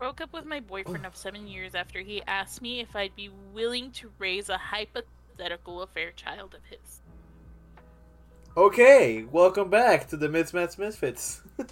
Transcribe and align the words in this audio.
broke 0.00 0.22
up 0.22 0.32
with 0.32 0.46
my 0.46 0.60
boyfriend 0.60 1.04
of 1.04 1.14
seven 1.14 1.46
years 1.46 1.74
after 1.74 2.00
he 2.00 2.22
asked 2.26 2.62
me 2.62 2.80
if 2.80 2.96
I'd 2.96 3.14
be 3.14 3.28
willing 3.52 3.90
to 3.92 4.10
raise 4.18 4.48
a 4.48 4.56
hypothetical 4.56 5.82
affair 5.82 6.10
child 6.12 6.54
of 6.54 6.64
his. 6.70 7.02
Okay, 8.56 9.24
welcome 9.30 9.68
back 9.68 10.08
to 10.08 10.16
the 10.16 10.26
Mismatch 10.28 10.78
Misfits. 10.78 11.42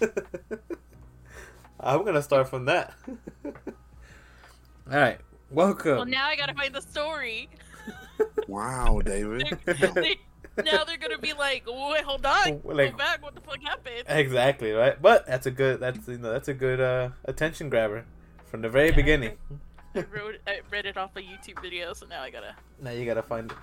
I'm 1.79 2.05
gonna 2.05 2.21
start 2.21 2.47
from 2.49 2.65
that. 2.65 2.93
All 3.45 3.51
right, 4.85 5.17
welcome. 5.49 5.95
Well, 5.95 6.05
now 6.05 6.27
I 6.27 6.35
gotta 6.35 6.53
find 6.53 6.73
the 6.73 6.81
story. 6.81 7.49
Wow, 8.47 9.01
David. 9.05 9.57
They- 9.65 10.19
now 10.63 10.83
they're 10.83 10.97
gonna 10.97 11.17
be 11.17 11.33
like, 11.33 11.63
"Wait, 11.65 12.03
hold 12.03 12.25
on, 12.25 12.61
Like- 12.65 12.91
go 12.91 12.97
back. 12.97 13.23
What 13.23 13.33
the 13.33 13.41
fuck 13.41 13.61
happened?" 13.63 14.03
Exactly 14.07 14.71
right, 14.71 15.01
but 15.01 15.25
that's 15.25 15.45
a 15.47 15.51
good 15.51 15.79
that's 15.79 16.07
you 16.07 16.17
know 16.19 16.31
that's 16.31 16.49
a 16.49 16.53
good 16.53 16.79
uh, 16.79 17.09
attention 17.25 17.69
grabber 17.69 18.05
from 18.49 18.61
the 18.61 18.69
very 18.69 18.89
Yeah. 18.89 18.95
beginning. 18.95 19.37
I 19.95 20.01
wrote, 20.13 20.35
I 20.47 20.61
read 20.71 20.85
it 20.85 20.97
off 20.97 21.15
a 21.15 21.19
YouTube 21.21 21.61
video, 21.61 21.93
so 21.93 22.05
now 22.07 22.21
I 22.21 22.29
gotta, 22.29 22.55
Now 22.81 22.91
you 22.91 23.05
gotta 23.05 23.23
find 23.23 23.51
it. 23.51 23.57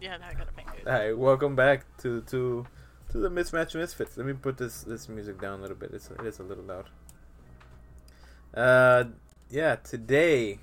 yeah, 0.00 0.16
now 0.16 0.28
I 0.28 0.34
gotta 0.34 0.52
find 0.52 0.68
it. 0.76 0.86
All 0.86 0.92
right, 0.92 1.16
welcome 1.16 1.54
back 1.56 1.84
to 1.98 2.20
to 2.22 2.66
to 3.10 3.18
the 3.18 3.30
Mismatch 3.30 3.74
Misfits. 3.74 4.16
Let 4.16 4.26
me 4.26 4.32
put 4.32 4.56
this 4.58 4.82
this 4.82 5.08
music 5.08 5.40
down 5.40 5.58
a 5.60 5.62
little 5.62 5.76
bit. 5.76 5.90
It's 5.92 6.10
it 6.10 6.20
is 6.26 6.38
a 6.40 6.42
little 6.42 6.64
loud. 6.64 6.86
Uh, 8.54 9.04
yeah, 9.50 9.76
today, 9.76 10.58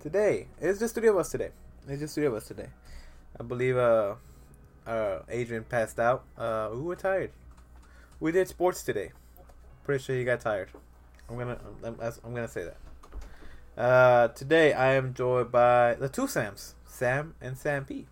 today 0.00 0.46
it's 0.60 0.78
just 0.78 0.94
three 0.94 1.08
of 1.08 1.16
us 1.16 1.30
today. 1.30 1.50
It's 1.88 2.00
just 2.00 2.14
three 2.14 2.26
of 2.26 2.34
us 2.34 2.46
today. 2.46 2.68
I 3.38 3.42
believe 3.42 3.76
uh, 3.76 4.14
uh, 4.86 5.18
Adrian 5.28 5.64
passed 5.64 5.98
out. 5.98 6.24
Uh, 6.38 6.70
we 6.72 6.80
were 6.80 6.96
tired. 6.96 7.30
We 8.20 8.30
did 8.32 8.46
sports 8.48 8.82
today. 8.84 9.10
Pretty 9.82 10.02
sure 10.02 10.14
he 10.16 10.24
got 10.24 10.40
tired. 10.40 10.70
I'm 11.28 11.38
gonna 11.38 11.58
I'm, 11.82 11.96
I'm 12.00 12.34
gonna 12.34 12.48
say 12.48 12.64
that. 12.64 12.76
Uh, 13.76 14.28
today 14.28 14.72
I 14.72 14.94
am 14.94 15.14
joined 15.14 15.50
by 15.50 15.94
the 15.94 16.08
two 16.08 16.28
Sams, 16.28 16.74
Sam 16.86 17.34
and 17.40 17.58
Sam 17.58 17.84
P. 17.84 18.06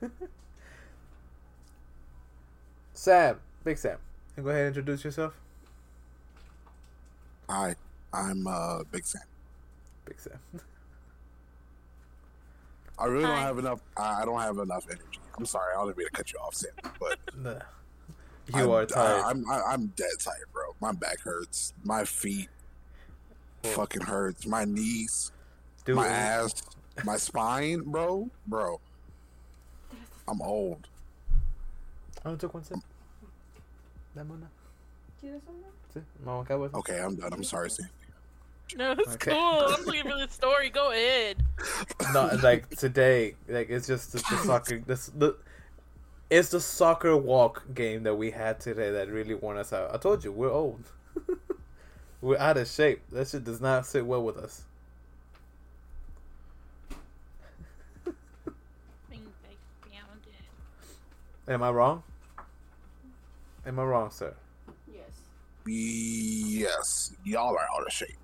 Sam, 2.92 3.40
Big 3.64 3.78
Sam, 3.78 3.98
and 4.36 4.44
go 4.44 4.50
ahead 4.50 4.66
and 4.66 4.76
introduce 4.76 5.04
yourself. 5.04 5.34
Hi, 7.48 7.76
I'm 8.12 8.46
uh, 8.46 8.82
Big 8.90 9.06
Sam. 9.06 9.22
Big 10.04 10.18
Sam. 10.20 10.38
I 12.98 13.06
really 13.06 13.22
don't 13.24 13.38
have 13.38 13.58
enough. 13.58 13.80
I 13.96 14.22
I 14.22 14.24
don't 14.24 14.40
have 14.40 14.58
enough 14.58 14.84
energy. 14.90 15.20
I'm 15.38 15.46
sorry. 15.46 15.72
I 15.74 15.76
don't 15.76 15.96
mean 15.96 16.08
to 16.08 16.12
cut 16.12 16.32
you 16.32 16.40
off, 16.40 16.54
Sam, 16.54 16.72
but 16.98 17.18
Nah. 18.50 18.58
I'm, 18.58 18.64
You 18.64 18.72
are 18.72 18.86
tired. 18.86 19.20
Uh, 19.22 19.26
I'm 19.28 19.50
I- 19.50 19.62
I'm 19.72 19.86
dead 19.88 20.10
tired, 20.18 20.46
bro. 20.52 20.62
My 20.80 20.92
back 20.92 21.20
hurts. 21.20 21.72
My 21.84 22.04
feet 22.04 22.48
fucking 23.62 24.02
hurts. 24.02 24.46
My 24.46 24.64
knees, 24.64 25.32
Dude, 25.84 25.96
my 25.96 26.06
ass, 26.06 26.54
my 27.04 27.16
spine, 27.16 27.80
bro, 27.80 28.30
bro. 28.46 28.80
I'm 30.26 30.40
old. 30.42 30.88
I 32.24 32.28
only 32.28 32.38
took 32.38 32.54
one 32.54 32.64
sip. 32.64 32.78
Dame 34.14 34.30
una. 34.32 34.48
Sí, 35.22 36.02
vamos 36.24 36.46
acá, 36.46 36.56
pues. 36.58 36.72
Okay, 36.74 37.00
I'm 37.00 37.16
done. 37.16 37.32
I'm 37.32 37.42
sorry, 37.44 37.70
Sam. 37.70 37.88
No, 38.76 38.92
it's 38.92 39.14
Okay. 39.14 39.30
cool. 39.32 39.64
I'm 39.74 39.84
looking 39.84 40.02
for 40.04 40.18
the 40.18 40.28
story. 40.28 40.68
Go 40.70 40.90
ahead. 40.92 41.42
Not 42.12 42.42
like 42.42 42.68
today, 42.76 43.34
like 43.48 43.70
it's 43.70 43.86
just 43.86 44.12
the, 44.12 44.18
the 44.18 44.36
soccer. 44.44 44.78
This 44.80 45.06
the 45.16 45.36
it's 46.30 46.50
the 46.50 46.60
soccer 46.60 47.16
walk 47.16 47.62
game 47.74 48.02
that 48.02 48.14
we 48.14 48.30
had 48.30 48.60
today 48.60 48.90
that 48.90 49.08
really 49.08 49.34
won 49.34 49.56
us 49.56 49.72
out. 49.72 49.94
I 49.94 49.98
told 49.98 50.24
you 50.24 50.32
we're 50.32 50.52
old. 50.52 50.84
we're 52.20 52.38
out 52.38 52.56
of 52.58 52.68
shape. 52.68 53.00
That 53.12 53.28
shit 53.28 53.44
does 53.44 53.60
not 53.60 53.86
sit 53.86 54.04
well 54.04 54.22
with 54.22 54.36
us. 54.36 54.62
think 58.04 59.22
I 59.44 59.88
found 59.88 60.20
it. 60.26 61.52
Am 61.52 61.62
I 61.62 61.70
wrong? 61.70 62.02
Am 63.66 63.78
I 63.78 63.84
wrong, 63.84 64.10
sir? 64.10 64.34
Yes. 64.92 65.04
Yes, 65.66 67.12
y'all 67.24 67.56
are 67.56 67.68
out 67.76 67.86
of 67.86 67.92
shape. 67.92 68.16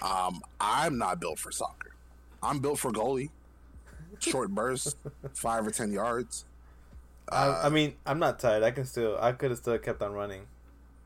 Um, 0.00 0.42
I'm 0.60 0.98
not 0.98 1.20
built 1.20 1.38
for 1.38 1.52
soccer. 1.52 1.92
I'm 2.42 2.58
built 2.58 2.80
for 2.80 2.90
goalie. 2.90 3.30
Short 4.18 4.50
bursts, 4.50 4.94
five 5.34 5.66
or 5.66 5.70
ten 5.70 5.92
yards. 5.92 6.44
Uh, 7.32 7.60
I, 7.62 7.66
I 7.66 7.68
mean, 7.70 7.94
I'm 8.04 8.18
not 8.18 8.38
tired. 8.38 8.62
I 8.62 8.70
can 8.70 8.84
still. 8.84 9.18
I 9.20 9.32
could 9.32 9.50
have 9.50 9.58
still 9.58 9.78
kept 9.78 10.02
on 10.02 10.12
running, 10.12 10.42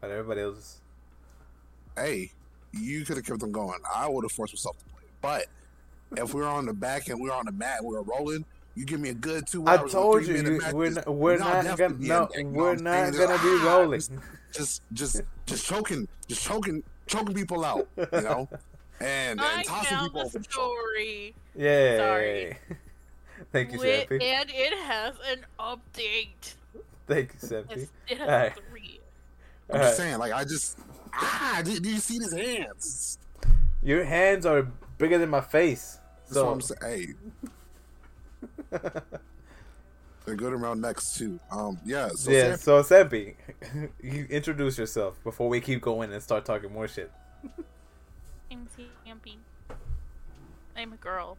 but 0.00 0.10
everybody 0.10 0.40
else. 0.40 0.80
hey, 1.96 2.32
you 2.72 3.04
could 3.04 3.16
have 3.16 3.26
kept 3.26 3.40
them 3.40 3.52
going. 3.52 3.78
I 3.94 4.08
would 4.08 4.24
have 4.24 4.32
forced 4.32 4.54
myself 4.54 4.78
to 4.78 4.84
play. 4.86 5.02
But 5.20 5.46
if 6.20 6.34
we 6.34 6.40
were 6.40 6.48
on 6.48 6.66
the 6.66 6.72
back 6.72 7.08
and 7.08 7.20
we 7.20 7.28
were 7.28 7.34
on 7.34 7.46
the 7.46 7.52
mat 7.52 7.84
we 7.84 7.94
were 7.94 8.02
rolling, 8.02 8.44
you 8.74 8.84
give 8.84 9.00
me 9.00 9.10
a 9.10 9.14
good 9.14 9.46
two 9.46 9.66
hours. 9.66 9.94
I 9.94 9.98
told 9.98 10.26
you, 10.26 10.36
you 10.36 10.60
we're 10.72 10.90
not, 10.90 11.08
we're 11.08 11.38
no, 11.38 11.62
not 11.62 11.78
gonna 11.78 11.94
be 11.94 12.08
no, 12.08 12.28
we're 12.34 12.72
I'm 12.72 12.84
not 12.84 13.12
gonna 13.12 13.26
that, 13.28 13.42
be 13.42 13.66
rolling. 13.66 14.02
Just, 14.52 14.80
just, 14.94 15.20
just 15.44 15.66
choking, 15.66 16.08
just 16.28 16.42
choking, 16.42 16.82
choking 17.06 17.34
people 17.34 17.62
out. 17.62 17.86
You 17.98 18.06
know, 18.12 18.48
and, 19.00 19.38
I 19.38 19.56
and 19.56 19.64
tossing 19.66 19.90
found 19.90 20.06
people 20.06 20.20
the 20.22 20.26
over 20.28 20.38
the 20.38 20.44
story. 20.44 21.34
Yeah. 21.54 21.98
Sorry. 21.98 22.56
Thank 23.52 23.72
you, 23.72 23.78
Lit- 23.78 24.02
Sappy. 24.08 24.24
and 24.24 24.50
it 24.50 24.78
has 24.78 25.14
an 25.30 25.44
update. 25.58 26.54
Thank 27.06 27.34
you, 27.34 27.48
Sappy. 27.48 27.74
It's, 27.82 27.90
it 28.08 28.18
has 28.18 28.28
Alright. 28.28 28.52
three. 28.70 29.00
I'm 29.70 29.74
Alright. 29.76 29.86
just 29.88 29.96
saying, 29.96 30.18
like 30.18 30.32
I 30.32 30.44
just 30.44 30.78
ah, 31.12 31.60
do, 31.64 31.78
do 31.80 31.88
you 31.90 31.98
see 31.98 32.18
his 32.18 32.32
hands? 32.32 33.18
Your 33.82 34.04
hands 34.04 34.46
are 34.46 34.62
bigger 34.98 35.18
than 35.18 35.30
my 35.30 35.40
face. 35.40 35.98
That's 36.28 36.36
what 36.36 36.42
So 36.42 36.50
I'm 36.50 36.60
saying. 36.60 37.14
Hey, 38.72 38.78
they're 40.24 40.34
good 40.34 40.52
around 40.52 40.80
next 40.80 41.16
too. 41.16 41.38
Um, 41.50 41.78
yeah. 41.84 42.08
So 42.14 42.30
yeah, 42.30 42.56
Sam- 42.56 42.58
so 42.58 42.82
Seppi, 42.82 43.36
you 44.02 44.26
introduce 44.28 44.76
yourself 44.78 45.22
before 45.22 45.48
we 45.48 45.60
keep 45.60 45.80
going 45.82 46.12
and 46.12 46.22
start 46.22 46.44
talking 46.44 46.72
more 46.72 46.88
shit. 46.88 47.10
I'm 48.50 48.66
Campy. 49.06 49.36
I'm 50.76 50.92
a 50.92 50.96
girl 50.96 51.38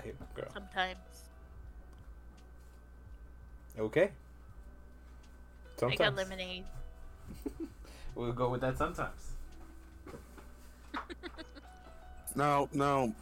I 0.00 0.04
hate 0.06 0.14
my 0.20 0.26
girl. 0.34 0.50
sometimes. 0.52 0.98
Okay. 3.78 4.02
I 4.02 4.06
got 5.80 5.90
Sometimes. 5.96 6.16
lemonade. 6.16 6.64
We'll 8.16 8.32
go 8.32 8.48
with 8.50 8.60
that 8.62 8.76
sometimes. 8.76 9.30
no, 12.34 12.68
no. 12.72 13.14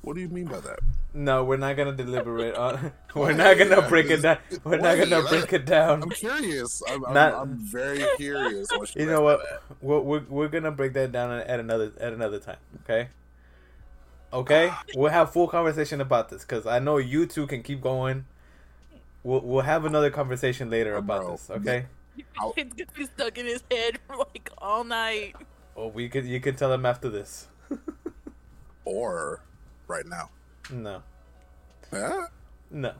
What 0.00 0.14
do 0.14 0.20
you 0.22 0.28
mean 0.28 0.46
by 0.46 0.58
that? 0.60 0.80
No, 1.14 1.44
we're 1.44 1.58
not 1.58 1.76
gonna 1.76 1.92
deliberate 1.92 2.56
on. 2.56 2.90
We're 3.14 3.34
not 3.34 3.58
gonna 3.58 3.86
break 3.86 4.08
it 4.10 4.22
down. 4.22 4.38
We're 4.64 4.78
not 4.78 4.96
gonna 4.96 5.20
let- 5.20 5.28
break 5.28 5.52
it 5.52 5.66
down. 5.66 6.02
I'm 6.02 6.08
curious. 6.10 6.82
I'm, 6.88 7.04
I'm, 7.04 7.12
Not- 7.14 7.34
I'm 7.34 7.58
very 7.58 8.02
curious. 8.16 8.66
What 8.74 8.96
You 8.96 9.04
know 9.06 9.20
what? 9.20 9.40
We're, 9.82 10.00
we're 10.00 10.24
we're 10.28 10.48
gonna 10.48 10.70
break 10.72 10.94
that 10.94 11.12
down 11.12 11.30
at 11.30 11.60
another 11.60 11.92
at 12.00 12.14
another 12.14 12.38
time. 12.40 12.56
Okay. 12.84 13.08
Okay. 14.32 14.72
We'll 14.94 15.10
have 15.10 15.32
full 15.32 15.48
conversation 15.48 16.00
about 16.00 16.30
this 16.30 16.42
because 16.42 16.66
I 16.66 16.78
know 16.78 16.96
you 16.96 17.26
two 17.26 17.46
can 17.46 17.62
keep 17.62 17.80
going. 17.80 18.24
We'll 19.22 19.40
we'll 19.40 19.62
have 19.62 19.84
another 19.84 20.10
conversation 20.10 20.70
later 20.70 20.96
about 20.96 21.22
bro. 21.22 21.30
this. 21.32 21.50
Okay. 21.50 21.86
It's 22.56 22.74
gonna 22.74 22.90
be 22.94 23.04
stuck 23.06 23.38
in 23.38 23.46
his 23.46 23.62
head 23.70 23.98
for 24.06 24.16
like 24.16 24.50
all 24.58 24.84
night. 24.84 25.34
Or 25.74 25.90
we 25.90 26.10
could 26.10 26.26
you 26.26 26.40
can 26.40 26.56
tell 26.56 26.72
him 26.72 26.84
after 26.84 27.08
this. 27.08 27.48
Or 28.84 29.40
right 29.86 30.06
now. 30.06 30.30
No. 30.70 31.02
Huh? 31.90 32.26
No. 32.70 32.94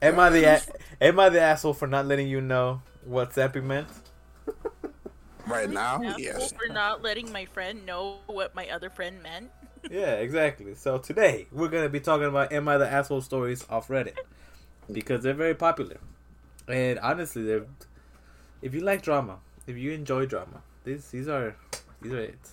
Am 0.00 0.18
I 0.18 0.30
the 0.30 0.44
a- 0.44 0.62
am 1.04 1.20
I 1.20 1.28
the 1.28 1.40
asshole 1.40 1.74
for 1.74 1.86
not 1.86 2.06
letting 2.06 2.28
you 2.28 2.40
know 2.40 2.82
what 3.04 3.32
Zappy 3.32 3.62
meant? 3.62 3.88
Right 5.46 5.68
now? 5.68 6.00
Yes. 6.16 6.52
For 6.52 6.72
not 6.72 7.02
letting 7.02 7.32
my 7.32 7.44
friend 7.46 7.84
know 7.84 8.18
what 8.26 8.54
my 8.54 8.68
other 8.68 8.90
friend 8.90 9.22
meant. 9.22 9.50
Yeah, 9.88 10.14
exactly. 10.14 10.74
So 10.74 10.98
today 10.98 11.46
we're 11.52 11.68
gonna 11.68 11.88
be 11.88 12.00
talking 12.00 12.26
about 12.26 12.52
"Am 12.52 12.68
I 12.68 12.76
the 12.78 12.90
Asshole" 12.90 13.22
stories 13.22 13.64
off 13.70 13.88
Reddit 13.88 14.14
because 14.92 15.22
they're 15.22 15.34
very 15.34 15.54
popular, 15.54 15.98
and 16.68 16.98
honestly, 16.98 17.42
they're 17.44 17.66
if 18.62 18.74
you 18.74 18.80
like 18.80 19.02
drama, 19.02 19.38
if 19.66 19.76
you 19.76 19.92
enjoy 19.92 20.26
drama, 20.26 20.62
these 20.84 21.10
these 21.10 21.28
are 21.28 21.56
these 22.02 22.12
are 22.12 22.20
it. 22.20 22.50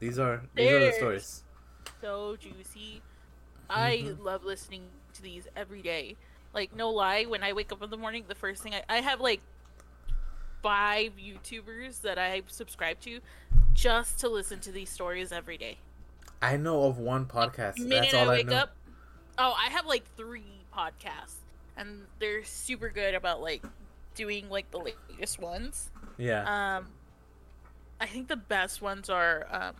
These 0.00 0.18
are 0.18 0.42
these 0.54 0.72
are 0.72 0.80
the 0.80 0.92
stories. 0.92 1.42
So 2.00 2.36
juicy. 2.36 3.02
I 3.68 4.04
Mm-hmm. 4.04 4.22
love 4.22 4.44
listening 4.44 4.82
to 5.14 5.22
these 5.22 5.48
every 5.56 5.82
day. 5.82 6.16
Like 6.54 6.74
no 6.74 6.90
lie, 6.90 7.24
when 7.24 7.42
I 7.42 7.52
wake 7.52 7.72
up 7.72 7.82
in 7.82 7.90
the 7.90 7.96
morning, 7.96 8.24
the 8.28 8.34
first 8.34 8.62
thing 8.62 8.74
I, 8.74 8.82
I 8.88 9.00
have 9.00 9.20
like 9.20 9.40
five 10.62 11.12
YouTubers 11.16 12.00
that 12.02 12.18
I 12.18 12.42
subscribe 12.46 13.00
to 13.00 13.20
just 13.74 14.18
to 14.20 14.28
listen 14.28 14.60
to 14.60 14.72
these 14.72 14.88
stories 14.90 15.32
every 15.32 15.58
day. 15.58 15.78
I 16.42 16.56
know 16.56 16.84
of 16.84 16.98
one 16.98 17.26
podcast. 17.26 17.76
The 17.76 17.84
minute 17.84 18.10
That's 18.12 18.14
all 18.14 18.30
I 18.30 18.36
wake 18.36 18.48
know. 18.48 18.56
up, 18.56 18.76
oh, 19.38 19.54
I 19.56 19.70
have 19.70 19.86
like 19.86 20.04
three 20.16 20.42
podcasts, 20.74 21.36
and 21.76 22.02
they're 22.18 22.44
super 22.44 22.88
good 22.90 23.14
about 23.14 23.40
like 23.40 23.64
doing 24.14 24.48
like 24.50 24.70
the 24.70 24.78
latest 24.78 25.40
ones. 25.40 25.90
Yeah. 26.18 26.76
Um, 26.78 26.88
I 28.00 28.06
think 28.06 28.28
the 28.28 28.36
best 28.36 28.82
ones 28.82 29.08
are 29.08 29.46
um 29.50 29.74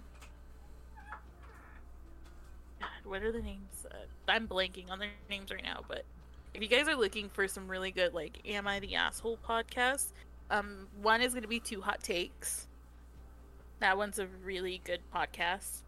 God, 2.81 2.89
what 3.05 3.23
are 3.23 3.33
the 3.33 3.43
names? 3.43 3.87
Uh, 3.91 3.97
I'm 4.29 4.49
blanking 4.49 4.91
on 4.91 4.99
their 4.99 5.09
names 5.31 5.51
right 5.51 5.63
now, 5.63 5.83
but 5.87 6.05
if 6.55 6.63
you 6.63 6.69
guys 6.69 6.89
are 6.89 6.97
looking 6.97 7.29
for 7.29 7.47
some 7.49 7.69
really 7.69 7.91
good 7.91 8.15
like 8.15 8.41
Am 8.47 8.67
I 8.67 8.81
the 8.81 8.95
Asshole 8.95 9.39
podcast, 9.47 10.07
um 10.51 10.89
one 11.03 11.21
is 11.21 11.33
going 11.33 11.43
to 11.43 11.49
be 11.49 11.61
Two 11.61 11.83
Hot 11.83 12.03
Takes. 12.03 12.67
That 13.81 13.99
one's 13.99 14.19
a 14.19 14.27
really 14.43 14.81
good 14.85 15.01
podcast 15.15 15.83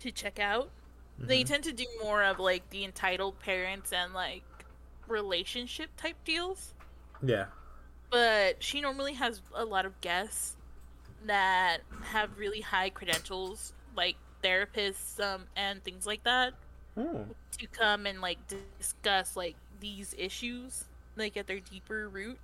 to 0.00 0.10
check 0.12 0.38
out. 0.38 0.70
They 1.18 1.42
Mhm. 1.42 1.46
tend 1.46 1.64
to 1.64 1.72
do 1.72 1.86
more 2.02 2.22
of 2.24 2.38
like 2.38 2.68
the 2.70 2.84
entitled 2.84 3.38
parents 3.40 3.92
and 3.92 4.14
like 4.14 4.44
relationship 5.06 5.90
type 5.96 6.16
deals 6.24 6.74
Yeah. 7.22 7.46
but 8.10 8.62
she 8.62 8.80
normally 8.80 9.14
has 9.14 9.42
a 9.54 9.64
lot 9.64 9.86
of 9.86 10.00
guests 10.00 10.56
that 11.26 11.78
have 12.02 12.38
really 12.38 12.60
high 12.60 12.90
credentials 12.90 13.72
like 13.96 14.16
therapists 14.42 15.18
um, 15.20 15.46
and 15.56 15.82
things 15.82 16.06
like 16.06 16.22
that 16.24 16.54
Hmm. 16.94 17.22
to 17.58 17.66
come 17.68 18.06
and 18.06 18.20
like 18.20 18.38
discuss 18.78 19.36
like 19.36 19.56
these 19.80 20.14
issues 20.18 20.84
like 21.16 21.36
at 21.36 21.46
their 21.46 21.60
deeper 21.60 22.08
root 22.08 22.38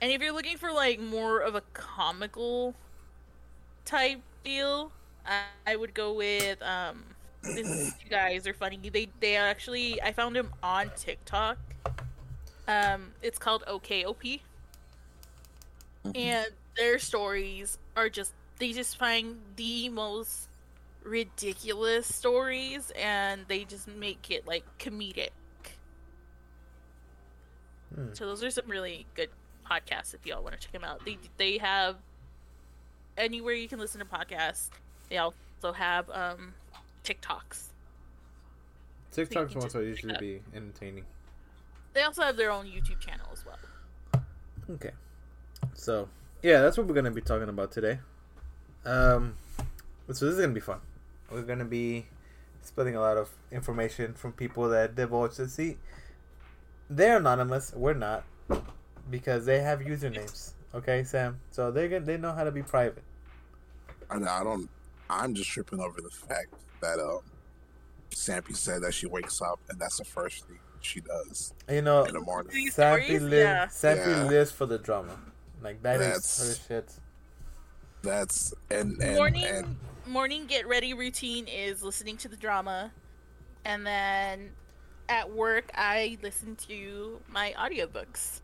and 0.00 0.10
if 0.12 0.20
you're 0.20 0.32
looking 0.32 0.56
for 0.58 0.72
like 0.72 0.98
more 1.00 1.40
of 1.40 1.54
a 1.54 1.62
comical 1.72 2.74
type 3.84 4.20
deal 4.44 4.92
i, 5.26 5.42
I 5.66 5.76
would 5.76 5.94
go 5.94 6.12
with 6.12 6.60
um 6.62 7.04
these 7.42 7.94
two 8.02 8.08
guys 8.08 8.46
are 8.46 8.54
funny 8.54 8.78
they 8.92 9.08
they 9.20 9.36
actually 9.36 10.00
i 10.02 10.12
found 10.12 10.34
them 10.36 10.52
on 10.62 10.90
tiktok. 10.96 11.58
Um 12.68 13.12
it's 13.22 13.38
called 13.38 13.64
okop 13.68 14.40
and 16.14 16.46
their 16.76 16.98
stories 16.98 17.78
are 17.96 18.08
just 18.08 18.32
they 18.58 18.72
just 18.72 18.96
find 18.96 19.38
the 19.56 19.88
most 19.88 20.48
ridiculous 21.02 22.12
stories 22.12 22.92
and 23.00 23.42
they 23.48 23.64
just 23.64 23.86
make 23.88 24.30
it 24.30 24.46
like 24.46 24.64
comedic. 24.78 25.30
Hmm. 27.94 28.08
so 28.12 28.26
those 28.26 28.42
are 28.42 28.50
some 28.50 28.66
really 28.66 29.06
good 29.14 29.30
podcasts 29.70 30.14
if 30.14 30.26
y'all 30.26 30.42
want 30.42 30.54
to 30.54 30.60
check 30.60 30.72
them 30.72 30.84
out. 30.84 31.04
They 31.04 31.18
they 31.36 31.58
have 31.58 31.96
anywhere 33.16 33.54
you 33.54 33.68
can 33.68 33.78
listen 33.78 34.00
to 34.00 34.06
podcasts 34.06 34.70
they 35.08 35.18
also 35.18 35.72
have 35.74 36.08
um 36.10 36.52
tiktoks 37.04 37.68
TikToks 39.14 39.30
can 39.30 39.40
ones 39.40 39.62
just 39.64 39.74
will 39.74 39.82
usually 39.82 40.14
out. 40.14 40.20
be 40.20 40.40
entertaining. 40.54 41.04
they 41.94 42.02
also 42.02 42.22
have 42.22 42.36
their 42.36 42.50
own 42.50 42.66
youtube 42.66 43.00
channel 43.00 43.26
as 43.32 43.44
well 43.46 43.58
Okay. 44.68 44.90
So, 45.74 46.08
yeah, 46.42 46.60
that's 46.60 46.76
what 46.76 46.86
we're 46.86 46.94
going 46.94 47.04
to 47.04 47.10
be 47.10 47.20
talking 47.20 47.48
about 47.48 47.70
today. 47.72 47.98
Um, 48.84 49.36
so 50.12 50.24
this 50.26 50.34
is 50.34 50.36
going 50.36 50.50
to 50.50 50.54
be 50.54 50.60
fun. 50.60 50.80
We're 51.30 51.42
going 51.42 51.58
to 51.60 51.64
be 51.64 52.06
splitting 52.62 52.96
a 52.96 53.00
lot 53.00 53.16
of 53.16 53.30
information 53.52 54.14
from 54.14 54.32
people 54.32 54.68
that 54.70 54.94
divulge 54.94 55.36
to 55.36 55.48
see. 55.48 55.76
They're 56.90 57.18
anonymous. 57.18 57.72
We're 57.74 57.94
not. 57.94 58.24
Because 59.08 59.44
they 59.46 59.60
have 59.60 59.80
usernames. 59.80 60.52
Okay, 60.74 61.04
Sam? 61.04 61.38
So 61.50 61.70
they 61.70 61.88
get, 61.88 62.04
they 62.06 62.16
know 62.16 62.32
how 62.32 62.44
to 62.44 62.50
be 62.50 62.62
private. 62.62 63.02
I, 64.10 64.16
I 64.16 64.44
don't. 64.44 64.68
I'm 65.08 65.34
just 65.34 65.50
tripping 65.50 65.80
over 65.80 66.00
the 66.00 66.10
fact 66.10 66.54
that 66.80 66.98
um, 66.98 67.20
Sampy 68.10 68.56
said 68.56 68.82
that 68.82 68.94
she 68.94 69.06
wakes 69.06 69.40
up 69.42 69.60
and 69.68 69.78
that's 69.80 69.98
the 69.98 70.04
first 70.04 70.46
thing 70.46 70.58
she 70.80 71.00
does 71.00 71.52
You 71.68 71.82
know, 71.82 72.04
in 72.04 72.14
the 72.14 72.20
morning. 72.20 72.52
These 72.52 72.74
Sappy, 72.74 73.18
live, 73.18 73.32
Yeah. 73.32 73.68
Sappy 73.68 74.10
Yeah. 74.10 74.24
lives 74.24 74.52
for 74.52 74.66
the 74.66 74.78
drama. 74.78 75.18
Like, 75.62 75.82
that 75.82 76.00
is 76.00 76.06
That's- 76.06 76.58
her 76.58 76.64
shit. 76.68 76.92
That's 78.02 78.54
and 78.70 79.00
and, 79.02 79.16
morning 79.16 79.44
and 79.44 79.76
morning 80.06 80.46
get 80.46 80.68
ready 80.68 80.94
routine 80.94 81.48
is 81.48 81.82
listening 81.82 82.16
to 82.18 82.28
the 82.28 82.36
drama 82.36 82.92
and 83.64 83.84
then 83.84 84.52
at 85.08 85.28
work 85.32 85.72
i 85.74 86.16
listen 86.22 86.54
to 86.68 87.20
my 87.28 87.52
audiobooks 87.58 88.40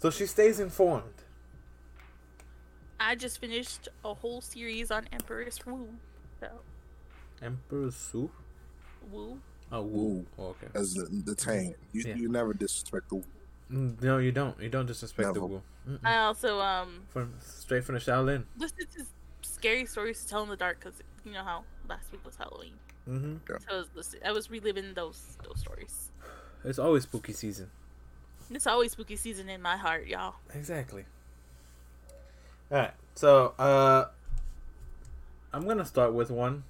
So 0.00 0.10
she 0.10 0.26
stays 0.26 0.58
informed. 0.58 1.21
I 3.08 3.14
just 3.14 3.38
finished 3.40 3.88
a 4.04 4.14
whole 4.14 4.40
series 4.40 4.90
on 4.90 5.06
empress 5.12 5.64
wu 5.66 5.88
so 6.40 6.48
Emperor 7.42 7.90
Su? 7.90 8.30
wu 9.10 9.38
Oh, 9.74 9.80
Wu. 9.82 10.26
Oh, 10.38 10.48
okay. 10.52 10.66
as 10.74 10.92
the, 10.94 11.04
the 11.24 11.34
Tang. 11.34 11.74
You, 11.92 12.04
Yeah. 12.06 12.14
you 12.16 12.28
never 12.28 12.52
disrespect 12.52 13.08
the 13.08 13.22
Mm, 13.72 14.02
No, 14.02 14.18
you 14.18 14.30
don't. 14.30 14.60
You 14.60 14.68
don't 14.68 14.84
disrespect 14.84 15.32
the 15.34 15.40
Wu. 15.40 15.62
Mm-mm. 15.88 15.98
i 16.04 16.18
also 16.18 16.60
um 16.60 17.02
From 17.08 17.32
straight 17.40 17.82
from 17.84 17.94
the 17.96 18.00
Shaolin. 18.00 18.44
listen 18.58 18.86
to 18.96 19.04
scary 19.40 19.86
stories 19.86 20.22
to 20.22 20.28
tell 20.28 20.42
in 20.44 20.50
the 20.50 20.56
dark 20.56 20.78
because 20.78 21.00
you 21.24 21.32
know 21.32 21.42
how 21.42 21.64
last 21.88 22.12
week 22.12 22.24
was 22.24 22.36
halloween 22.36 22.74
Mm-hmm. 23.08 23.36
so 23.48 23.74
i 23.74 23.78
was 23.78 23.88
listening, 23.96 24.22
i 24.24 24.30
was 24.30 24.50
reliving 24.50 24.94
those 24.94 25.20
those 25.42 25.58
stories 25.58 26.12
It's 26.64 26.78
always 26.78 27.02
spooky 27.04 27.32
season. 27.32 27.68
it's 28.50 28.66
always 28.68 28.92
spooky 28.92 29.16
season 29.16 29.48
in 29.48 29.60
my 29.62 29.76
heart 29.76 30.06
y'all 30.06 30.34
Exactly. 30.54 31.04
All 32.72 32.78
right. 32.78 32.94
So, 33.14 33.52
uh, 33.58 34.06
I'm 35.52 35.66
gonna 35.66 35.84
start 35.84 36.14
with 36.14 36.30
one. 36.30 36.64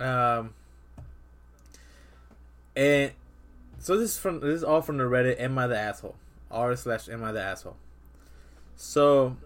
Um, 0.00 0.54
and 2.74 3.12
so 3.78 3.96
this 3.98 4.12
is 4.12 4.18
from 4.18 4.40
this 4.40 4.56
is 4.56 4.64
all 4.64 4.80
from 4.80 4.96
the 4.96 5.04
Reddit. 5.04 5.38
Am 5.38 5.58
I 5.58 5.66
the 5.66 5.78
asshole? 5.78 6.16
R 6.50 6.74
slash 6.76 7.08
Am 7.10 7.22
I 7.22 7.32
the 7.32 7.42
asshole? 7.42 7.76
So, 8.76 9.36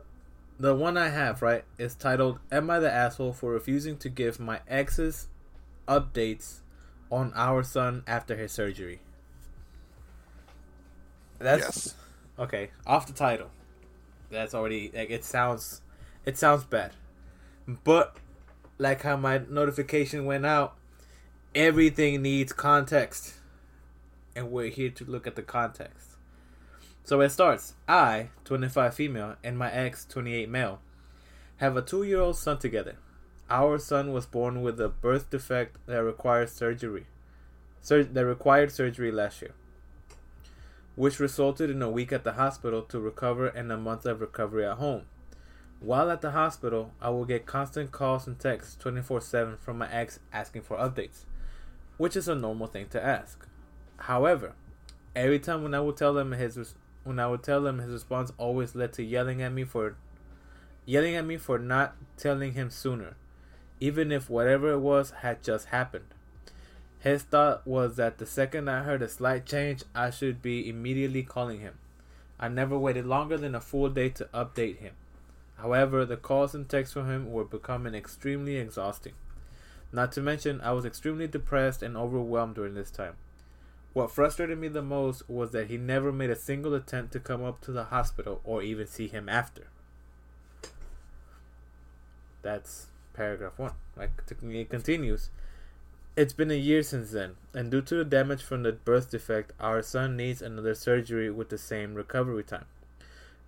the 0.60 0.74
one 0.74 0.96
I 0.96 1.08
have 1.08 1.42
right 1.42 1.64
is 1.76 1.96
titled 1.96 2.38
"Am 2.52 2.70
I 2.70 2.78
the 2.78 2.90
asshole 2.90 3.32
for 3.32 3.50
refusing 3.50 3.96
to 3.98 4.08
give 4.08 4.38
my 4.38 4.60
exes 4.68 5.26
updates 5.88 6.60
on 7.10 7.32
our 7.34 7.64
son 7.64 8.04
after 8.06 8.36
his 8.36 8.52
surgery?" 8.52 9.00
That's 11.40 11.62
yes. 11.62 11.94
Okay, 12.38 12.70
off 12.86 13.08
the 13.08 13.12
title. 13.12 13.50
That's 14.30 14.54
already 14.54 14.92
like 14.94 15.10
it 15.10 15.24
sounds 15.24 15.80
it 16.24 16.36
sounds 16.36 16.64
bad. 16.64 16.92
But 17.84 18.16
like 18.78 19.02
how 19.02 19.16
my 19.16 19.42
notification 19.48 20.24
went 20.24 20.46
out, 20.46 20.76
everything 21.54 22.22
needs 22.22 22.52
context. 22.52 23.34
And 24.36 24.50
we're 24.50 24.68
here 24.68 24.90
to 24.90 25.04
look 25.04 25.26
at 25.26 25.36
the 25.36 25.42
context. 25.42 26.10
So 27.04 27.20
it 27.20 27.30
starts, 27.30 27.74
I, 27.88 28.28
25 28.44 28.94
female, 28.94 29.36
and 29.42 29.58
my 29.58 29.72
ex, 29.72 30.04
28 30.04 30.48
male, 30.48 30.80
have 31.56 31.76
a 31.76 31.82
2-year-old 31.82 32.36
son 32.36 32.58
together. 32.58 32.96
Our 33.50 33.78
son 33.78 34.12
was 34.12 34.26
born 34.26 34.62
with 34.62 34.78
a 34.80 34.88
birth 34.88 35.30
defect 35.30 35.78
that 35.86 36.04
required 36.04 36.50
surgery. 36.50 37.06
Sur- 37.80 38.04
that 38.04 38.26
required 38.26 38.70
surgery 38.70 39.10
last 39.10 39.40
year 39.40 39.54
which 40.98 41.20
resulted 41.20 41.70
in 41.70 41.80
a 41.80 41.88
week 41.88 42.12
at 42.12 42.24
the 42.24 42.32
hospital 42.32 42.82
to 42.82 42.98
recover 42.98 43.46
and 43.46 43.70
a 43.70 43.76
month 43.76 44.04
of 44.04 44.20
recovery 44.20 44.66
at 44.66 44.78
home. 44.78 45.02
While 45.80 46.10
at 46.10 46.22
the 46.22 46.32
hospital, 46.32 46.92
I 47.00 47.10
will 47.10 47.24
get 47.24 47.46
constant 47.46 47.92
calls 47.92 48.26
and 48.26 48.38
texts 48.38 48.76
24 48.80 49.20
7 49.20 49.56
from 49.58 49.78
my 49.78 49.90
ex 49.92 50.18
asking 50.32 50.62
for 50.62 50.76
updates, 50.76 51.24
which 51.98 52.16
is 52.16 52.26
a 52.26 52.34
normal 52.34 52.66
thing 52.66 52.88
to 52.88 53.04
ask. 53.04 53.46
However, 53.98 54.54
every 55.14 55.38
time 55.38 55.62
when 55.62 55.74
I 55.74 55.80
would 55.80 55.96
tell 55.96 56.12
them 56.14 56.32
his 56.32 56.74
when 57.04 57.20
I 57.20 57.28
would 57.28 57.44
tell 57.44 57.64
him 57.64 57.78
his 57.78 57.92
response 57.92 58.32
always 58.38 58.74
led 58.74 58.92
to 58.94 59.04
yelling 59.04 59.40
at 59.40 59.52
me 59.52 59.62
for 59.62 59.96
yelling 60.84 61.14
at 61.14 61.24
me 61.24 61.36
for 61.36 61.60
not 61.60 61.94
telling 62.16 62.54
him 62.54 62.70
sooner, 62.70 63.14
even 63.78 64.10
if 64.10 64.28
whatever 64.28 64.72
it 64.72 64.80
was 64.80 65.10
had 65.22 65.44
just 65.44 65.66
happened. 65.66 66.06
His 66.98 67.22
thought 67.22 67.64
was 67.64 67.94
that 67.96 68.18
the 68.18 68.26
second 68.26 68.68
I 68.68 68.82
heard 68.82 69.02
a 69.02 69.08
slight 69.08 69.46
change, 69.46 69.84
I 69.94 70.10
should 70.10 70.42
be 70.42 70.68
immediately 70.68 71.22
calling 71.22 71.60
him. 71.60 71.78
I 72.40 72.48
never 72.48 72.76
waited 72.76 73.06
longer 73.06 73.38
than 73.38 73.54
a 73.54 73.60
full 73.60 73.88
day 73.88 74.08
to 74.10 74.24
update 74.34 74.78
him. 74.78 74.94
However, 75.58 76.04
the 76.04 76.16
calls 76.16 76.54
and 76.54 76.68
texts 76.68 76.92
from 76.94 77.10
him 77.10 77.32
were 77.32 77.44
becoming 77.44 77.94
extremely 77.94 78.56
exhausting. 78.56 79.14
Not 79.92 80.12
to 80.12 80.20
mention, 80.20 80.60
I 80.60 80.72
was 80.72 80.84
extremely 80.84 81.26
depressed 81.26 81.82
and 81.82 81.96
overwhelmed 81.96 82.54
during 82.54 82.74
this 82.74 82.90
time. 82.90 83.14
What 83.92 84.10
frustrated 84.10 84.58
me 84.58 84.68
the 84.68 84.82
most 84.82 85.28
was 85.28 85.50
that 85.52 85.68
he 85.68 85.76
never 85.76 86.12
made 86.12 86.30
a 86.30 86.36
single 86.36 86.74
attempt 86.74 87.12
to 87.12 87.20
come 87.20 87.42
up 87.42 87.60
to 87.62 87.72
the 87.72 87.84
hospital 87.84 88.40
or 88.44 88.62
even 88.62 88.86
see 88.86 89.08
him 89.08 89.28
after. 89.28 89.66
That's 92.42 92.86
paragraph 93.14 93.58
one. 93.58 93.72
Like, 93.96 94.12
it 94.30 94.70
continues. 94.70 95.30
It's 96.16 96.32
been 96.32 96.50
a 96.50 96.54
year 96.54 96.82
since 96.82 97.10
then, 97.10 97.36
and 97.52 97.70
due 97.70 97.82
to 97.82 97.96
the 97.96 98.04
damage 98.04 98.42
from 98.42 98.62
the 98.62 98.72
birth 98.72 99.10
defect, 99.10 99.52
our 99.58 99.82
son 99.82 100.16
needs 100.16 100.42
another 100.42 100.74
surgery 100.74 101.30
with 101.30 101.48
the 101.48 101.58
same 101.58 101.94
recovery 101.94 102.44
time. 102.44 102.66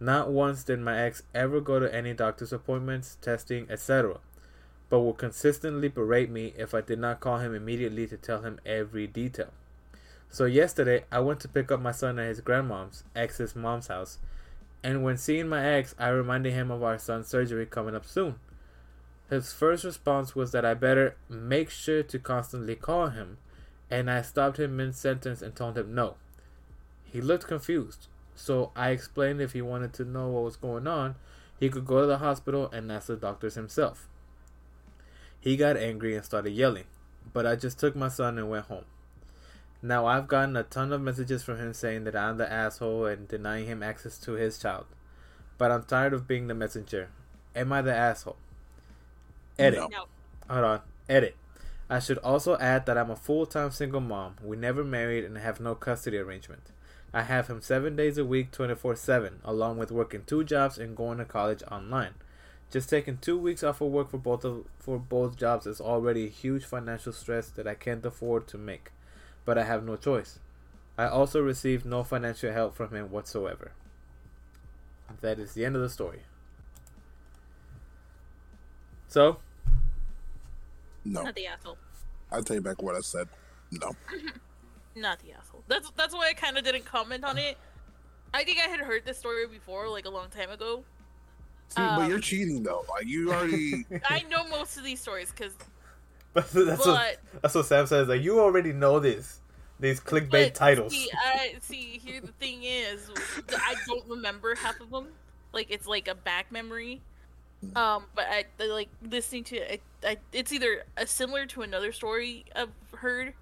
Not 0.02 0.30
once 0.30 0.64
did 0.64 0.80
my 0.80 0.98
ex 0.98 1.22
ever 1.34 1.60
go 1.60 1.78
to 1.78 1.94
any 1.94 2.14
doctor's 2.14 2.54
appointments, 2.54 3.18
testing, 3.20 3.66
etc., 3.70 4.18
but 4.88 5.00
would 5.00 5.18
consistently 5.18 5.88
berate 5.88 6.30
me 6.30 6.54
if 6.56 6.74
I 6.74 6.80
did 6.80 6.98
not 6.98 7.20
call 7.20 7.38
him 7.38 7.54
immediately 7.54 8.06
to 8.06 8.16
tell 8.16 8.40
him 8.40 8.58
every 8.64 9.06
detail. 9.06 9.52
So 10.30 10.46
yesterday, 10.46 11.04
I 11.12 11.20
went 11.20 11.40
to 11.40 11.48
pick 11.48 11.70
up 11.70 11.80
my 11.80 11.92
son 11.92 12.18
at 12.18 12.28
his 12.28 12.40
grandmom's, 12.40 13.04
ex's 13.14 13.54
mom's 13.54 13.88
house, 13.88 14.18
And 14.82 15.04
when 15.04 15.18
seeing 15.18 15.48
my 15.48 15.62
ex, 15.62 15.94
I 15.98 16.08
reminded 16.08 16.54
him 16.54 16.70
of 16.70 16.82
our 16.82 16.98
son's 16.98 17.28
surgery 17.28 17.66
coming 17.66 17.94
up 17.94 18.06
soon. 18.06 18.36
His 19.28 19.52
first 19.52 19.84
response 19.84 20.34
was 20.34 20.52
that 20.52 20.64
I 20.64 20.74
better 20.74 21.16
make 21.28 21.68
sure 21.68 22.02
to 22.02 22.18
constantly 22.18 22.74
call 22.74 23.08
him, 23.08 23.36
and 23.90 24.10
I 24.10 24.22
stopped 24.22 24.58
him 24.58 24.76
mid 24.76 24.94
sentence 24.94 25.42
and 25.42 25.54
told 25.54 25.76
him 25.76 25.94
no. 25.94 26.16
He 27.04 27.20
looked 27.20 27.46
confused, 27.46 28.08
so 28.40 28.72
I 28.74 28.90
explained 28.90 29.42
if 29.42 29.52
he 29.52 29.60
wanted 29.60 29.92
to 29.94 30.04
know 30.04 30.28
what 30.28 30.44
was 30.44 30.56
going 30.56 30.86
on, 30.86 31.16
he 31.58 31.68
could 31.68 31.84
go 31.84 32.00
to 32.00 32.06
the 32.06 32.18
hospital 32.18 32.70
and 32.72 32.90
ask 32.90 33.08
the 33.08 33.16
doctors 33.16 33.54
himself. 33.54 34.08
He 35.38 35.58
got 35.58 35.76
angry 35.76 36.16
and 36.16 36.24
started 36.24 36.52
yelling, 36.52 36.86
but 37.34 37.46
I 37.46 37.54
just 37.54 37.78
took 37.78 37.94
my 37.94 38.08
son 38.08 38.38
and 38.38 38.48
went 38.48 38.64
home. 38.66 38.86
Now 39.82 40.06
I've 40.06 40.26
gotten 40.26 40.56
a 40.56 40.62
ton 40.62 40.90
of 40.90 41.02
messages 41.02 41.42
from 41.42 41.58
him 41.58 41.74
saying 41.74 42.04
that 42.04 42.16
I'm 42.16 42.38
the 42.38 42.50
asshole 42.50 43.04
and 43.04 43.28
denying 43.28 43.66
him 43.66 43.82
access 43.82 44.16
to 44.20 44.32
his 44.32 44.58
child. 44.58 44.86
But 45.58 45.70
I'm 45.70 45.82
tired 45.82 46.14
of 46.14 46.26
being 46.26 46.46
the 46.46 46.54
messenger. 46.54 47.10
Am 47.54 47.70
I 47.74 47.82
the 47.82 47.94
asshole? 47.94 48.36
Edit. 49.58 49.80
No. 49.80 49.88
No. 49.88 50.04
Hold 50.48 50.64
on. 50.64 50.80
Edit. 51.10 51.36
I 51.90 51.98
should 51.98 52.18
also 52.18 52.56
add 52.56 52.86
that 52.86 52.96
I'm 52.96 53.10
a 53.10 53.16
full 53.16 53.44
time 53.44 53.70
single 53.70 54.00
mom. 54.00 54.36
We 54.42 54.56
never 54.56 54.82
married 54.82 55.24
and 55.24 55.36
have 55.36 55.60
no 55.60 55.74
custody 55.74 56.16
arrangement. 56.16 56.70
I 57.12 57.22
have 57.22 57.48
him 57.48 57.60
seven 57.60 57.96
days 57.96 58.18
a 58.18 58.24
week, 58.24 58.52
24 58.52 58.96
7, 58.96 59.40
along 59.44 59.78
with 59.78 59.90
working 59.90 60.22
two 60.26 60.44
jobs 60.44 60.78
and 60.78 60.96
going 60.96 61.18
to 61.18 61.24
college 61.24 61.62
online. 61.70 62.14
Just 62.70 62.88
taking 62.88 63.18
two 63.18 63.36
weeks 63.36 63.64
off 63.64 63.80
of 63.80 63.88
work 63.90 64.10
for 64.10 64.18
both 64.18 64.44
of, 64.44 64.64
for 64.78 64.98
both 64.98 65.36
jobs 65.36 65.66
is 65.66 65.80
already 65.80 66.26
a 66.26 66.30
huge 66.30 66.64
financial 66.64 67.12
stress 67.12 67.48
that 67.48 67.66
I 67.66 67.74
can't 67.74 68.06
afford 68.06 68.46
to 68.48 68.58
make, 68.58 68.92
but 69.44 69.58
I 69.58 69.64
have 69.64 69.84
no 69.84 69.96
choice. 69.96 70.38
I 70.96 71.06
also 71.06 71.40
received 71.40 71.84
no 71.84 72.04
financial 72.04 72.52
help 72.52 72.76
from 72.76 72.94
him 72.94 73.10
whatsoever. 73.10 73.72
That 75.20 75.40
is 75.40 75.54
the 75.54 75.64
end 75.64 75.74
of 75.74 75.82
the 75.82 75.90
story. 75.90 76.20
So, 79.08 79.38
No. 81.04 81.22
Not 81.22 81.34
the 81.34 81.46
asshole. 81.48 81.78
I'll 82.30 82.44
take 82.44 82.62
back 82.62 82.80
what 82.80 82.94
I 82.94 83.00
said. 83.00 83.28
No. 83.72 83.90
Not 84.94 85.18
the 85.18 85.32
asshole. 85.32 85.49
That's 85.70 85.90
that's 85.92 86.14
why 86.14 86.28
I 86.28 86.34
kind 86.34 86.58
of 86.58 86.64
didn't 86.64 86.84
comment 86.84 87.24
on 87.24 87.38
it. 87.38 87.56
I 88.34 88.44
think 88.44 88.58
I 88.58 88.68
had 88.68 88.80
heard 88.80 89.04
this 89.06 89.18
story 89.18 89.46
before, 89.46 89.88
like 89.88 90.04
a 90.04 90.10
long 90.10 90.28
time 90.28 90.50
ago. 90.50 90.84
See, 91.68 91.88
but 91.94 92.00
Um, 92.02 92.10
you're 92.10 92.18
cheating 92.20 92.62
though. 92.64 92.84
Like 92.90 93.06
you 93.06 93.32
already. 93.32 93.86
I 94.10 94.22
know 94.24 94.44
most 94.48 94.76
of 94.76 94.84
these 94.84 95.00
stories 95.00 95.30
because, 95.30 95.54
but 96.34 96.50
that's 96.52 96.84
what 96.86 97.18
that's 97.42 97.54
what 97.54 97.66
Sam 97.66 97.86
says. 97.86 98.08
Like 98.08 98.22
you 98.22 98.40
already 98.40 98.72
know 98.72 98.98
this, 99.00 99.40
these 99.78 100.00
clickbait 100.00 100.30
but 100.30 100.54
titles. 100.54 100.92
See, 100.92 101.08
I 101.16 101.54
see. 101.60 101.98
Here 102.04 102.20
the 102.20 102.32
thing 102.32 102.64
is, 102.64 103.10
I 103.56 103.76
don't 103.86 104.04
remember 104.08 104.56
half 104.56 104.80
of 104.80 104.90
them. 104.90 105.08
Like 105.52 105.68
it's 105.70 105.86
like 105.86 106.08
a 106.08 106.14
back 106.16 106.50
memory. 106.52 107.02
Um, 107.76 108.06
but 108.14 108.26
I 108.28 108.44
I 108.60 108.66
like 108.66 108.88
listening 109.02 109.44
to 109.44 109.56
it. 109.56 109.82
I, 110.04 110.08
I, 110.08 110.16
it's 110.32 110.52
either 110.52 110.84
a 110.96 111.06
similar 111.06 111.46
to 111.46 111.62
another 111.62 111.92
story 111.92 112.44
I've 112.56 112.72
heard, 112.96 113.34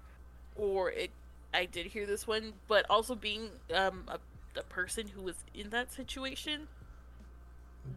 or 0.55 0.91
it. 0.91 1.11
I 1.53 1.65
did 1.65 1.87
hear 1.87 2.05
this 2.05 2.27
one, 2.27 2.53
but 2.67 2.85
also 2.89 3.15
being 3.15 3.49
um 3.73 4.03
a 4.07 4.19
the 4.53 4.63
person 4.63 5.07
who 5.07 5.21
was 5.21 5.35
in 5.53 5.69
that 5.69 5.91
situation. 5.91 6.67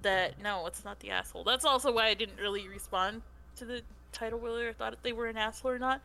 That 0.02 0.40
no, 0.42 0.66
it's 0.66 0.84
not 0.84 1.00
the 1.00 1.10
asshole. 1.10 1.44
That's 1.44 1.64
also 1.64 1.92
why 1.92 2.06
I 2.06 2.14
didn't 2.14 2.38
really 2.38 2.66
respond 2.68 3.22
to 3.56 3.64
the 3.64 3.82
title 4.12 4.38
whether 4.38 4.68
I 4.68 4.72
thought 4.72 4.96
they 5.02 5.12
were 5.12 5.26
an 5.26 5.36
asshole 5.36 5.72
or 5.72 5.78
not, 5.78 6.00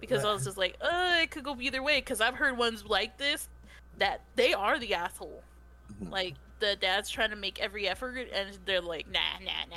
because 0.00 0.24
I 0.24 0.32
was 0.32 0.44
just 0.44 0.56
like, 0.58 0.76
uh, 0.80 1.18
it 1.22 1.30
could 1.30 1.44
go 1.44 1.56
either 1.60 1.82
way. 1.82 1.98
Because 1.98 2.20
I've 2.20 2.34
heard 2.34 2.56
ones 2.56 2.84
like 2.84 3.18
this 3.18 3.48
that 3.98 4.20
they 4.36 4.52
are 4.52 4.78
the 4.78 4.94
asshole. 4.94 5.42
Mhm. 6.00 6.10
Like 6.10 6.34
the 6.60 6.76
dad's 6.76 7.10
trying 7.10 7.30
to 7.30 7.36
make 7.36 7.60
every 7.60 7.88
effort, 7.88 8.28
and 8.32 8.56
they're 8.64 8.80
like, 8.80 9.08
nah, 9.10 9.38
nah, 9.40 9.76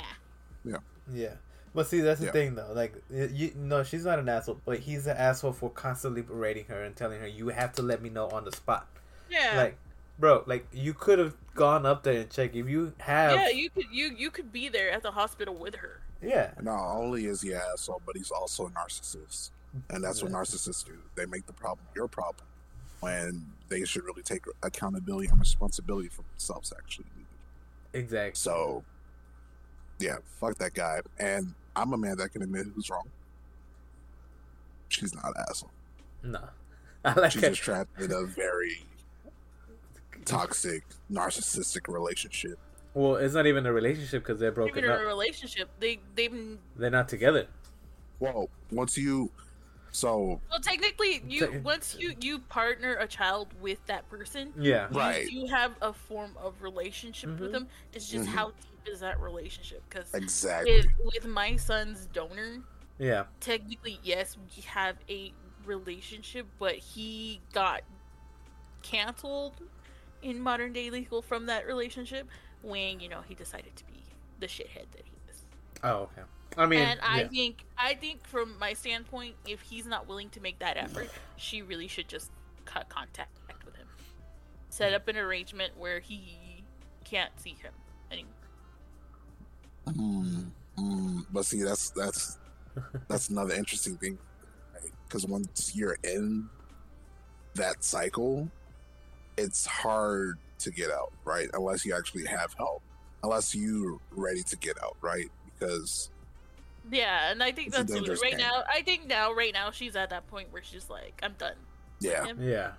Yeah. 0.64 0.78
Yeah. 1.12 1.34
But 1.76 1.86
see, 1.88 2.00
that's 2.00 2.18
the 2.20 2.26
Yeah. 2.26 2.32
thing 2.32 2.54
though. 2.54 2.72
Like, 2.72 2.94
you 3.10 3.52
no, 3.54 3.84
she's 3.84 4.04
not 4.06 4.18
an 4.18 4.28
asshole, 4.30 4.60
but 4.64 4.78
he's 4.80 5.06
an 5.06 5.16
asshole 5.16 5.52
for 5.52 5.70
constantly 5.70 6.22
berating 6.22 6.64
her 6.68 6.82
and 6.82 6.96
telling 6.96 7.20
her, 7.20 7.26
"You 7.26 7.48
have 7.48 7.72
to 7.74 7.82
let 7.82 8.00
me 8.00 8.08
know 8.08 8.28
on 8.30 8.44
the 8.46 8.50
spot." 8.52 8.88
Yeah. 9.28 9.52
Like, 9.58 9.76
bro, 10.18 10.42
like 10.46 10.66
you 10.72 10.94
could 10.94 11.18
have 11.18 11.34
gone 11.54 11.84
up 11.84 12.02
there 12.02 12.22
and 12.22 12.30
checked 12.30 12.56
if 12.56 12.66
you 12.66 12.94
have. 12.98 13.32
yeah, 13.38 13.48
you 13.50 13.68
could 13.68 13.84
you 13.92 14.06
you 14.16 14.30
could 14.30 14.50
be 14.52 14.70
there 14.70 14.90
at 14.90 15.02
the 15.02 15.10
hospital 15.10 15.54
with 15.54 15.74
her. 15.76 16.00
Yeah. 16.22 16.52
Not 16.62 16.96
only 16.96 17.26
is 17.26 17.42
he 17.42 17.52
an 17.52 17.60
asshole, 17.72 18.00
but 18.06 18.16
he's 18.16 18.30
also 18.30 18.68
a 18.68 18.70
narcissist, 18.70 19.50
and 19.90 20.02
that's 20.02 20.22
what 20.22 20.32
narcissists 20.32 20.82
do. 20.82 20.96
They 21.14 21.26
make 21.26 21.44
the 21.46 21.52
problem 21.52 21.86
your 21.94 22.08
problem, 22.08 22.46
when 23.00 23.52
they 23.68 23.84
should 23.84 24.04
really 24.04 24.22
take 24.22 24.46
accountability 24.62 25.28
and 25.28 25.38
responsibility 25.38 26.08
for 26.08 26.22
themselves. 26.22 26.72
Actually, 26.74 27.04
Exactly. 27.92 28.34
so 28.38 28.82
yeah, 29.98 30.16
fuck 30.40 30.56
that 30.56 30.72
guy. 30.72 31.00
And 31.18 31.54
I'm 31.76 31.92
a 31.92 31.98
man 31.98 32.16
that 32.16 32.30
can 32.32 32.42
admit 32.42 32.66
who's 32.74 32.88
wrong. 32.90 33.04
She's 34.88 35.14
not 35.14 35.26
an 35.26 35.34
asshole. 35.48 35.70
No. 36.22 36.40
I 37.04 37.12
like 37.20 37.32
She's 37.32 37.42
it. 37.42 37.48
just 37.50 37.62
trapped 37.62 38.00
in 38.00 38.10
a 38.10 38.22
very 38.24 38.82
toxic, 40.24 40.82
narcissistic 41.12 41.92
relationship. 41.92 42.58
Well, 42.94 43.16
it's 43.16 43.34
not 43.34 43.46
even 43.46 43.66
a 43.66 43.72
relationship 43.72 44.22
because 44.24 44.40
they're 44.40 44.50
broken 44.50 44.78
Even 44.78 44.90
in 44.90 44.96
up. 44.96 45.02
a 45.02 45.06
relationship, 45.06 45.68
they 45.78 46.00
they've 46.14 46.58
They're 46.76 46.90
not 46.90 47.08
together. 47.08 47.46
Well, 48.18 48.48
once 48.72 48.96
you, 48.96 49.30
so 49.92 50.40
well 50.50 50.60
technically 50.60 51.22
you 51.28 51.46
Te- 51.46 51.58
once 51.58 51.94
you 51.98 52.14
you 52.20 52.38
partner 52.38 52.94
a 52.94 53.06
child 53.06 53.48
with 53.60 53.84
that 53.86 54.08
person, 54.08 54.52
Yeah. 54.58 54.88
Right. 54.90 55.28
you 55.30 55.46
have 55.48 55.74
a 55.82 55.92
form 55.92 56.32
of 56.42 56.60
relationship 56.62 57.38
with 57.38 57.50
Mhm. 57.50 57.52
them. 57.52 57.68
It's 57.92 58.08
just 58.08 58.28
Mhm. 58.28 58.32
how 58.32 58.52
deep 58.86 58.94
is 58.94 59.00
that 59.00 59.20
relationship? 59.20 59.82
Because 59.88 60.12
exactly, 60.14 60.76
with, 60.76 61.14
with 61.14 61.26
my 61.26 61.56
son's 61.56 62.06
donor, 62.06 62.62
Yeah. 62.98 63.24
technically 63.40 63.98
yes, 64.02 64.36
we 64.36 64.62
have 64.62 64.96
a 65.08 65.32
relationship, 65.64 66.46
but 66.58 66.74
he 66.74 67.40
got 67.52 67.82
canceled 68.82 69.54
in 70.22 70.40
modern 70.40 70.72
day 70.72 70.90
legal 70.90 71.22
from 71.22 71.46
that 71.46 71.66
relationship 71.66 72.28
when 72.62 73.00
you 73.00 73.08
know 73.08 73.20
he 73.28 73.34
decided 73.34 73.74
to 73.76 73.84
be 73.84 74.02
the 74.40 74.46
shithead 74.46 74.86
that 74.92 75.04
he 75.04 75.12
is. 75.30 75.44
Oh, 75.82 76.08
okay. 76.10 76.22
I 76.56 76.66
mean, 76.66 76.80
and 76.80 77.00
I 77.02 77.22
yeah. 77.22 77.28
think 77.28 77.64
I 77.76 77.94
think 77.94 78.26
from 78.26 78.58
my 78.58 78.72
standpoint, 78.72 79.34
if 79.46 79.60
he's 79.60 79.86
not 79.86 80.08
willing 80.08 80.30
to 80.30 80.40
make 80.40 80.58
that 80.60 80.76
effort, 80.76 81.10
she 81.36 81.62
really 81.62 81.88
should 81.88 82.08
just 82.08 82.30
cut 82.64 82.88
contact 82.88 83.38
with 83.64 83.76
him. 83.76 83.86
Set 84.70 84.94
up 84.94 85.08
an 85.08 85.16
arrangement 85.16 85.72
where 85.76 86.00
he 86.00 86.64
can't 87.04 87.38
see 87.40 87.50
him 87.50 87.72
anymore. 88.10 88.32
Mm, 89.88 90.50
mm, 90.78 91.26
but 91.32 91.44
see, 91.46 91.62
that's 91.62 91.90
that's 91.90 92.38
that's 93.08 93.28
another 93.28 93.54
interesting 93.54 93.96
thing, 93.96 94.18
because 95.08 95.26
once 95.26 95.72
you're 95.74 95.96
in 96.04 96.48
that 97.54 97.82
cycle, 97.84 98.48
it's 99.38 99.64
hard 99.66 100.38
to 100.58 100.70
get 100.70 100.90
out, 100.90 101.12
right? 101.24 101.48
Unless 101.54 101.84
you 101.84 101.94
actually 101.96 102.24
have 102.26 102.52
help, 102.54 102.82
unless 103.22 103.54
you're 103.54 103.98
ready 104.10 104.42
to 104.42 104.56
get 104.56 104.76
out, 104.82 104.96
right? 105.00 105.30
Because 105.58 106.10
Yeah, 106.90 107.30
and 107.30 107.42
I 107.42 107.52
think 107.52 107.72
that's 107.72 107.90
right 107.92 108.20
game. 108.32 108.38
now. 108.38 108.62
I 108.68 108.82
think 108.82 109.06
now, 109.06 109.32
right 109.32 109.52
now, 109.52 109.70
she's 109.70 109.96
at 109.96 110.10
that 110.10 110.26
point 110.28 110.52
where 110.52 110.62
she's 110.62 110.90
like, 110.90 111.18
"I'm 111.22 111.34
done." 111.38 111.54
yeah, 112.00 112.24
Him. 112.26 112.42
Yeah. 112.42 112.72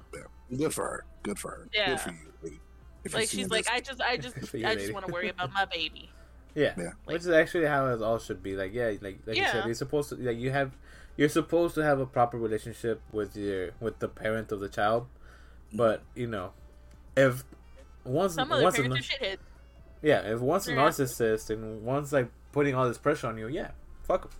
good 0.55 0.73
for 0.73 0.83
her, 0.83 1.05
good 1.23 1.39
for 1.39 1.51
her, 1.51 1.67
Yeah. 1.73 1.87
good 1.91 1.99
for 2.01 2.09
you. 2.11 2.33
lady. 2.43 2.59
If 3.03 3.13
Like 3.13 3.29
she's 3.29 3.49
like, 3.49 3.65
this- 3.65 3.73
"I 3.73 3.79
just, 3.79 4.01
I 4.01 4.17
just, 4.17 4.35
Good 4.35 4.49
for 4.49 4.57
you, 4.57 4.67
I 4.67 4.75
just 4.75 4.93
want 4.93 5.07
to 5.07 5.11
worry 5.13 5.29
about 5.29 5.51
my 5.53 5.65
baby." 5.65 6.11
Yeah. 6.57 6.73
Yeah. 6.75 6.91
Which 7.05 7.21
is 7.21 7.29
actually 7.29 7.67
how 7.67 7.85
it 7.93 8.01
all 8.01 8.17
should 8.17 8.41
be. 8.41 8.55
Like, 8.55 8.73
yeah, 8.73 8.87
like 8.99 9.19
like 9.27 9.37
you 9.37 9.45
said, 9.45 9.65
you're 9.65 9.75
supposed 9.75 10.09
to 10.09 10.15
like 10.15 10.39
you 10.39 10.49
have 10.49 10.71
you're 11.15 11.29
supposed 11.29 11.75
to 11.75 11.83
have 11.83 11.99
a 11.99 12.05
proper 12.07 12.37
relationship 12.37 12.99
with 13.11 13.37
your 13.37 13.71
with 13.79 13.99
the 13.99 14.07
parent 14.07 14.51
of 14.51 14.59
the 14.59 14.67
child. 14.67 15.05
But, 15.71 16.01
you 16.15 16.27
know, 16.27 16.53
if 17.15 17.43
once 18.03 18.35
Some 18.35 18.51
other 18.51 18.63
once 18.63 18.79
a, 18.79 18.83
parents 18.83 19.11
yeah, 20.01 20.21
if 20.21 20.39
once 20.39 20.67
a 20.67 20.71
narcissist 20.71 21.49
and 21.49 21.83
once 21.83 22.11
like 22.11 22.29
putting 22.51 22.73
all 22.73 22.87
this 22.87 22.97
pressure 22.97 23.27
on 23.27 23.37
you, 23.37 23.47
yeah, 23.47 23.71
fuck 24.03 24.25
'em. 24.25 24.31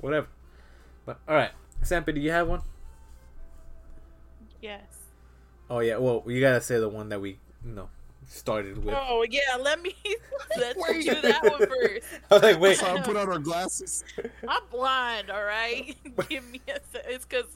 whatever. 0.00 0.28
But 1.04 1.18
all 1.28 1.34
right, 1.34 1.50
Sampi, 1.82 2.14
do 2.14 2.20
you 2.20 2.30
have 2.30 2.48
one? 2.48 2.62
Yes. 4.62 5.10
Oh 5.68 5.80
yeah, 5.80 5.96
well 5.98 6.22
you 6.26 6.40
gotta 6.40 6.60
say 6.60 6.78
the 6.78 6.88
one 6.88 7.08
that 7.10 7.20
we 7.20 7.38
you 7.64 7.72
know 7.72 7.88
started 8.26 8.84
with. 8.84 8.94
Oh 8.96 9.24
yeah, 9.28 9.40
let 9.60 9.80
me 9.80 9.94
let's 10.58 10.78
Wait. 10.78 11.04
do 11.06 11.20
that 11.22 11.42
one 11.42 11.66
first. 11.68 12.06
I 12.30 12.34
was 12.34 12.42
like, 12.42 12.60
wait, 12.60 12.76
so 12.78 12.86
I 12.94 13.00
put 13.00 13.16
on 13.16 13.28
our 13.28 13.38
glasses. 13.38 14.04
I'm 14.48 14.62
blind, 14.70 15.30
all 15.30 15.44
right. 15.44 15.96
Give 16.28 16.48
me 16.50 16.60
a 16.68 16.78
sec. 16.92 17.04
It's 17.08 17.24
because 17.24 17.46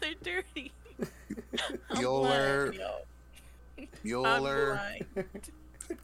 they're 0.00 0.14
dirty. 0.22 0.72
I'm 1.90 1.96
Bueller. 1.96 2.74
blind. 2.76 3.88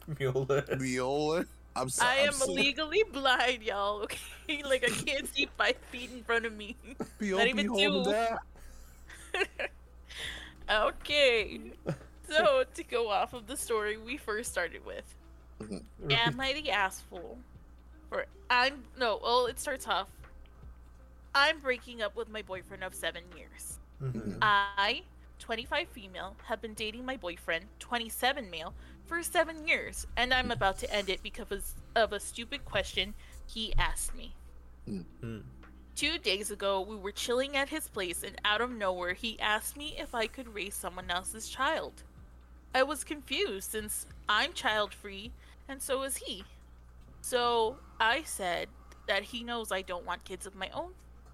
I'm 0.07 0.15
Bueller. 0.15 0.79
Mueller. 0.79 1.45
I'm 1.75 1.89
sorry. 1.89 2.21
I 2.21 2.25
I'm 2.25 2.33
so- 2.33 2.51
legally 2.51 3.03
blind, 3.11 3.63
y'all. 3.63 4.01
Okay, 4.03 4.63
like 4.63 4.83
I 4.83 4.89
can't 4.89 5.27
see 5.33 5.47
five 5.57 5.75
feet 5.91 6.11
in 6.11 6.23
front 6.23 6.45
of 6.45 6.53
me. 6.53 6.75
Be 7.19 7.31
Not 7.31 7.41
open, 7.47 7.59
even 7.59 7.77
two. 7.77 8.13
okay. 10.69 11.71
So 12.37 12.63
to 12.73 12.83
go 12.83 13.09
off 13.09 13.33
of 13.33 13.47
the 13.47 13.55
story 13.57 13.97
we 13.97 14.17
first 14.17 14.51
started 14.51 14.85
with, 14.85 15.15
am 16.09 16.39
I 16.39 16.53
the 16.53 16.71
asshole? 16.71 17.37
Or 18.11 18.25
I'm 18.49 18.83
no. 18.99 19.19
Well, 19.21 19.45
it 19.47 19.59
starts 19.59 19.87
off. 19.87 20.07
I'm 21.33 21.59
breaking 21.59 22.01
up 22.01 22.15
with 22.15 22.29
my 22.29 22.41
boyfriend 22.41 22.83
of 22.83 22.93
seven 22.93 23.23
years. 23.35 23.79
Mhm. 24.01 24.37
I, 24.41 25.03
25 25.39 25.87
female, 25.89 26.35
have 26.45 26.61
been 26.61 26.73
dating 26.73 27.05
my 27.05 27.17
boyfriend, 27.17 27.65
27 27.79 28.49
male, 28.49 28.73
for 29.05 29.23
seven 29.23 29.67
years, 29.67 30.05
and 30.17 30.33
I'm 30.33 30.51
about 30.51 30.77
to 30.79 30.93
end 30.93 31.09
it 31.09 31.23
because 31.23 31.75
of 31.95 32.13
a 32.13 32.19
stupid 32.19 32.65
question 32.65 33.13
he 33.45 33.73
asked 33.77 34.15
me. 34.15 34.33
Mm. 34.87 35.43
Two 35.95 36.17
days 36.17 36.51
ago, 36.51 36.81
we 36.81 36.95
were 36.95 37.11
chilling 37.11 37.55
at 37.57 37.69
his 37.69 37.87
place, 37.87 38.23
and 38.23 38.39
out 38.45 38.61
of 38.61 38.71
nowhere, 38.71 39.13
he 39.13 39.39
asked 39.39 39.75
me 39.75 39.95
if 39.97 40.13
I 40.13 40.27
could 40.27 40.53
raise 40.53 40.75
someone 40.75 41.09
else's 41.09 41.49
child. 41.49 42.03
I 42.77 42.83
was 42.83 43.03
confused 43.03 43.71
since 43.71 44.05
I'm 44.29 44.53
child 44.53 44.93
free, 44.93 45.31
and 45.67 45.81
so 45.81 46.03
is 46.03 46.17
he. 46.17 46.43
So 47.21 47.77
I 47.99 48.21
said 48.21 48.67
that 49.07 49.23
he 49.23 49.43
knows 49.43 49.71
I 49.71 49.81
don't 49.81 50.05
want 50.05 50.25
kids 50.25 50.45
of 50.45 50.53
my 50.53 50.69
own. 50.69 50.91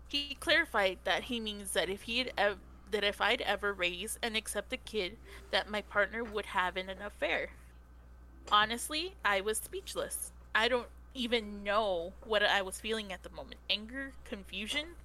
He 0.07 0.37
clarified 0.39 0.99
that 1.03 1.23
he 1.23 1.41
means 1.41 1.71
that 1.71 1.89
if 1.89 2.03
he 2.03 2.19
had 2.19 2.31
ev- 2.37 2.59
that 2.91 3.03
if 3.03 3.19
I'd 3.19 3.41
ever 3.41 3.73
raise 3.73 4.17
and 4.23 4.37
accept 4.37 4.71
a 4.71 4.77
kid, 4.77 5.17
that 5.51 5.69
my 5.69 5.81
partner 5.81 6.23
would 6.23 6.45
have 6.45 6.77
in 6.77 6.87
an 6.87 7.01
affair. 7.01 7.49
Honestly, 8.49 9.15
I 9.25 9.41
was 9.41 9.57
speechless. 9.57 10.31
I 10.55 10.69
don't 10.69 10.87
even 11.13 11.61
know 11.61 12.13
what 12.23 12.41
I 12.41 12.61
was 12.61 12.79
feeling 12.79 13.11
at 13.11 13.23
the 13.23 13.29
moment 13.31 13.59
anger, 13.69 14.13
confusion. 14.23 14.95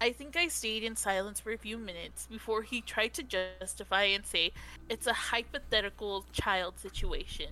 I 0.00 0.12
think 0.12 0.36
I 0.36 0.48
stayed 0.48 0.82
in 0.82 0.96
silence 0.96 1.40
for 1.40 1.52
a 1.52 1.58
few 1.58 1.78
minutes 1.78 2.26
before 2.30 2.62
he 2.62 2.80
tried 2.80 3.14
to 3.14 3.22
justify 3.22 4.04
and 4.04 4.26
say 4.26 4.52
it's 4.88 5.06
a 5.06 5.12
hypothetical 5.12 6.26
child 6.32 6.78
situation. 6.78 7.50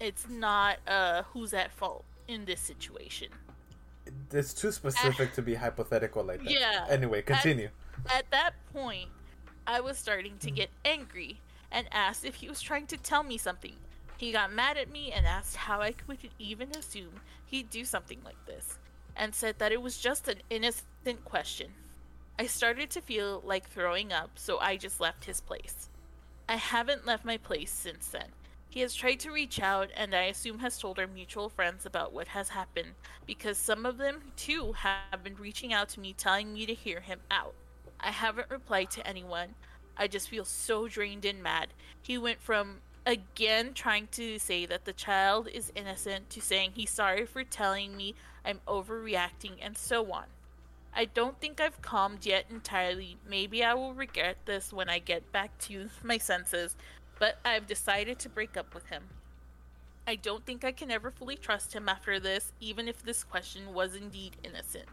It's 0.00 0.28
not 0.28 0.78
uh 0.86 1.22
who's 1.32 1.54
at 1.54 1.72
fault 1.72 2.04
in 2.26 2.44
this 2.44 2.60
situation. 2.60 3.28
It's 4.32 4.54
too 4.54 4.72
specific 4.72 5.32
to 5.34 5.42
be 5.42 5.54
hypothetical 5.54 6.24
like 6.24 6.42
that. 6.42 6.50
Yeah. 6.50 6.86
Anyway, 6.88 7.22
continue. 7.22 7.68
At 8.10 8.30
that 8.30 8.54
point, 8.72 9.08
I 9.66 9.80
was 9.80 9.98
starting 9.98 10.38
to 10.38 10.50
get 10.50 10.70
angry 10.84 11.40
and 11.70 11.86
asked 11.92 12.24
if 12.24 12.36
he 12.36 12.48
was 12.48 12.60
trying 12.60 12.86
to 12.86 12.96
tell 12.96 13.22
me 13.22 13.36
something. 13.38 13.76
He 14.16 14.32
got 14.32 14.52
mad 14.52 14.76
at 14.76 14.90
me 14.90 15.12
and 15.12 15.26
asked 15.26 15.56
how 15.56 15.80
I 15.80 15.92
could 15.92 16.18
even 16.38 16.70
assume 16.72 17.20
he'd 17.46 17.70
do 17.70 17.84
something 17.84 18.18
like 18.24 18.42
this, 18.46 18.78
and 19.16 19.34
said 19.34 19.58
that 19.58 19.72
it 19.72 19.80
was 19.80 19.98
just 19.98 20.26
an 20.28 20.38
innocent 20.50 20.86
question. 21.16 21.70
I 22.38 22.46
started 22.46 22.90
to 22.90 23.00
feel 23.00 23.42
like 23.44 23.68
throwing 23.68 24.12
up, 24.12 24.30
so 24.36 24.58
I 24.58 24.76
just 24.76 25.00
left 25.00 25.24
his 25.24 25.40
place. 25.40 25.88
I 26.48 26.56
haven't 26.56 27.06
left 27.06 27.24
my 27.24 27.36
place 27.36 27.72
since 27.72 28.08
then. 28.08 28.28
He 28.70 28.80
has 28.80 28.94
tried 28.94 29.20
to 29.20 29.32
reach 29.32 29.60
out, 29.60 29.90
and 29.96 30.14
I 30.14 30.24
assume 30.24 30.58
has 30.58 30.78
told 30.78 30.98
our 30.98 31.06
mutual 31.06 31.48
friends 31.48 31.86
about 31.86 32.12
what 32.12 32.28
has 32.28 32.50
happened, 32.50 32.92
because 33.26 33.56
some 33.58 33.86
of 33.86 33.96
them 33.96 34.20
too 34.36 34.72
have 34.72 35.24
been 35.24 35.36
reaching 35.36 35.72
out 35.72 35.88
to 35.90 36.00
me 36.00 36.12
telling 36.12 36.52
me 36.52 36.66
to 36.66 36.74
hear 36.74 37.00
him 37.00 37.20
out. 37.30 37.54
I 37.98 38.10
haven't 38.10 38.50
replied 38.50 38.90
to 38.92 39.06
anyone. 39.06 39.54
I 39.96 40.06
just 40.06 40.28
feel 40.28 40.44
so 40.44 40.86
drained 40.86 41.24
and 41.24 41.42
mad. 41.42 41.68
He 42.00 42.18
went 42.18 42.40
from 42.40 42.76
again 43.04 43.72
trying 43.72 44.06
to 44.12 44.38
say 44.38 44.66
that 44.66 44.84
the 44.84 44.92
child 44.92 45.48
is 45.48 45.72
innocent 45.74 46.28
to 46.30 46.40
saying 46.42 46.72
he's 46.74 46.90
sorry 46.90 47.24
for 47.24 47.42
telling 47.42 47.96
me 47.96 48.14
I'm 48.44 48.60
overreacting 48.68 49.54
and 49.60 49.76
so 49.76 50.12
on. 50.12 50.26
I 50.94 51.04
don't 51.04 51.40
think 51.40 51.60
I've 51.60 51.82
calmed 51.82 52.26
yet 52.26 52.46
entirely. 52.50 53.18
Maybe 53.28 53.62
I 53.62 53.74
will 53.74 53.94
regret 53.94 54.38
this 54.46 54.72
when 54.72 54.88
I 54.88 54.98
get 54.98 55.30
back 55.32 55.56
to 55.60 55.90
my 56.02 56.18
senses, 56.18 56.76
but 57.18 57.38
I've 57.44 57.66
decided 57.66 58.18
to 58.20 58.28
break 58.28 58.56
up 58.56 58.74
with 58.74 58.86
him. 58.86 59.04
I 60.06 60.14
don't 60.14 60.44
think 60.46 60.64
I 60.64 60.72
can 60.72 60.90
ever 60.90 61.10
fully 61.10 61.36
trust 61.36 61.74
him 61.74 61.88
after 61.88 62.18
this, 62.18 62.52
even 62.60 62.88
if 62.88 63.02
this 63.02 63.22
question 63.22 63.74
was 63.74 63.94
indeed 63.94 64.36
innocent. 64.42 64.86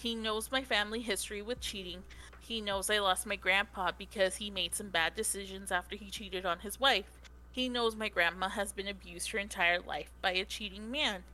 He 0.00 0.14
knows 0.14 0.52
my 0.52 0.62
family 0.62 1.00
history 1.00 1.42
with 1.42 1.60
cheating. 1.60 2.04
He 2.40 2.60
knows 2.60 2.88
I 2.88 2.98
lost 2.98 3.26
my 3.26 3.36
grandpa 3.36 3.90
because 3.98 4.36
he 4.36 4.50
made 4.50 4.74
some 4.74 4.90
bad 4.90 5.16
decisions 5.16 5.72
after 5.72 5.96
he 5.96 6.10
cheated 6.10 6.46
on 6.46 6.60
his 6.60 6.78
wife. 6.78 7.10
He 7.50 7.68
knows 7.68 7.96
my 7.96 8.08
grandma 8.08 8.50
has 8.50 8.72
been 8.72 8.86
abused 8.86 9.30
her 9.32 9.38
entire 9.38 9.80
life 9.80 10.10
by 10.22 10.32
a 10.32 10.44
cheating 10.44 10.90
man. 10.90 11.24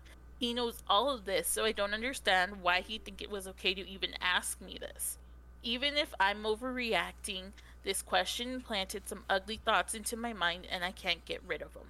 He 0.43 0.53
knows 0.53 0.83
all 0.89 1.09
of 1.09 1.25
this, 1.25 1.47
so 1.47 1.65
I 1.65 1.71
don't 1.71 1.95
understand 1.95 2.63
why 2.63 2.81
he 2.81 2.99
think 2.99 3.23
it 3.23 3.31
was 3.31 3.47
okay 3.47 3.75
to 3.75 3.89
even 3.89 4.11
ask 4.21 4.61
me 4.61 4.77
this. 4.77 5.17
Even 5.63 5.97
if 5.97 6.13
I'm 6.19 6.43
overreacting, 6.43 7.53
this 7.85 8.03
question 8.03 8.61
planted 8.61 9.09
some 9.09 9.23
ugly 9.31 9.61
thoughts 9.65 9.95
into 9.95 10.17
my 10.17 10.33
mind 10.33 10.67
and 10.69 10.83
I 10.83 10.91
can't 10.91 11.25
get 11.25 11.41
rid 11.47 11.63
of 11.63 11.75
them. 11.75 11.85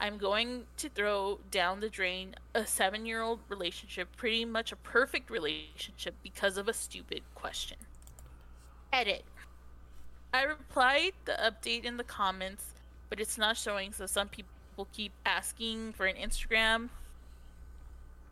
I'm 0.00 0.18
going 0.18 0.64
to 0.78 0.88
throw 0.88 1.38
down 1.52 1.78
the 1.78 1.88
drain 1.88 2.34
a 2.56 2.66
seven 2.66 3.06
year 3.06 3.22
old 3.22 3.38
relationship, 3.48 4.08
pretty 4.16 4.44
much 4.44 4.72
a 4.72 4.76
perfect 4.76 5.30
relationship, 5.30 6.16
because 6.24 6.56
of 6.56 6.66
a 6.66 6.72
stupid 6.72 7.22
question. 7.36 7.78
Edit. 8.92 9.22
I 10.34 10.42
replied 10.42 11.12
the 11.24 11.38
update 11.40 11.84
in 11.84 11.98
the 11.98 12.02
comments, 12.02 12.64
but 13.08 13.20
it's 13.20 13.38
not 13.38 13.56
showing, 13.56 13.92
so 13.92 14.06
some 14.06 14.26
people 14.26 14.88
keep 14.92 15.12
asking 15.24 15.92
for 15.92 16.06
an 16.06 16.16
Instagram. 16.16 16.88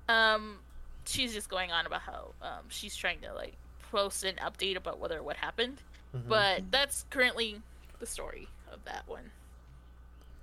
Um, 0.08 0.58
she's 1.06 1.32
just 1.34 1.48
going 1.48 1.72
on 1.72 1.86
about 1.86 2.02
how 2.02 2.34
um, 2.42 2.64
she's 2.68 2.96
trying 2.96 3.20
to 3.20 3.32
like 3.34 3.54
post 3.90 4.24
an 4.24 4.36
update 4.36 4.76
about 4.76 4.98
whether 4.98 5.22
what 5.22 5.36
happened, 5.36 5.82
Mhm. 6.14 6.28
but 6.28 6.70
that's 6.70 7.04
currently 7.10 7.62
the 7.98 8.06
story 8.06 8.48
of 8.72 8.84
that 8.84 9.06
one. 9.06 9.30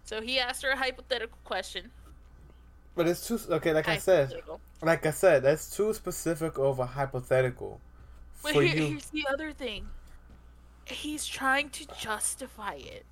So 0.04 0.22
he 0.22 0.40
asked 0.40 0.64
her 0.64 0.70
a 0.72 0.78
hypothetical 0.78 1.38
question. 1.44 1.92
But 2.96 3.08
it's 3.08 3.26
too 3.28 3.40
okay. 3.50 3.74
Like 3.74 3.88
I 3.88 3.98
said, 3.98 4.34
like 4.82 5.06
I 5.06 5.12
said, 5.12 5.44
that's 5.44 5.74
too 5.76 5.94
specific 5.94 6.58
of 6.58 6.80
a 6.80 6.86
hypothetical 6.86 7.80
But 8.44 8.56
here, 8.56 8.68
here's 8.68 9.10
the 9.12 9.26
other 9.30 9.54
thing. 9.54 9.88
He's 10.86 11.26
trying 11.26 11.70
to 11.72 11.86
justify 11.98 12.74
it, 12.74 13.06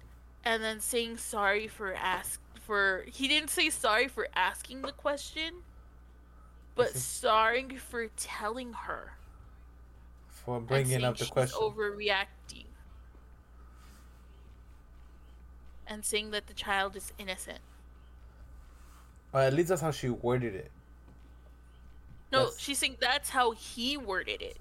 and 0.43 0.61
then 0.63 0.79
saying 0.81 1.17
sorry 1.17 1.67
for 1.67 1.93
ask 1.93 2.41
for. 2.59 3.05
He 3.07 3.27
didn't 3.27 3.49
say 3.49 3.69
sorry 3.69 4.07
for 4.07 4.27
asking 4.35 4.81
the 4.81 4.91
question, 4.91 5.63
but 6.75 6.95
sorry 6.95 7.67
for 7.77 8.07
telling 8.17 8.73
her. 8.73 9.13
for 10.27 10.59
bringing 10.59 11.03
up 11.03 11.17
the 11.17 11.25
she's 11.25 11.31
question. 11.31 11.59
Overreacting. 11.59 12.65
And 15.87 16.05
saying 16.05 16.31
that 16.31 16.47
the 16.47 16.53
child 16.53 16.95
is 16.95 17.11
innocent. 17.17 17.59
Or 19.33 19.41
at 19.41 19.53
least 19.53 19.69
that's 19.69 19.81
how 19.81 19.91
she 19.91 20.09
worded 20.09 20.55
it. 20.55 20.71
No, 22.31 22.39
That's- 22.39 22.59
she's 22.59 22.77
saying 22.77 22.97
that's 22.99 23.29
how 23.29 23.51
he 23.51 23.97
worded 23.97 24.41
it. 24.41 24.57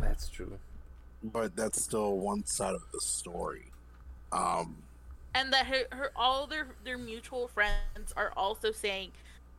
That's 0.00 0.28
true. 0.28 0.58
But 1.22 1.54
that's 1.54 1.80
still 1.82 2.18
one 2.18 2.44
side 2.46 2.74
of 2.74 2.82
the 2.92 3.00
story. 3.00 3.70
Um, 4.32 4.82
and 5.34 5.52
that 5.52 5.66
her, 5.66 5.84
her 5.92 6.12
all 6.16 6.46
their 6.46 6.68
their 6.84 6.98
mutual 6.98 7.48
friends 7.48 8.12
are 8.16 8.32
also 8.36 8.72
saying 8.72 9.12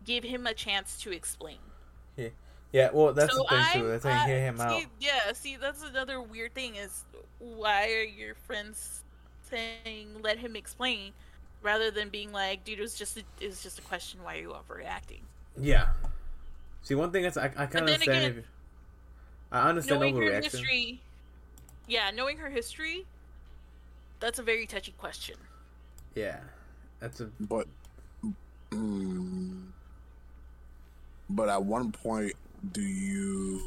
give 0.03 0.23
him 0.23 0.45
a 0.45 0.53
chance 0.53 0.97
to 0.99 1.11
explain 1.11 1.59
Yeah. 2.17 2.89
Well, 2.91 3.13
that's 3.13 3.31
so 3.31 3.43
the 3.43 3.47
thing 3.49 3.57
I'm- 3.59 3.79
too. 3.81 3.87
That's 3.87 4.03
saying 4.03 4.17
I- 4.17 4.25
hear 4.25 4.39
him 4.39 4.57
see, 4.57 4.63
out. 4.63 4.81
yeah 4.99 5.31
see 5.33 5.55
that's 5.57 5.83
another 5.83 6.19
weird 6.19 6.55
thing 6.55 6.75
is 6.75 7.03
why 7.37 7.91
are 7.91 8.03
your 8.03 8.33
friends 8.33 9.03
saying 9.49 10.07
let 10.23 10.39
him 10.39 10.55
explain 10.55 11.13
rather 11.61 11.91
than 11.91 12.09
being 12.09 12.31
like 12.31 12.63
dude 12.65 12.79
it 12.79 12.81
was 12.81 12.95
just 12.95 13.15
a, 13.17 13.21
it 13.39 13.47
was 13.47 13.61
just 13.61 13.77
a 13.77 13.81
question 13.83 14.23
why 14.23 14.37
are 14.37 14.41
you 14.41 14.49
overreacting 14.49 15.21
Yeah. 15.55 15.89
See, 16.81 16.95
one 16.95 17.11
thing 17.11 17.25
is 17.25 17.37
I, 17.37 17.45
I 17.45 17.49
kind 17.49 17.61
of 17.63 17.71
then 17.73 17.79
understand. 17.93 18.17
again, 18.25 18.37
if, 18.39 18.45
I 19.51 19.69
understand 19.69 19.99
knowing 20.01 20.15
her 20.17 20.41
history 20.41 20.99
yeah 21.87 22.09
knowing 22.09 22.37
her 22.37 22.49
history 22.49 23.05
that's 24.19 24.39
a 24.39 24.43
very 24.43 24.65
touchy 24.65 24.93
question 24.97 25.35
Yeah. 26.15 26.39
That's 26.99 27.19
a 27.21 27.29
but 27.39 27.67
mm, 28.71 29.42
but 31.29 31.49
at 31.49 31.63
one 31.63 31.91
point 31.91 32.33
do 32.71 32.81
you 32.81 33.61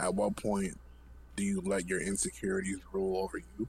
at 0.00 0.14
what 0.14 0.36
point 0.36 0.76
do 1.36 1.44
you 1.44 1.62
let 1.64 1.88
your 1.88 2.00
insecurities 2.00 2.78
rule 2.92 3.22
over 3.22 3.38
you 3.38 3.44
and, 3.58 3.68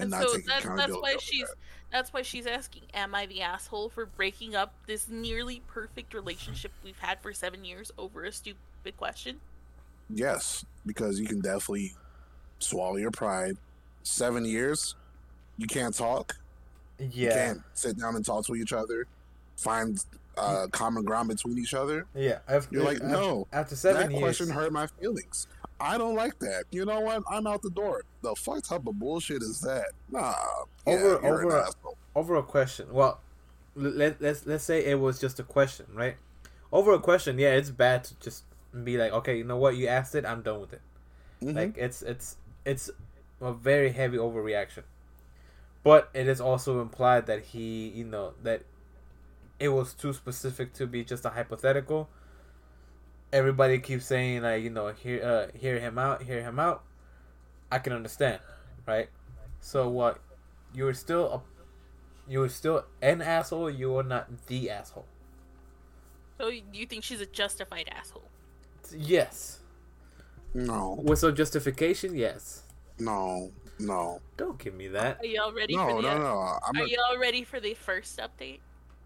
and, 0.00 0.10
not 0.10 0.22
so 0.22 0.36
take 0.36 0.46
that's, 0.46 0.64
that's 0.64 0.92
why 0.92 1.16
she's 1.18 1.46
that? 1.46 1.54
that's 1.92 2.12
why 2.12 2.22
she's 2.22 2.46
asking 2.46 2.82
am 2.94 3.14
i 3.14 3.26
the 3.26 3.40
asshole 3.40 3.88
for 3.88 4.06
breaking 4.06 4.54
up 4.54 4.74
this 4.86 5.08
nearly 5.08 5.62
perfect 5.68 6.14
relationship 6.14 6.72
we've 6.82 6.98
had 6.98 7.20
for 7.20 7.32
seven 7.32 7.64
years 7.64 7.90
over 7.98 8.24
a 8.24 8.32
stupid 8.32 8.96
question 8.96 9.38
yes 10.10 10.64
because 10.86 11.18
you 11.18 11.26
can 11.26 11.40
definitely 11.40 11.94
swallow 12.58 12.96
your 12.96 13.10
pride 13.10 13.56
seven 14.02 14.44
years 14.44 14.96
you 15.58 15.66
can't 15.66 15.94
talk 15.94 16.36
you 16.98 17.08
yeah. 17.26 17.46
can't 17.46 17.62
sit 17.74 17.98
down 17.98 18.16
and 18.16 18.24
talk 18.24 18.44
to 18.46 18.54
each 18.54 18.72
other 18.72 19.06
find 19.56 20.02
uh, 20.36 20.66
common 20.72 21.04
ground 21.04 21.28
between 21.28 21.58
each 21.58 21.74
other. 21.74 22.06
Yeah, 22.14 22.38
I've, 22.48 22.68
You're 22.70 22.84
like, 22.84 22.96
after- 22.96 23.08
no, 23.08 23.46
After 23.52 23.76
seven 23.76 24.02
that 24.02 24.10
years, 24.10 24.20
question 24.38 24.48
hurt 24.50 24.72
my 24.72 24.86
feelings. 24.86 25.46
I 25.80 25.98
don't 25.98 26.14
like 26.14 26.38
that. 26.38 26.64
You 26.70 26.84
know 26.84 27.00
what? 27.00 27.22
I'm 27.30 27.46
out 27.46 27.62
the 27.62 27.70
door. 27.70 28.04
The 28.22 28.34
fuck 28.36 28.62
type 28.62 28.86
of 28.86 28.98
bullshit 28.98 29.42
is 29.42 29.60
that? 29.62 29.86
Nah. 30.10 30.34
Yeah, 30.86 30.92
Over- 30.94 31.04
you're 31.22 31.44
over- 31.46 31.60
asshole. 31.60 31.96
over 32.14 32.36
a 32.36 32.42
question. 32.42 32.92
Well, 32.92 33.20
let 33.76 34.20
let's 34.22 34.46
let's 34.46 34.62
say 34.64 34.84
it 34.84 35.00
was 35.00 35.18
just 35.20 35.40
a 35.40 35.42
question, 35.42 35.86
right? 35.94 36.16
Over 36.72 36.92
a 36.94 37.00
question, 37.00 37.38
yeah, 37.38 37.54
it's 37.54 37.70
bad 37.70 38.04
to 38.04 38.14
just 38.20 38.44
be 38.84 38.96
like, 38.96 39.12
okay, 39.12 39.36
you 39.36 39.44
know 39.44 39.56
what, 39.56 39.76
you 39.76 39.88
asked 39.88 40.14
it, 40.14 40.24
I'm 40.24 40.42
done 40.42 40.60
with 40.60 40.72
it. 40.72 40.80
Mhm. 41.42 41.54
Like 41.56 41.76
it's 41.76 42.02
it's 42.02 42.36
it's 42.64 42.90
a 43.40 43.52
very 43.52 43.90
heavy 43.90 44.16
overreaction. 44.16 44.84
But 45.82 46.08
it 46.14 46.28
is 46.28 46.40
also 46.40 46.80
implied 46.80 47.26
that 47.26 47.42
he, 47.42 47.88
you 47.88 48.04
know, 48.04 48.32
that 48.42 48.62
it 49.58 49.68
was 49.68 49.94
too 49.94 50.12
specific 50.12 50.72
to 50.74 50.86
be 50.86 51.04
just 51.04 51.24
a 51.24 51.30
hypothetical. 51.30 52.08
Everybody 53.32 53.78
keeps 53.78 54.06
saying 54.06 54.42
like, 54.42 54.62
you 54.62 54.70
know, 54.70 54.88
hear 54.92 55.22
uh, 55.22 55.58
hear 55.58 55.78
him 55.80 55.98
out, 55.98 56.22
hear 56.22 56.42
him 56.42 56.58
out. 56.58 56.84
I 57.70 57.78
can 57.78 57.92
understand, 57.92 58.40
right? 58.86 59.08
So 59.60 59.88
what? 59.88 60.20
You 60.74 60.84
were 60.84 60.94
still 60.94 61.26
a, 61.32 61.42
you 62.30 62.40
were 62.40 62.48
still 62.48 62.84
an 63.02 63.22
asshole. 63.22 63.70
You 63.70 63.92
were 63.92 64.02
not 64.02 64.46
the 64.46 64.70
asshole. 64.70 65.06
So 66.38 66.48
you 66.48 66.86
think 66.86 67.04
she's 67.04 67.20
a 67.20 67.26
justified 67.26 67.88
asshole? 67.90 68.30
Yes, 68.96 69.60
no, 70.54 71.00
with 71.02 71.18
some 71.20 71.34
justification. 71.34 72.14
Yes. 72.16 72.62
no, 72.98 73.52
no, 73.78 74.20
Don't 74.36 74.58
give 74.58 74.74
me 74.74 74.88
that. 74.88 75.18
Are 75.20 75.26
y'all 75.26 75.52
ready 75.52 75.76
no, 75.76 75.86
for 75.88 76.02
the? 76.02 76.18
no. 76.18 76.58
I'm 76.66 76.80
Are 76.80 76.84
a, 76.84 76.88
y'all 76.88 77.18
ready 77.18 77.44
for 77.44 77.60
the 77.60 77.74
first 77.74 78.18
update? 78.18 78.60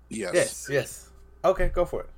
Yes. 0.08 0.34
Yes, 0.34 0.68
yes. 0.70 1.10
Okay, 1.44 1.68
go 1.68 1.84
for 1.84 2.02
it. 2.02 2.10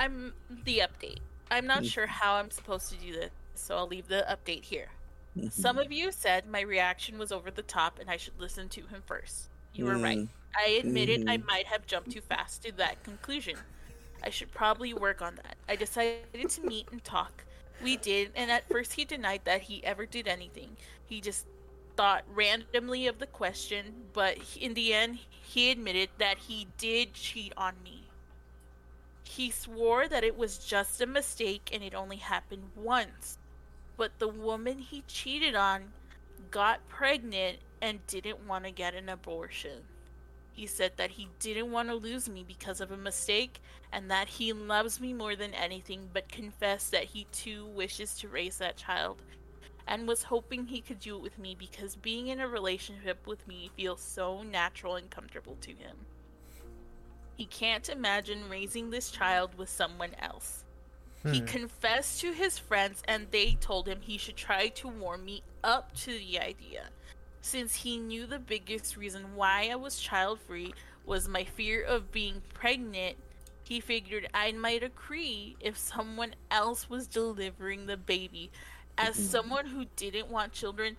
I'm 0.00 0.32
the 0.64 0.78
update. 0.80 1.18
I'm 1.50 1.64
Mm. 1.64 1.68
not 1.68 1.86
sure 1.86 2.06
how 2.06 2.34
I'm 2.34 2.50
supposed 2.50 2.90
to 2.90 2.96
do 2.96 3.12
this, 3.12 3.30
so 3.54 3.76
I'll 3.76 3.86
leave 3.86 4.08
the 4.08 4.26
update 4.28 4.64
here. 4.64 4.88
Mm-hmm. 5.36 5.48
Some 5.48 5.78
of 5.78 5.92
you 5.92 6.10
said 6.12 6.46
my 6.46 6.60
reaction 6.60 7.18
was 7.18 7.30
over 7.32 7.50
the 7.50 7.62
top 7.62 7.98
and 7.98 8.10
I 8.10 8.16
should 8.16 8.38
listen 8.38 8.68
to 8.70 8.80
him 8.86 9.02
first. 9.06 9.48
You 9.74 9.84
were 9.86 9.96
right. 9.98 10.18
Mm. 10.18 10.28
I 10.58 10.68
admitted 10.82 11.28
I 11.28 11.36
Mhm. 11.38 11.46
might 11.46 11.66
have 11.66 11.86
jumped 11.86 12.10
too 12.10 12.22
fast 12.22 12.62
to 12.62 12.72
that 12.72 13.02
conclusion. 13.04 13.56
I 14.22 14.30
should 14.30 14.50
probably 14.52 14.94
work 14.94 15.20
on 15.20 15.36
that. 15.36 15.56
I 15.68 15.76
decided 15.76 16.48
to 16.48 16.60
meet 16.62 16.88
and 16.90 17.04
talk. 17.04 17.44
We 17.82 17.98
did, 17.98 18.32
and 18.34 18.50
at 18.50 18.66
first 18.68 18.94
he 18.94 19.04
denied 19.04 19.42
that 19.44 19.62
he 19.62 19.84
ever 19.84 20.06
did 20.06 20.26
anything. 20.26 20.76
He 21.04 21.20
just 21.20 21.46
thought 21.96 22.24
randomly 22.32 23.06
of 23.06 23.18
the 23.18 23.26
question, 23.26 23.94
but 24.12 24.38
in 24.58 24.74
the 24.74 24.92
end, 24.92 25.18
he 25.30 25.70
admitted 25.70 26.10
that 26.18 26.38
he 26.38 26.68
did 26.76 27.14
cheat 27.14 27.52
on 27.56 27.74
me. 27.82 28.02
He 29.24 29.50
swore 29.50 30.06
that 30.08 30.24
it 30.24 30.36
was 30.36 30.58
just 30.58 31.00
a 31.00 31.06
mistake 31.06 31.70
and 31.72 31.82
it 31.82 31.94
only 31.94 32.16
happened 32.16 32.70
once. 32.76 33.38
But 33.96 34.18
the 34.18 34.28
woman 34.28 34.78
he 34.78 35.02
cheated 35.08 35.54
on 35.54 35.92
got 36.50 36.86
pregnant 36.88 37.58
and 37.80 38.06
didn't 38.06 38.46
want 38.46 38.64
to 38.64 38.70
get 38.70 38.94
an 38.94 39.08
abortion. 39.08 39.82
He 40.52 40.66
said 40.66 40.92
that 40.96 41.10
he 41.10 41.28
didn't 41.38 41.70
want 41.70 41.88
to 41.88 41.94
lose 41.94 42.28
me 42.28 42.44
because 42.46 42.80
of 42.80 42.90
a 42.90 42.96
mistake 42.96 43.60
and 43.92 44.10
that 44.10 44.28
he 44.28 44.52
loves 44.52 45.00
me 45.00 45.12
more 45.12 45.36
than 45.36 45.52
anything, 45.54 46.08
but 46.12 46.28
confessed 46.28 46.92
that 46.92 47.04
he 47.04 47.26
too 47.32 47.66
wishes 47.66 48.14
to 48.18 48.28
raise 48.28 48.58
that 48.58 48.76
child 48.76 49.20
and 49.86 50.08
was 50.08 50.24
hoping 50.24 50.66
he 50.66 50.80
could 50.80 50.98
do 50.98 51.16
it 51.16 51.22
with 51.22 51.38
me 51.38 51.54
because 51.54 51.96
being 51.96 52.28
in 52.28 52.40
a 52.40 52.48
relationship 52.48 53.26
with 53.26 53.46
me 53.46 53.70
feels 53.76 54.00
so 54.00 54.42
natural 54.42 54.96
and 54.96 55.10
comfortable 55.10 55.56
to 55.60 55.70
him. 55.70 55.96
He 57.36 57.44
can't 57.46 57.88
imagine 57.88 58.48
raising 58.48 58.90
this 58.90 59.10
child 59.10 59.56
with 59.56 59.68
someone 59.68 60.14
else. 60.18 60.64
He 61.30 61.40
Hmm. 61.40 61.46
confessed 61.46 62.20
to 62.20 62.32
his 62.32 62.58
friends, 62.58 63.02
and 63.08 63.30
they 63.30 63.54
told 63.54 63.88
him 63.88 64.00
he 64.00 64.16
should 64.16 64.36
try 64.36 64.68
to 64.68 64.88
warm 64.88 65.24
me 65.24 65.42
up 65.64 65.92
to 65.96 66.12
the 66.18 66.38
idea. 66.40 66.90
Since 67.40 67.74
he 67.76 67.98
knew 67.98 68.26
the 68.26 68.38
biggest 68.38 68.96
reason 68.96 69.34
why 69.34 69.68
I 69.70 69.76
was 69.76 70.00
child 70.00 70.40
free 70.40 70.74
was 71.04 71.28
my 71.28 71.44
fear 71.44 71.82
of 71.82 72.10
being 72.12 72.42
pregnant, 72.54 73.18
he 73.62 73.80
figured 73.80 74.28
I 74.32 74.52
might 74.52 74.82
agree 74.82 75.56
if 75.60 75.76
someone 75.76 76.34
else 76.50 76.88
was 76.88 77.06
delivering 77.08 77.86
the 77.86 77.96
baby. 77.96 78.50
As 78.98 79.14
someone 79.14 79.66
who 79.66 79.84
didn't 79.96 80.30
want 80.30 80.52
children, 80.52 80.96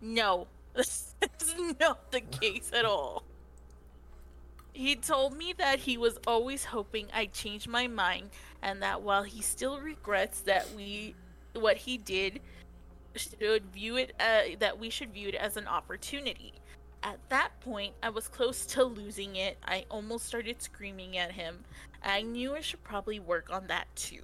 no, 0.00 0.46
this 0.74 1.14
is 1.40 1.74
not 1.80 2.10
the 2.12 2.20
case 2.20 2.70
at 2.72 2.84
all. 2.84 3.24
He 4.72 4.94
told 4.94 5.36
me 5.36 5.52
that 5.58 5.80
he 5.80 5.96
was 5.96 6.18
always 6.26 6.66
hoping 6.66 7.08
I'd 7.12 7.32
change 7.32 7.66
my 7.66 7.88
mind 7.88 8.30
and 8.62 8.80
that 8.82 9.02
while 9.02 9.24
he 9.24 9.42
still 9.42 9.80
regrets 9.80 10.40
that 10.42 10.72
we 10.76 11.16
what 11.54 11.78
he 11.78 11.98
did 11.98 12.40
should 13.16 13.64
view 13.72 13.96
it 13.96 14.14
uh, 14.20 14.56
that 14.60 14.78
we 14.78 14.90
should 14.90 15.12
view 15.12 15.28
it 15.28 15.34
as 15.34 15.56
an 15.56 15.66
opportunity. 15.66 16.52
At 17.02 17.18
that 17.28 17.58
point, 17.60 17.94
I 18.02 18.10
was 18.10 18.28
close 18.28 18.66
to 18.66 18.84
losing 18.84 19.36
it. 19.36 19.56
I 19.64 19.84
almost 19.90 20.26
started 20.26 20.62
screaming 20.62 21.16
at 21.16 21.32
him. 21.32 21.64
I 22.02 22.22
knew 22.22 22.54
I 22.54 22.60
should 22.60 22.82
probably 22.84 23.18
work 23.18 23.50
on 23.50 23.66
that 23.68 23.86
too. 23.96 24.22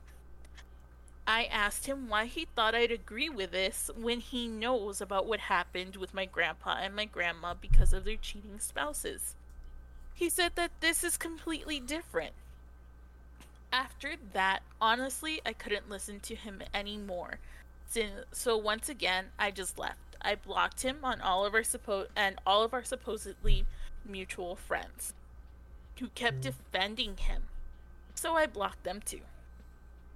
I 1.27 1.45
asked 1.45 1.87
him 1.87 2.09
why 2.09 2.27
he 2.27 2.45
thought 2.45 2.75
I'd 2.75 2.91
agree 2.91 3.31
with 3.31 3.53
this 3.53 3.91
when 3.97 4.21
he 4.21 4.47
knows 4.47 5.01
about 5.01 5.27
what 5.27 5.41
happened 5.41 5.97
with 5.97 6.13
my 6.13 6.27
grandpa 6.27 6.79
and 6.83 6.95
my 6.95 7.07
grandma 7.07 7.55
because 7.59 7.93
of 7.93 8.05
their 8.05 8.17
cheating 8.17 8.59
spouses. 8.59 9.35
He 10.13 10.29
said 10.29 10.53
that 10.57 10.71
this 10.81 11.03
is 11.03 11.17
completely 11.17 11.81
different. 11.81 12.35
After 13.73 14.15
that, 14.35 14.61
honestly, 14.81 15.41
I 15.45 15.55
couldn't 15.55 15.89
listen 15.89 16.21
to 16.21 16.35
him 16.35 16.63
anymore. 16.75 17.39
So 18.33 18.57
once 18.57 18.89
again, 18.89 19.27
I 19.39 19.51
just 19.51 19.79
left. 19.79 19.99
I 20.21 20.35
blocked 20.35 20.83
him 20.83 20.99
on 21.03 21.21
all 21.21 21.45
of 21.45 21.55
our 21.55 21.63
suppo- 21.63 22.09
and 22.15 22.37
all 22.47 22.63
of 22.63 22.75
our 22.75 22.85
supposedly 22.85 23.67
mutual 24.05 24.57
friends 24.57 25.15
who 25.99 26.09
kept 26.09 26.37
hmm. 26.37 26.43
defending 26.43 27.17
him. 27.17 27.45
So 28.15 28.37
I 28.37 28.47
blocked 28.47 28.85
them 28.85 29.01
too. 29.05 29.21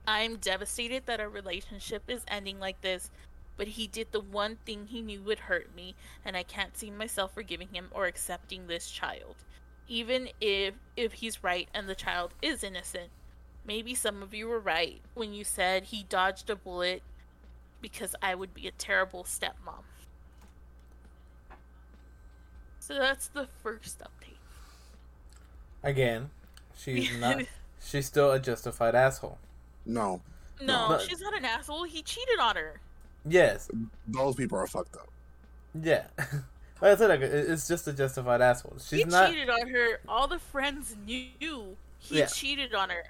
I'm 0.09 0.37
devastated 0.37 1.05
that 1.05 1.21
our 1.21 1.29
relationship 1.29 2.05
is 2.09 2.25
ending 2.29 2.59
like 2.59 2.81
this, 2.81 3.11
but 3.59 3.69
he 3.69 3.87
did 3.87 4.11
the 4.11 4.21
one 4.21 4.57
thing 4.65 4.87
he 4.87 5.03
knew 5.03 5.21
would 5.21 5.39
hurt 5.39 5.77
me, 5.77 5.95
and 6.25 6.35
I 6.35 6.45
can't 6.45 6.79
see 6.79 6.91
myself 6.91 7.35
forgiving 7.35 7.69
him 7.75 7.89
or 7.91 8.07
accepting 8.07 8.67
this 8.67 8.91
child. 8.91 9.37
Even 9.87 10.31
if 10.41 10.73
if 10.97 11.13
he's 11.13 11.45
right 11.45 11.69
and 11.75 11.87
the 11.87 11.95
child 11.95 12.33
is 12.41 12.65
innocent. 12.65 13.11
Maybe 13.67 13.95
some 13.95 14.23
of 14.23 14.33
you 14.33 14.49
were 14.49 14.59
right 14.59 15.03
when 15.13 15.35
you 15.35 15.45
said 15.45 15.85
he 15.85 16.05
dodged 16.05 16.49
a 16.49 16.57
bullet 16.57 17.03
because 17.83 18.17
I 18.23 18.35
would 18.35 18.55
be 18.55 18.67
a 18.67 18.73
terrible 18.73 19.25
stepmom. 19.25 19.85
So 22.81 22.95
that's 22.95 23.29
the 23.29 23.47
first 23.63 24.01
update. 24.01 24.39
Again, 25.83 26.31
she's 26.75 27.15
not. 27.19 27.43
She's 27.81 28.07
still 28.07 28.33
a 28.33 28.41
justified 28.41 28.97
asshole. 28.97 29.39
No, 29.89 30.21
No, 30.61 30.91
No. 30.91 30.99
she's 30.99 31.21
not 31.21 31.37
an 31.37 31.45
asshole. 31.45 31.83
He 31.85 32.03
cheated 32.03 32.39
on 32.41 32.55
her. 32.57 32.81
Yes. 33.27 33.69
those 34.07 34.37
people 34.37 34.59
are 34.59 34.67
fucked 34.69 34.95
up. 34.97 35.09
Yeah. 35.83 36.07
like 36.19 36.93
I 36.93 36.97
said, 36.97 37.09
like, 37.09 37.21
it- 37.21 37.33
it's 37.51 37.67
just 37.67 37.89
a 37.89 37.93
justified 37.93 38.41
asshole. 38.41 38.75
She's 38.79 39.01
he 39.01 39.05
not. 39.05 39.31
cheated 39.31 39.49
on 39.51 39.67
her. 39.69 40.01
All 40.09 40.29
the 40.29 40.39
friends 40.39 40.95
knew 41.07 41.77
he 41.99 42.19
Yeah. 42.19 42.27
cheated 42.27 42.75
on 42.75 42.91
her. 42.91 43.05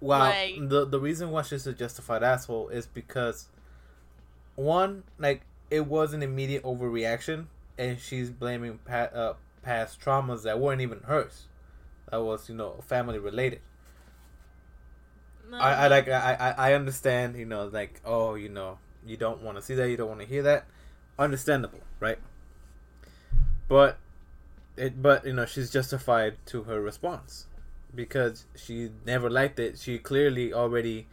Wow. 0.00 0.18
like- 0.30 0.68
the 0.68 0.84
the 0.84 0.98
reason 1.00 1.30
why 1.30 1.42
she's 1.42 1.66
a 1.66 1.72
justified 1.72 2.22
asshole 2.24 2.68
is 2.70 2.86
because 2.86 3.48
one, 4.56 5.04
like 5.18 5.42
it 5.70 5.86
was 5.86 6.12
an 6.12 6.22
immediate 6.22 6.62
overreaction, 6.64 7.46
and 7.78 7.98
she's 7.98 8.30
blaming 8.30 8.78
pa- 8.84 9.10
uh, 9.14 9.34
past 9.62 10.00
traumas 10.00 10.42
that 10.42 10.58
weren't 10.60 10.80
even 10.80 11.00
hers. 11.00 11.46
That 12.10 12.22
was 12.22 12.48
you 12.48 12.54
know 12.54 12.80
family 12.86 13.18
related. 13.18 13.60
I, 15.60 15.84
I 15.84 15.88
like 15.88 16.08
I, 16.08 16.34
I 16.34 16.70
I 16.70 16.74
understand 16.74 17.36
you 17.36 17.46
know 17.46 17.66
like 17.66 18.00
oh 18.04 18.34
you 18.34 18.48
know 18.48 18.78
you 19.04 19.16
don't 19.16 19.42
want 19.42 19.56
to 19.56 19.62
see 19.62 19.74
that 19.74 19.88
you 19.88 19.96
don't 19.96 20.08
want 20.08 20.20
to 20.20 20.26
hear 20.26 20.42
that, 20.42 20.66
understandable 21.18 21.80
right? 22.00 22.18
But 23.68 23.98
it 24.76 25.02
but 25.02 25.24
you 25.24 25.32
know 25.32 25.46
she's 25.46 25.70
justified 25.70 26.36
to 26.46 26.64
her 26.64 26.80
response 26.80 27.46
because 27.94 28.46
she 28.54 28.90
never 29.06 29.30
liked 29.30 29.58
it. 29.58 29.78
She 29.78 29.98
clearly 29.98 30.52
already. 30.52 31.06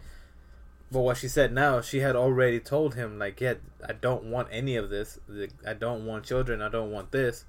But 0.92 1.02
what 1.02 1.18
she 1.18 1.28
said 1.28 1.54
now, 1.54 1.82
she 1.82 2.00
had 2.00 2.16
already 2.16 2.60
told 2.60 2.96
him 2.96 3.20
like, 3.20 3.40
yeah, 3.40 3.56
I 3.88 3.94
don't 3.94 4.24
want 4.26 4.48
any 4.52 4.76
of 4.76 4.90
this. 4.90 5.20
I 5.66 5.74
don't 5.74 6.06
want 6.08 6.26
children. 6.26 6.64
I 6.64 6.70
don't 6.70 6.92
want 6.92 7.12
this. 7.12 7.46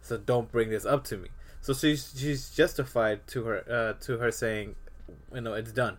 So 0.00 0.16
don't 0.16 0.52
bring 0.52 0.70
this 0.70 0.86
up 0.86 1.02
to 1.04 1.16
me. 1.16 1.30
So 1.60 1.74
she's 1.74 2.14
she's 2.16 2.50
justified 2.50 3.26
to 3.28 3.44
her 3.44 3.64
uh, 3.68 4.04
to 4.04 4.18
her 4.18 4.30
saying, 4.30 4.76
you 5.34 5.40
know, 5.40 5.54
it's 5.54 5.72
done. 5.72 5.96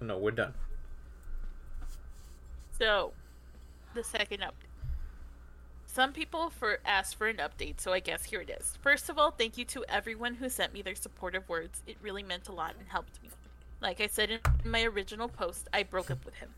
No, 0.00 0.18
we're 0.18 0.30
done. 0.30 0.54
So, 2.78 3.12
the 3.94 4.04
second 4.04 4.40
update. 4.40 4.52
some 5.86 6.12
people 6.12 6.50
for 6.50 6.78
asked 6.84 7.16
for 7.16 7.26
an 7.26 7.38
update, 7.38 7.80
so 7.80 7.92
I 7.92 8.00
guess 8.00 8.24
here 8.24 8.40
it 8.40 8.50
is. 8.50 8.78
First 8.82 9.08
of 9.08 9.18
all, 9.18 9.30
thank 9.32 9.58
you 9.58 9.64
to 9.66 9.84
everyone 9.88 10.34
who 10.34 10.48
sent 10.48 10.72
me 10.72 10.82
their 10.82 10.94
supportive 10.94 11.48
words. 11.48 11.82
It 11.86 11.96
really 12.00 12.22
meant 12.22 12.48
a 12.48 12.52
lot 12.52 12.76
and 12.78 12.88
helped 12.88 13.20
me. 13.22 13.30
Like 13.80 14.00
I 14.00 14.06
said 14.06 14.30
in 14.30 14.40
my 14.64 14.84
original 14.84 15.28
post, 15.28 15.68
I 15.72 15.82
broke 15.82 16.10
up 16.10 16.24
with 16.24 16.36
him. 16.36 16.50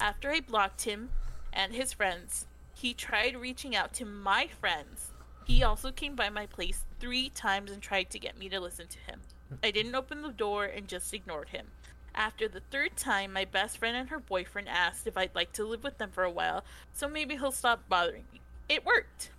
After 0.00 0.30
I 0.30 0.40
blocked 0.40 0.82
him 0.82 1.10
and 1.52 1.72
his 1.72 1.92
friends, 1.92 2.46
he 2.74 2.94
tried 2.94 3.36
reaching 3.36 3.74
out 3.76 3.92
to 3.94 4.04
my 4.04 4.48
friends. 4.60 5.12
He 5.44 5.62
also 5.62 5.92
came 5.92 6.14
by 6.14 6.30
my 6.30 6.46
place 6.46 6.84
three 7.00 7.28
times 7.30 7.70
and 7.70 7.80
tried 7.82 8.10
to 8.10 8.18
get 8.18 8.38
me 8.38 8.48
to 8.48 8.60
listen 8.60 8.86
to 8.88 8.98
him. 9.00 9.20
I 9.62 9.70
didn't 9.70 9.94
open 9.94 10.22
the 10.22 10.30
door 10.30 10.64
and 10.64 10.88
just 10.88 11.14
ignored 11.14 11.50
him. 11.50 11.66
After 12.14 12.46
the 12.46 12.60
third 12.60 12.96
time, 12.96 13.32
my 13.32 13.44
best 13.44 13.78
friend 13.78 13.96
and 13.96 14.08
her 14.08 14.20
boyfriend 14.20 14.68
asked 14.68 15.06
if 15.06 15.16
I'd 15.16 15.34
like 15.34 15.52
to 15.54 15.64
live 15.64 15.82
with 15.82 15.98
them 15.98 16.10
for 16.10 16.22
a 16.22 16.30
while, 16.30 16.64
so 16.92 17.08
maybe 17.08 17.36
he'll 17.36 17.50
stop 17.52 17.88
bothering 17.88 18.24
me. 18.32 18.40
It 18.68 18.86
worked! 18.86 19.30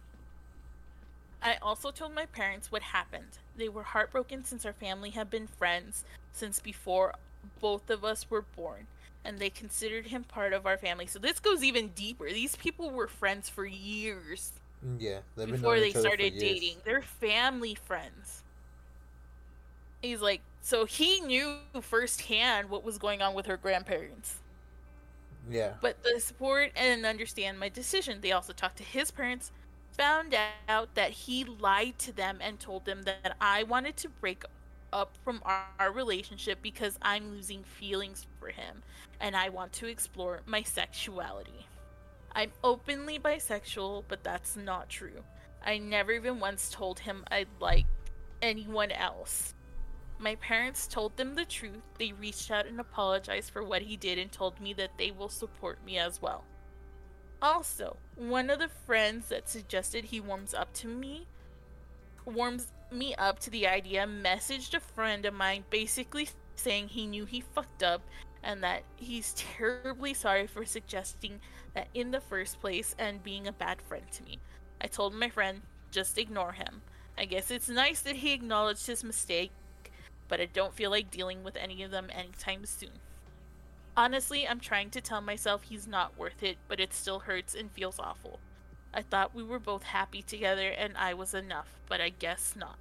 I 1.42 1.58
also 1.62 1.92
told 1.92 2.14
my 2.14 2.26
parents 2.26 2.72
what 2.72 2.82
happened. 2.82 3.38
They 3.56 3.70
were 3.70 3.84
heartbroken 3.84 4.44
since 4.44 4.66
our 4.66 4.74
family 4.74 5.12
had 5.12 5.30
been 5.30 5.48
friends 5.48 6.04
since 6.34 6.60
before 6.60 7.14
both 7.62 7.90
of 7.90 8.04
us 8.04 8.30
were 8.30 8.42
born, 8.42 8.88
and 9.24 9.40
they 9.40 9.50
considered 9.50 10.08
him 10.08 10.24
part 10.24 10.54
of 10.54 10.66
our 10.66 10.78
family. 10.78 11.08
So 11.08 11.20
this 11.20 11.40
goes 11.40 11.64
even 11.64 11.90
deeper. 11.90 12.30
These 12.30 12.56
people 12.58 12.90
were 12.92 13.08
friends 13.08 13.48
for 13.48 13.66
years 13.66 14.52
mm, 14.86 15.00
Yeah, 15.00 15.20
before 15.46 15.80
they 15.80 15.90
each 15.90 15.96
other 15.96 16.10
for 16.10 16.10
started 16.10 16.38
dating. 16.38 16.78
They're 16.84 17.02
family 17.02 17.76
friends. 17.76 18.44
He's 20.06 20.22
like, 20.22 20.42
so 20.62 20.86
he 20.86 21.20
knew 21.22 21.56
firsthand 21.82 22.70
what 22.70 22.84
was 22.84 22.98
going 22.98 23.22
on 23.22 23.34
with 23.34 23.46
her 23.48 23.58
grandparents. 23.58 24.40
Yeah. 25.50 25.74
But 25.82 26.02
the 26.04 26.20
support 26.20 26.72
and 26.76 27.06
understand 27.06 27.60
my 27.60 27.70
decision. 27.70 28.20
They 28.22 28.32
also 28.32 28.54
talked 28.54 28.78
to 28.78 28.84
his 28.84 29.12
parents, 29.12 29.52
found 29.92 30.36
out 30.68 30.94
that 30.96 31.12
he 31.12 31.44
lied 31.44 31.98
to 32.00 32.12
them 32.12 32.38
and 32.42 32.60
told 32.60 32.86
them 32.86 33.04
that 33.04 33.36
I 33.40 33.64
wanted 33.64 33.98
to 33.98 34.10
break 34.10 34.44
up 34.94 35.12
from 35.24 35.42
our, 35.44 35.66
our 35.80 35.92
relationship 35.92 36.60
because 36.62 36.98
I'm 37.02 37.32
losing 37.32 37.64
feelings 37.64 38.28
for 38.40 38.50
him 38.50 38.84
and 39.20 39.36
I 39.36 39.50
want 39.50 39.74
to 39.74 39.88
explore 39.88 40.42
my 40.46 40.62
sexuality. 40.64 41.66
I'm 42.34 42.52
openly 42.64 43.18
bisexual, 43.18 44.04
but 44.08 44.24
that's 44.24 44.56
not 44.56 44.90
true. 44.90 45.24
I 45.66 45.80
never 45.80 46.12
even 46.12 46.40
once 46.40 46.70
told 46.70 47.00
him 47.00 47.24
I'd 47.32 47.48
like 47.60 47.86
anyone 48.42 48.92
else. 48.92 49.55
My 50.18 50.36
parents 50.36 50.88
told 50.88 51.18
them 51.18 51.36
the 51.36 51.46
truth. 51.46 51.84
They 51.98 52.14
reached 52.14 52.50
out 52.50 52.66
and 52.66 52.80
apologized 52.80 53.52
for 53.52 53.64
what 53.64 53.82
he 53.82 53.98
did 53.98 54.18
and 54.18 54.32
told 54.32 54.60
me 54.60 54.74
that 54.74 54.98
they 54.98 55.12
will 55.12 55.30
support 55.30 55.84
me 55.86 55.98
as 55.98 56.22
well. 56.22 56.44
Also, 57.42 57.98
one 58.16 58.50
of 58.50 58.60
the 58.60 58.70
friends 58.70 59.28
that 59.30 59.50
suggested 59.50 60.06
he 60.06 60.20
warms 60.20 60.54
up 60.54 60.74
to 60.74 60.88
me 60.88 61.28
warms 62.26 62.68
me 62.92 63.14
up 63.16 63.40
to 63.40 63.50
the 63.50 63.68
idea 63.68 64.06
messaged 64.08 64.74
a 64.74 64.80
friend 64.80 65.26
of 65.26 65.34
mine 65.34 65.64
basically 65.70 66.28
saying 66.56 66.88
he 66.88 67.06
knew 67.06 67.26
he 67.26 67.42
fucked 67.42 67.84
up 67.84 68.02
and 68.44 68.64
that 68.64 68.84
he's 68.96 69.34
terribly 69.58 70.14
sorry 70.14 70.48
for 70.48 70.66
suggesting 70.66 71.40
that 71.74 71.88
in 71.94 72.12
the 72.12 72.22
first 72.22 72.60
place 72.62 72.96
and 72.98 73.24
being 73.24 73.48
a 73.48 73.52
bad 73.52 73.82
friend 73.82 74.06
to 74.12 74.24
me. 74.24 74.40
I 74.82 74.88
told 74.88 75.14
my 75.14 75.30
friend, 75.30 75.62
just 75.92 76.18
ignore 76.18 76.54
him. 76.54 76.82
I 77.18 77.26
guess 77.26 77.52
it's 77.52 77.70
nice 77.70 78.02
that 78.02 78.18
he 78.18 78.34
acknowledged 78.34 78.88
his 78.88 79.04
mistake, 79.04 79.52
but 80.28 80.42
I 80.42 80.46
don't 80.46 80.74
feel 80.74 80.92
like 80.92 81.12
dealing 81.12 81.44
with 81.44 81.56
any 81.56 81.84
of 81.84 81.92
them 81.92 82.10
anytime 82.14 82.66
soon. 82.66 83.00
Honestly, 83.98 84.48
I'm 84.48 84.60
trying 84.60 84.90
to 84.92 85.02
tell 85.02 85.22
myself 85.22 85.64
he's 85.64 85.88
not 85.88 86.18
worth 86.18 86.44
it, 86.44 86.58
but 86.68 86.80
it 86.80 86.94
still 86.94 87.20
hurts 87.20 87.56
and 87.56 87.72
feels 87.72 88.00
awful. 88.00 88.40
I 88.94 89.02
thought 89.02 89.36
we 89.36 89.44
were 89.44 89.60
both 89.60 89.84
happy 89.84 90.22
together 90.22 90.70
and 90.70 90.98
I 90.98 91.14
was 91.14 91.34
enough, 91.34 91.80
but 91.88 92.02
I 92.02 92.10
guess 92.10 92.56
not. 92.58 92.78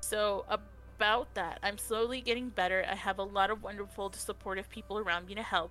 So, 0.00 0.44
about 0.48 1.34
that, 1.34 1.58
I'm 1.62 1.78
slowly 1.78 2.20
getting 2.20 2.48
better. 2.48 2.84
I 2.90 2.94
have 2.94 3.18
a 3.18 3.22
lot 3.22 3.50
of 3.50 3.62
wonderful, 3.62 4.12
supportive 4.14 4.68
people 4.70 4.98
around 4.98 5.26
me 5.26 5.34
to 5.34 5.42
help. 5.42 5.70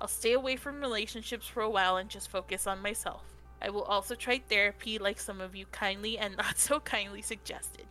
I'll 0.00 0.08
stay 0.08 0.32
away 0.32 0.56
from 0.56 0.80
relationships 0.80 1.46
for 1.46 1.62
a 1.62 1.70
while 1.70 1.96
and 1.96 2.08
just 2.08 2.30
focus 2.30 2.66
on 2.66 2.80
myself. 2.80 3.22
I 3.60 3.70
will 3.70 3.82
also 3.82 4.14
try 4.14 4.38
therapy 4.38 4.98
like 4.98 5.18
some 5.18 5.40
of 5.40 5.56
you 5.56 5.66
kindly 5.66 6.18
and 6.18 6.36
not 6.38 6.58
so 6.58 6.80
kindly 6.80 7.22
suggested. 7.22 7.86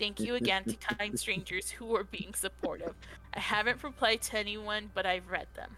Thank 0.00 0.18
you 0.18 0.34
again 0.34 0.64
to 0.64 0.76
kind 0.76 1.18
strangers 1.20 1.70
who 1.70 1.94
are 1.94 2.04
being 2.04 2.32
supportive. 2.32 2.94
I 3.34 3.40
haven't 3.40 3.84
replied 3.84 4.22
to 4.22 4.38
anyone, 4.38 4.90
but 4.94 5.04
I've 5.04 5.28
read 5.30 5.46
them. 5.54 5.76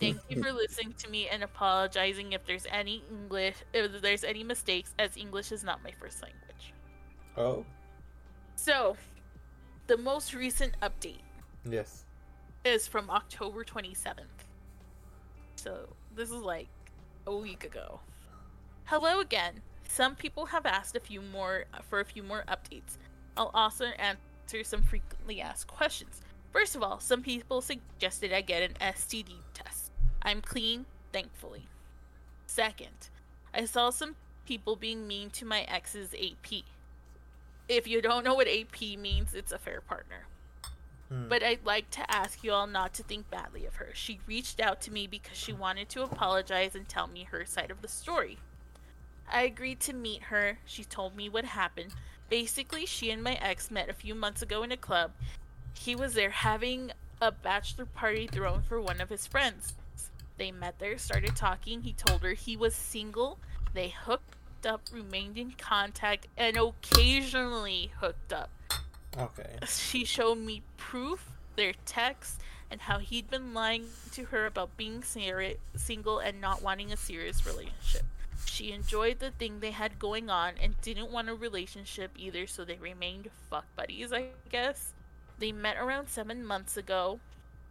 Thank 0.00 0.20
you 0.28 0.42
for 0.42 0.52
listening 0.52 0.94
to 0.98 1.08
me 1.08 1.28
and 1.28 1.42
apologizing 1.42 2.32
if 2.32 2.44
there's 2.44 2.66
any 2.70 3.02
English 3.10 3.56
if 3.72 4.02
there's 4.02 4.24
any 4.24 4.44
mistakes 4.44 4.94
as 4.98 5.16
English 5.16 5.50
is 5.50 5.64
not 5.64 5.82
my 5.82 5.92
first 5.98 6.22
language. 6.22 6.74
Oh. 7.38 7.64
So, 8.54 8.96
the 9.86 9.96
most 9.96 10.34
recent 10.34 10.74
update 10.82 11.22
Yes. 11.64 12.04
is 12.64 12.86
from 12.86 13.08
October 13.08 13.64
27th. 13.64 14.44
So, 15.56 15.88
this 16.14 16.28
is 16.30 16.42
like 16.42 16.68
a 17.26 17.34
week 17.34 17.64
ago. 17.64 18.00
Hello 18.84 19.20
again. 19.20 19.62
Some 19.88 20.16
people 20.16 20.46
have 20.46 20.66
asked 20.66 20.96
a 20.96 21.00
few 21.00 21.22
more 21.22 21.64
for 21.88 22.00
a 22.00 22.04
few 22.04 22.22
more 22.22 22.44
updates. 22.48 22.98
I'll 23.38 23.52
also 23.54 23.86
answer 23.86 24.64
some 24.64 24.82
frequently 24.82 25.40
asked 25.40 25.68
questions. 25.68 26.20
First 26.52 26.74
of 26.74 26.82
all, 26.82 26.98
some 26.98 27.22
people 27.22 27.60
suggested 27.60 28.32
I 28.32 28.40
get 28.40 28.62
an 28.62 28.74
STD 28.80 29.36
test. 29.54 29.92
I'm 30.22 30.40
clean, 30.40 30.86
thankfully. 31.12 31.68
Second, 32.46 33.10
I 33.54 33.64
saw 33.64 33.90
some 33.90 34.16
people 34.44 34.74
being 34.74 35.06
mean 35.06 35.30
to 35.30 35.44
my 35.44 35.60
ex's 35.62 36.14
AP. 36.14 36.62
If 37.68 37.86
you 37.86 38.02
don't 38.02 38.24
know 38.24 38.34
what 38.34 38.48
AP 38.48 38.98
means, 38.98 39.34
it's 39.34 39.52
a 39.52 39.58
fair 39.58 39.80
partner. 39.82 40.26
Hmm. 41.08 41.28
But 41.28 41.44
I'd 41.44 41.64
like 41.64 41.90
to 41.90 42.10
ask 42.10 42.42
you 42.42 42.52
all 42.52 42.66
not 42.66 42.94
to 42.94 43.02
think 43.04 43.30
badly 43.30 43.66
of 43.66 43.76
her. 43.76 43.90
She 43.92 44.20
reached 44.26 44.58
out 44.58 44.80
to 44.82 44.90
me 44.90 45.06
because 45.06 45.36
she 45.36 45.52
wanted 45.52 45.88
to 45.90 46.02
apologize 46.02 46.74
and 46.74 46.88
tell 46.88 47.06
me 47.06 47.24
her 47.24 47.44
side 47.44 47.70
of 47.70 47.82
the 47.82 47.88
story. 47.88 48.38
I 49.30 49.42
agreed 49.42 49.80
to 49.80 49.92
meet 49.92 50.24
her. 50.24 50.58
She 50.64 50.82
told 50.82 51.14
me 51.14 51.28
what 51.28 51.44
happened. 51.44 51.94
Basically, 52.28 52.84
she 52.86 53.10
and 53.10 53.22
my 53.22 53.34
ex 53.34 53.70
met 53.70 53.88
a 53.88 53.94
few 53.94 54.14
months 54.14 54.42
ago 54.42 54.62
in 54.62 54.72
a 54.72 54.76
club. 54.76 55.12
He 55.74 55.94
was 55.94 56.14
there 56.14 56.30
having 56.30 56.92
a 57.20 57.32
bachelor 57.32 57.86
party 57.86 58.26
thrown 58.26 58.62
for 58.62 58.80
one 58.80 59.00
of 59.00 59.08
his 59.08 59.26
friends. 59.26 59.74
They 60.36 60.52
met 60.52 60.78
there, 60.78 60.98
started 60.98 61.34
talking. 61.34 61.82
He 61.82 61.92
told 61.92 62.22
her 62.22 62.34
he 62.34 62.56
was 62.56 62.74
single. 62.74 63.38
They 63.74 63.88
hooked 63.88 64.66
up, 64.66 64.82
remained 64.92 65.38
in 65.38 65.52
contact, 65.52 66.26
and 66.36 66.56
occasionally 66.56 67.92
hooked 68.00 68.32
up. 68.32 68.50
Okay. 69.18 69.58
She 69.66 70.04
showed 70.04 70.38
me 70.38 70.62
proof, 70.76 71.30
their 71.56 71.72
texts, 71.86 72.38
and 72.70 72.82
how 72.82 72.98
he'd 72.98 73.30
been 73.30 73.54
lying 73.54 73.86
to 74.12 74.26
her 74.26 74.46
about 74.46 74.76
being 74.76 75.02
single 75.02 76.18
and 76.18 76.40
not 76.40 76.62
wanting 76.62 76.92
a 76.92 76.96
serious 76.96 77.46
relationship. 77.46 78.02
She 78.46 78.72
enjoyed 78.72 79.18
the 79.18 79.30
thing 79.30 79.60
they 79.60 79.70
had 79.70 79.98
going 79.98 80.30
on 80.30 80.54
and 80.60 80.80
didn't 80.80 81.10
want 81.10 81.28
a 81.28 81.34
relationship 81.34 82.12
either, 82.16 82.46
so 82.46 82.64
they 82.64 82.76
remained 82.76 83.28
fuck 83.50 83.66
buddies, 83.76 84.12
I 84.12 84.28
guess. 84.50 84.92
They 85.38 85.52
met 85.52 85.76
around 85.76 86.08
seven 86.08 86.44
months 86.44 86.76
ago, 86.76 87.20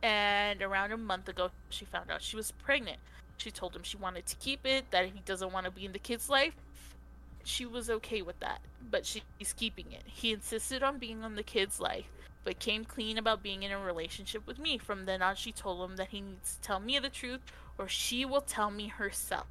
and 0.02 0.62
around 0.62 0.92
a 0.92 0.98
month 0.98 1.28
ago, 1.28 1.52
she 1.70 1.86
found 1.86 2.12
out 2.12 2.22
she 2.22 2.36
was 2.36 2.52
pregnant. 2.52 3.00
She 3.38 3.52
told 3.52 3.76
him 3.76 3.84
she 3.84 3.98
wanted 3.98 4.26
to 4.28 4.36
keep 4.38 4.66
it, 4.66 4.90
that 4.92 5.06
he 5.06 5.22
doesn't 5.26 5.52
want 5.52 5.66
to 5.66 5.72
be 5.72 5.86
in 5.86 5.92
the 5.92 6.00
kid's 6.00 6.30
life. 6.30 6.54
She 7.44 7.66
was 7.66 7.90
okay 7.90 8.22
with 8.22 8.40
that, 8.40 8.62
but 8.90 9.06
she's 9.06 9.54
keeping 9.54 9.92
it. 9.92 10.04
He 10.06 10.32
insisted 10.32 10.84
on 10.84 10.98
being 10.98 11.24
on 11.24 11.36
the 11.36 11.44
kid's 11.44 11.80
life, 11.80 12.08
but 12.44 12.60
came 12.60 12.86
clean 12.86 13.18
about 13.18 13.44
being 13.44 13.64
in 13.64 13.72
a 13.72 13.80
relationship 13.80 14.46
with 14.48 14.60
me. 14.60 14.78
From 14.78 15.06
then 15.06 15.22
on, 15.22 15.36
she 15.36 15.52
told 15.52 15.90
him 15.90 15.98
that 15.98 16.10
he 16.10 16.22
needs 16.22 16.56
to 16.56 16.62
tell 16.62 16.80
me 16.80 17.00
the 17.00 17.10
truth, 17.10 17.42
or 17.78 17.88
she 17.88 18.26
will 18.26 18.42
tell 18.42 18.72
me 18.72 18.88
herself. 18.88 19.48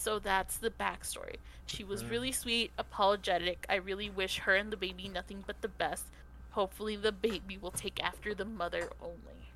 So 0.00 0.18
that's 0.18 0.56
the 0.56 0.70
backstory. 0.70 1.36
She 1.66 1.84
was 1.84 2.02
Mhm. 2.02 2.10
really 2.10 2.32
sweet, 2.32 2.72
apologetic. 2.78 3.66
I 3.68 3.74
really 3.74 4.08
wish 4.08 4.38
her 4.38 4.56
and 4.56 4.72
the 4.72 4.76
baby 4.78 5.08
nothing 5.08 5.44
but 5.46 5.60
the 5.60 5.68
best. 5.68 6.06
Hopefully, 6.52 6.96
the 6.96 7.12
baby 7.12 7.58
will 7.58 7.70
take 7.70 8.02
after 8.02 8.34
the 8.34 8.46
mother 8.46 8.90
only. 9.02 9.52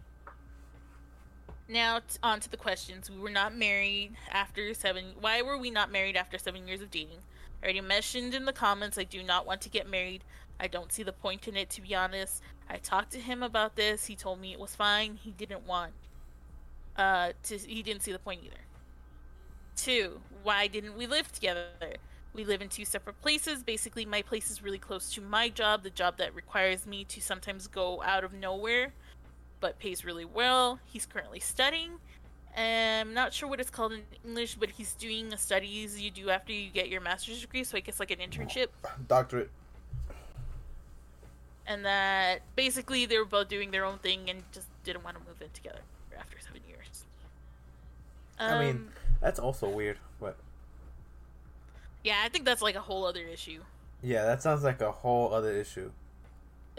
Now, 1.67 2.01
t- 2.01 2.19
on 2.23 2.41
to 2.41 2.51
the 2.51 2.59
questions. 2.59 3.09
We 3.11 3.19
were 3.19 3.31
not 3.31 3.55
married 3.55 4.17
after 4.29 4.75
seven. 4.75 5.15
Why 5.19 5.41
were 5.41 5.57
we 5.57 5.71
not 5.71 5.91
married 5.91 6.15
after 6.15 6.37
seven 6.37 6.69
years 6.69 6.83
of 6.83 6.91
dating? 6.91 7.23
I 7.63 7.65
already 7.65 7.81
mentioned 7.81 8.35
in 8.35 8.45
the 8.45 8.53
comments 8.53 8.99
I 8.99 9.05
do 9.05 9.23
not 9.23 9.47
want 9.47 9.63
to 9.63 9.71
get 9.71 9.89
married. 9.89 10.25
I 10.61 10.67
don't 10.69 10.93
see 10.93 11.03
the 11.03 11.15
point 11.15 11.49
in 11.49 11.57
it, 11.57 11.71
to 11.71 11.81
be 11.81 11.95
honest. 11.95 12.43
I 12.69 12.77
talked 12.77 13.13
to 13.13 13.19
him 13.19 13.43
about 13.43 13.77
this. 13.77 14.05
He 14.07 14.15
told 14.15 14.41
me 14.41 14.53
it 14.53 14.61
was 14.61 14.77
fine. 14.77 15.17
He 15.17 15.31
didn't 15.31 15.67
want. 15.67 15.95
Uh, 16.97 17.33
to 17.45 17.57
he 17.57 17.83
didn't 17.83 18.03
see 18.03 18.13
the 18.13 18.19
point 18.19 18.43
either. 18.45 18.64
Two, 19.77 20.21
why 20.43 20.67
didn't 20.67 20.97
we 20.97 21.07
live 21.07 21.31
together? 21.33 21.67
We 22.33 22.45
live 22.45 22.63
in 22.63 22.69
two 22.69 22.85
separate 22.85 23.21
places. 23.21 23.63
Basically, 23.63 24.05
my 24.05 24.23
place 24.23 24.51
is 24.51 24.63
really 24.63 24.79
close 24.79 25.13
to 25.15 25.21
my 25.21 25.49
job, 25.49 25.83
the 25.83 25.91
job 25.91 26.17
that 26.19 26.35
requires 26.35 26.87
me 26.87 27.05
to 27.05 27.21
sometimes 27.21 27.67
go 27.67 28.03
out 28.03 28.25
of 28.25 28.33
nowhere, 28.33 28.93
but 29.61 29.79
pays 29.79 30.05
really 30.05 30.25
well. 30.25 30.81
He's 30.85 31.07
currently 31.07 31.41
studying, 31.41 31.99
I'm 32.57 33.15
not 33.15 33.33
sure 33.33 33.49
what 33.49 33.61
it's 33.61 33.71
called 33.71 33.93
in 33.93 34.03
English, 34.25 34.55
but 34.55 34.71
he's 34.71 34.95
doing 34.95 35.29
the 35.29 35.37
studies 35.37 36.01
you 36.01 36.11
do 36.11 36.31
after 36.31 36.53
you 36.53 36.71
get 36.71 36.89
your 36.89 37.01
master's 37.01 37.41
degree, 37.41 37.65
so 37.65 37.77
I 37.77 37.81
guess 37.81 37.99
like 37.99 38.11
an 38.11 38.19
internship. 38.19 38.69
Doctorate. 39.09 39.51
And 41.67 41.85
that 41.85 42.43
basically 42.55 43.07
they 43.07 43.19
were 43.19 43.25
both 43.25 43.49
doing 43.49 43.71
their 43.71 43.85
own 43.85 43.99
thing 43.99 44.31
and 44.31 44.43
just 44.53 44.69
didn't 44.85 45.03
want 45.03 45.17
to 45.17 45.23
move 45.27 45.41
in 45.41 45.49
together 45.53 45.81
after 46.17 46.37
seven 46.39 46.61
years. 46.69 47.05
I 48.39 48.59
mean, 48.59 48.77
Um, 48.77 48.89
that's 49.21 49.39
also 49.39 49.69
weird, 49.69 49.99
but 50.21 50.37
yeah, 52.03 52.23
I 52.25 52.29
think 52.29 52.45
that's 52.45 52.63
like 52.63 52.75
a 52.77 52.81
whole 52.81 53.05
other 53.07 53.23
issue. 53.23 53.61
yeah, 54.03 54.25
that 54.25 54.43
sounds 54.43 54.63
like 54.63 54.81
a 54.81 54.93
whole 54.93 55.33
other 55.33 55.53
issue. 55.53 55.91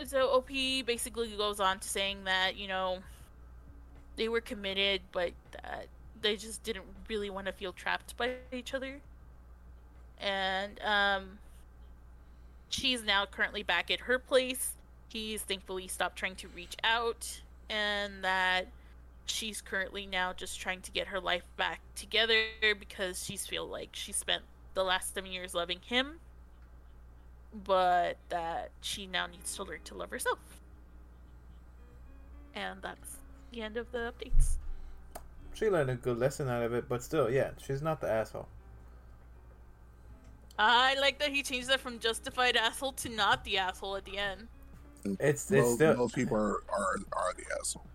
So 0.05 0.29
OP 0.29 0.49
basically 0.85 1.29
goes 1.35 1.59
on 1.59 1.79
to 1.79 1.87
saying 1.87 2.25
that 2.25 2.57
you 2.57 2.67
know 2.67 2.99
they 4.15 4.29
were 4.29 4.41
committed, 4.41 5.01
but 5.11 5.31
that 5.53 5.87
they 6.21 6.35
just 6.35 6.63
didn't 6.63 6.85
really 7.09 7.29
want 7.29 7.47
to 7.47 7.53
feel 7.53 7.73
trapped 7.73 8.15
by 8.17 8.35
each 8.51 8.73
other. 8.73 8.99
And 10.19 10.79
um, 10.81 11.39
she's 12.69 13.03
now 13.03 13.25
currently 13.25 13.63
back 13.63 13.91
at 13.91 14.01
her 14.01 14.17
place. 14.17 14.73
He's 15.09 15.41
thankfully 15.41 15.87
stopped 15.87 16.17
trying 16.17 16.35
to 16.35 16.47
reach 16.49 16.75
out, 16.83 17.41
and 17.69 18.23
that 18.23 18.67
she's 19.25 19.61
currently 19.61 20.05
now 20.05 20.33
just 20.33 20.59
trying 20.59 20.81
to 20.81 20.91
get 20.91 21.07
her 21.07 21.19
life 21.19 21.43
back 21.57 21.81
together 21.95 22.43
because 22.79 23.23
she's 23.23 23.45
feel 23.45 23.67
like 23.67 23.89
she 23.93 24.11
spent 24.11 24.43
the 24.73 24.83
last 24.83 25.13
seven 25.13 25.31
years 25.31 25.53
loving 25.53 25.79
him 25.85 26.19
but 27.63 28.17
that 28.29 28.71
she 28.81 29.07
now 29.07 29.27
needs 29.27 29.55
to 29.55 29.63
learn 29.63 29.79
to 29.85 29.95
love 29.95 30.09
herself. 30.09 30.39
And 32.53 32.81
that's 32.81 33.17
the 33.51 33.61
end 33.61 33.77
of 33.77 33.91
the 33.91 34.13
updates. 34.13 34.57
She 35.53 35.69
learned 35.69 35.89
a 35.89 35.95
good 35.95 36.17
lesson 36.17 36.49
out 36.49 36.63
of 36.63 36.73
it, 36.73 36.89
but 36.89 37.01
still, 37.01 37.29
yeah, 37.29 37.51
she's 37.57 37.81
not 37.81 38.01
the 38.01 38.09
asshole. 38.09 38.47
I 40.57 40.95
like 40.99 41.19
that 41.19 41.31
he 41.31 41.43
changed 41.43 41.69
that 41.69 41.79
from 41.79 41.99
justified 41.99 42.55
asshole 42.55 42.93
to 42.93 43.09
not 43.09 43.43
the 43.43 43.57
asshole 43.57 43.95
at 43.95 44.05
the 44.05 44.17
end. 44.17 44.47
It's 45.05 45.49
it's 45.51 45.51
Most, 45.51 45.75
still 45.75 45.95
most 45.95 46.15
people 46.15 46.37
are, 46.37 46.63
are 46.69 46.97
are 47.13 47.33
the 47.37 47.43
asshole, 47.59 47.85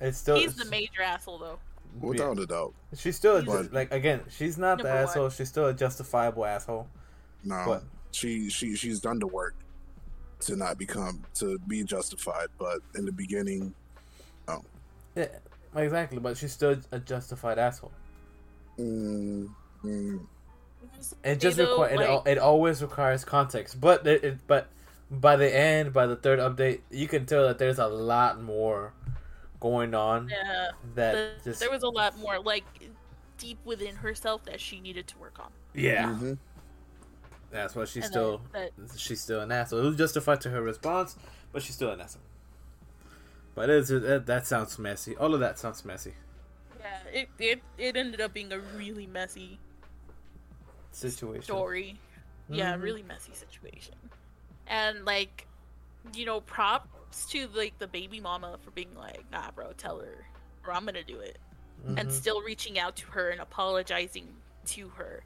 it's 0.00 0.18
still 0.18 0.36
He's 0.36 0.54
the 0.56 0.64
major 0.66 1.02
asshole 1.02 1.38
though. 1.38 1.58
without 2.00 2.38
a 2.38 2.46
doubt. 2.46 2.74
She's 2.96 3.16
still 3.16 3.36
a, 3.38 3.42
But- 3.42 3.72
like 3.72 3.92
again, 3.92 4.20
she's 4.28 4.58
not 4.58 4.78
the 4.78 4.84
Number 4.84 4.98
one. 5.00 5.08
asshole. 5.08 5.30
She's 5.30 5.48
still 5.48 5.66
a 5.66 5.74
justifiable 5.74 6.44
asshole. 6.44 6.88
No, 7.44 7.62
But 7.66 7.84
she 8.12 8.48
she 8.50 8.74
she's 8.76 9.00
done 9.00 9.18
the 9.18 9.26
work 9.26 9.54
to 10.40 10.56
not 10.56 10.76
become 10.78 11.22
to 11.34 11.58
be 11.60 11.82
justified, 11.84 12.48
but 12.58 12.80
in 12.94 13.04
the 13.06 13.12
beginning, 13.12 13.74
yeah, 15.14 15.26
exactly. 15.74 16.18
But 16.18 16.36
she's 16.36 16.52
still 16.52 16.76
a 16.92 16.98
justified 16.98 17.58
asshole. 17.58 17.92
mm, 18.78 19.48
mm, 19.84 20.20
It 21.24 21.36
just 21.40 21.56
They 21.56 21.64
though, 21.64 21.70
require 21.82 21.90
it, 22.02 22.10
like- 22.10 22.26
it 22.26 22.38
always 22.38 22.82
requires 22.82 23.24
context. 23.24 23.80
But 23.80 24.06
it, 24.06 24.24
it 24.24 24.46
but 24.46 24.68
by 25.10 25.36
the 25.36 25.54
end, 25.54 25.92
by 25.92 26.06
the 26.06 26.16
third 26.16 26.38
update, 26.38 26.80
you 26.90 27.06
can 27.08 27.24
tell 27.26 27.46
that 27.46 27.58
there's 27.58 27.78
a 27.78 27.86
lot 27.86 28.42
more 28.42 28.92
going 29.60 29.94
on 29.94 30.28
Yeah, 30.28 30.70
that 30.94 31.38
the- 31.44 31.50
just 31.50 31.60
there 31.60 31.70
was 31.70 31.82
a 31.82 31.88
lot 31.88 32.18
more 32.18 32.38
like 32.38 32.64
deep 33.38 33.58
within 33.64 33.96
herself 33.96 34.44
that 34.44 34.60
she 34.60 34.80
needed 34.80 35.06
to 35.08 35.18
work 35.18 35.38
on. 35.38 35.50
yeah. 35.74 36.04
mhm. 36.06 36.38
That's 37.50 37.74
why 37.74 37.84
she's 37.84 38.04
And 38.04 38.12
still 38.12 38.40
that- 38.52 38.72
she's 38.96 39.20
still 39.20 39.40
an 39.40 39.52
asshole. 39.52 39.80
It 39.80 39.84
was 39.88 39.96
justified 39.96 40.40
to 40.42 40.50
her 40.50 40.60
response, 40.62 41.16
but 41.52 41.62
she's 41.62 41.74
still 41.76 41.90
an 41.90 42.00
asshole. 42.00 42.22
But 43.54 43.70
it's, 43.70 43.88
that, 43.88 44.26
that 44.26 44.46
sounds 44.46 44.78
messy. 44.78 45.16
All 45.16 45.32
of 45.32 45.40
that 45.40 45.58
sounds 45.58 45.84
messy. 45.84 46.14
Yeah, 46.80 46.98
it, 47.20 47.28
it 47.38 47.62
it 47.78 47.96
ended 47.96 48.20
up 48.20 48.32
being 48.34 48.52
a 48.52 48.58
really 48.58 49.06
messy 49.06 49.58
Situation. 50.92 51.42
story. 51.42 51.98
Yeah, 52.48 52.74
Mhm. 52.74 52.82
really 52.82 53.02
messy 53.02 53.32
situation. 53.34 53.94
And 54.66 55.04
like, 55.04 55.46
you 56.14 56.24
know, 56.26 56.40
props 57.16 57.32
to 57.32 57.48
like 57.58 57.78
the 57.78 57.86
baby 57.86 58.20
mama 58.20 58.56
for 58.62 58.70
being 58.72 58.94
like, 58.96 59.24
nah, 59.32 59.50
bro, 59.52 59.72
tell 59.76 59.98
her, 60.00 60.26
or 60.66 60.72
I'm 60.72 60.84
gonna 60.84 61.02
do 61.02 61.18
it, 61.20 61.38
and 61.86 61.98
Mhm. 61.98 62.12
still 62.12 62.42
reaching 62.42 62.78
out 62.78 62.96
to 62.96 63.06
her 63.12 63.30
and 63.30 63.40
apologizing 63.40 64.28
to 64.66 64.88
her, 64.90 65.22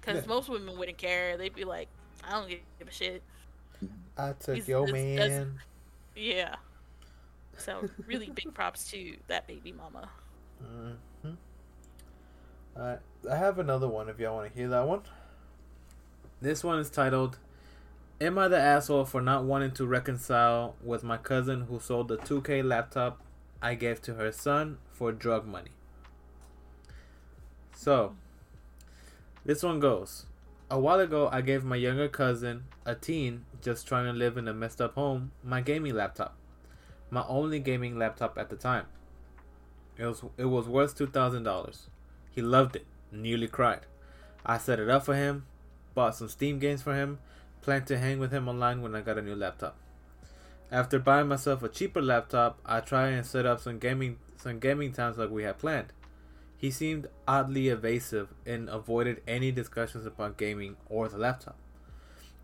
because 0.00 0.22
Yeah. 0.22 0.28
most 0.28 0.48
women 0.48 0.76
wouldn't 0.78 0.98
care. 0.98 1.36
They'd 1.36 1.54
be 1.54 1.64
like, 1.64 1.88
I 2.22 2.32
don't 2.32 2.48
give 2.48 2.88
a 2.88 2.90
shit. 2.90 3.22
I 4.16 4.32
took 4.34 4.54
He's- 4.56 4.68
your 4.68 4.88
it's- 4.88 5.18
that's- 5.18 5.30
man. 5.46 5.60
Yeah. 6.14 6.56
So 7.56 7.88
really 8.06 8.30
big 8.30 8.52
props 8.54 8.90
to 8.90 9.16
that 9.28 9.46
baby 9.46 9.72
mama. 9.72 10.10
Mm-hmm. 10.62 11.34
Alright, 12.76 13.00
I 13.30 13.36
have 13.36 13.58
another 13.58 13.86
one 13.88 14.08
if 14.08 14.18
y'all 14.18 14.36
want 14.36 14.52
to 14.52 14.58
hear 14.58 14.68
that 14.68 14.86
one. 14.86 15.02
This 16.40 16.64
one 16.64 16.78
is 16.78 16.90
titled 16.90 17.38
Am 18.20 18.38
I 18.38 18.46
the 18.46 18.58
asshole 18.58 19.06
for 19.06 19.20
not 19.20 19.44
wanting 19.44 19.72
to 19.72 19.86
reconcile 19.86 20.76
with 20.80 21.02
my 21.02 21.16
cousin 21.16 21.62
who 21.62 21.80
sold 21.80 22.06
the 22.06 22.16
2K 22.16 22.62
laptop 22.62 23.20
I 23.60 23.74
gave 23.74 24.00
to 24.02 24.14
her 24.14 24.30
son 24.30 24.78
for 24.92 25.10
drug 25.10 25.46
money? 25.46 25.72
So, 27.74 28.14
this 29.44 29.64
one 29.64 29.80
goes 29.80 30.26
A 30.70 30.78
while 30.78 31.00
ago, 31.00 31.28
I 31.32 31.40
gave 31.40 31.64
my 31.64 31.74
younger 31.74 32.08
cousin, 32.08 32.64
a 32.86 32.94
teen 32.94 33.46
just 33.60 33.88
trying 33.88 34.06
to 34.06 34.12
live 34.12 34.36
in 34.36 34.46
a 34.46 34.54
messed 34.54 34.80
up 34.80 34.94
home, 34.94 35.32
my 35.42 35.60
gaming 35.60 35.94
laptop. 35.94 36.36
My 37.10 37.24
only 37.28 37.58
gaming 37.58 37.98
laptop 37.98 38.38
at 38.38 38.48
the 38.48 38.56
time. 38.56 38.86
It 39.98 40.06
was 40.06 40.22
it 40.36 40.46
was 40.46 40.68
worth 40.68 40.96
two 40.96 41.08
thousand 41.08 41.42
dollars. 41.42 41.88
He 42.30 42.42
loved 42.42 42.76
it, 42.76 42.86
nearly 43.10 43.48
cried. 43.48 43.86
I 44.46 44.58
set 44.58 44.78
it 44.78 44.88
up 44.88 45.04
for 45.04 45.14
him, 45.14 45.46
bought 45.94 46.14
some 46.14 46.28
Steam 46.28 46.58
games 46.58 46.82
for 46.82 46.94
him, 46.94 47.18
planned 47.64 47.86
to 47.86 47.98
hang 47.98 48.18
with 48.18 48.30
him 48.30 48.46
online 48.46 48.82
when 48.82 48.94
I 48.94 49.00
got 49.00 49.16
a 49.16 49.22
new 49.22 49.34
laptop. 49.34 49.74
After 50.70 50.98
buying 50.98 51.28
myself 51.28 51.62
a 51.62 51.68
cheaper 51.70 52.02
laptop, 52.02 52.58
I 52.66 52.80
tried 52.80 53.14
and 53.14 53.24
set 53.24 53.46
up 53.46 53.60
some 53.60 53.78
gaming 53.78 54.18
some 54.36 54.58
gaming 54.58 54.92
times 54.92 55.16
like 55.16 55.30
we 55.30 55.44
had 55.44 55.58
planned. 55.58 55.94
He 56.58 56.70
seemed 56.70 57.08
oddly 57.26 57.68
evasive 57.68 58.28
and 58.44 58.68
avoided 58.68 59.22
any 59.26 59.50
discussions 59.50 60.04
about 60.04 60.36
gaming 60.36 60.76
or 60.90 61.08
the 61.08 61.16
laptop. 61.16 61.56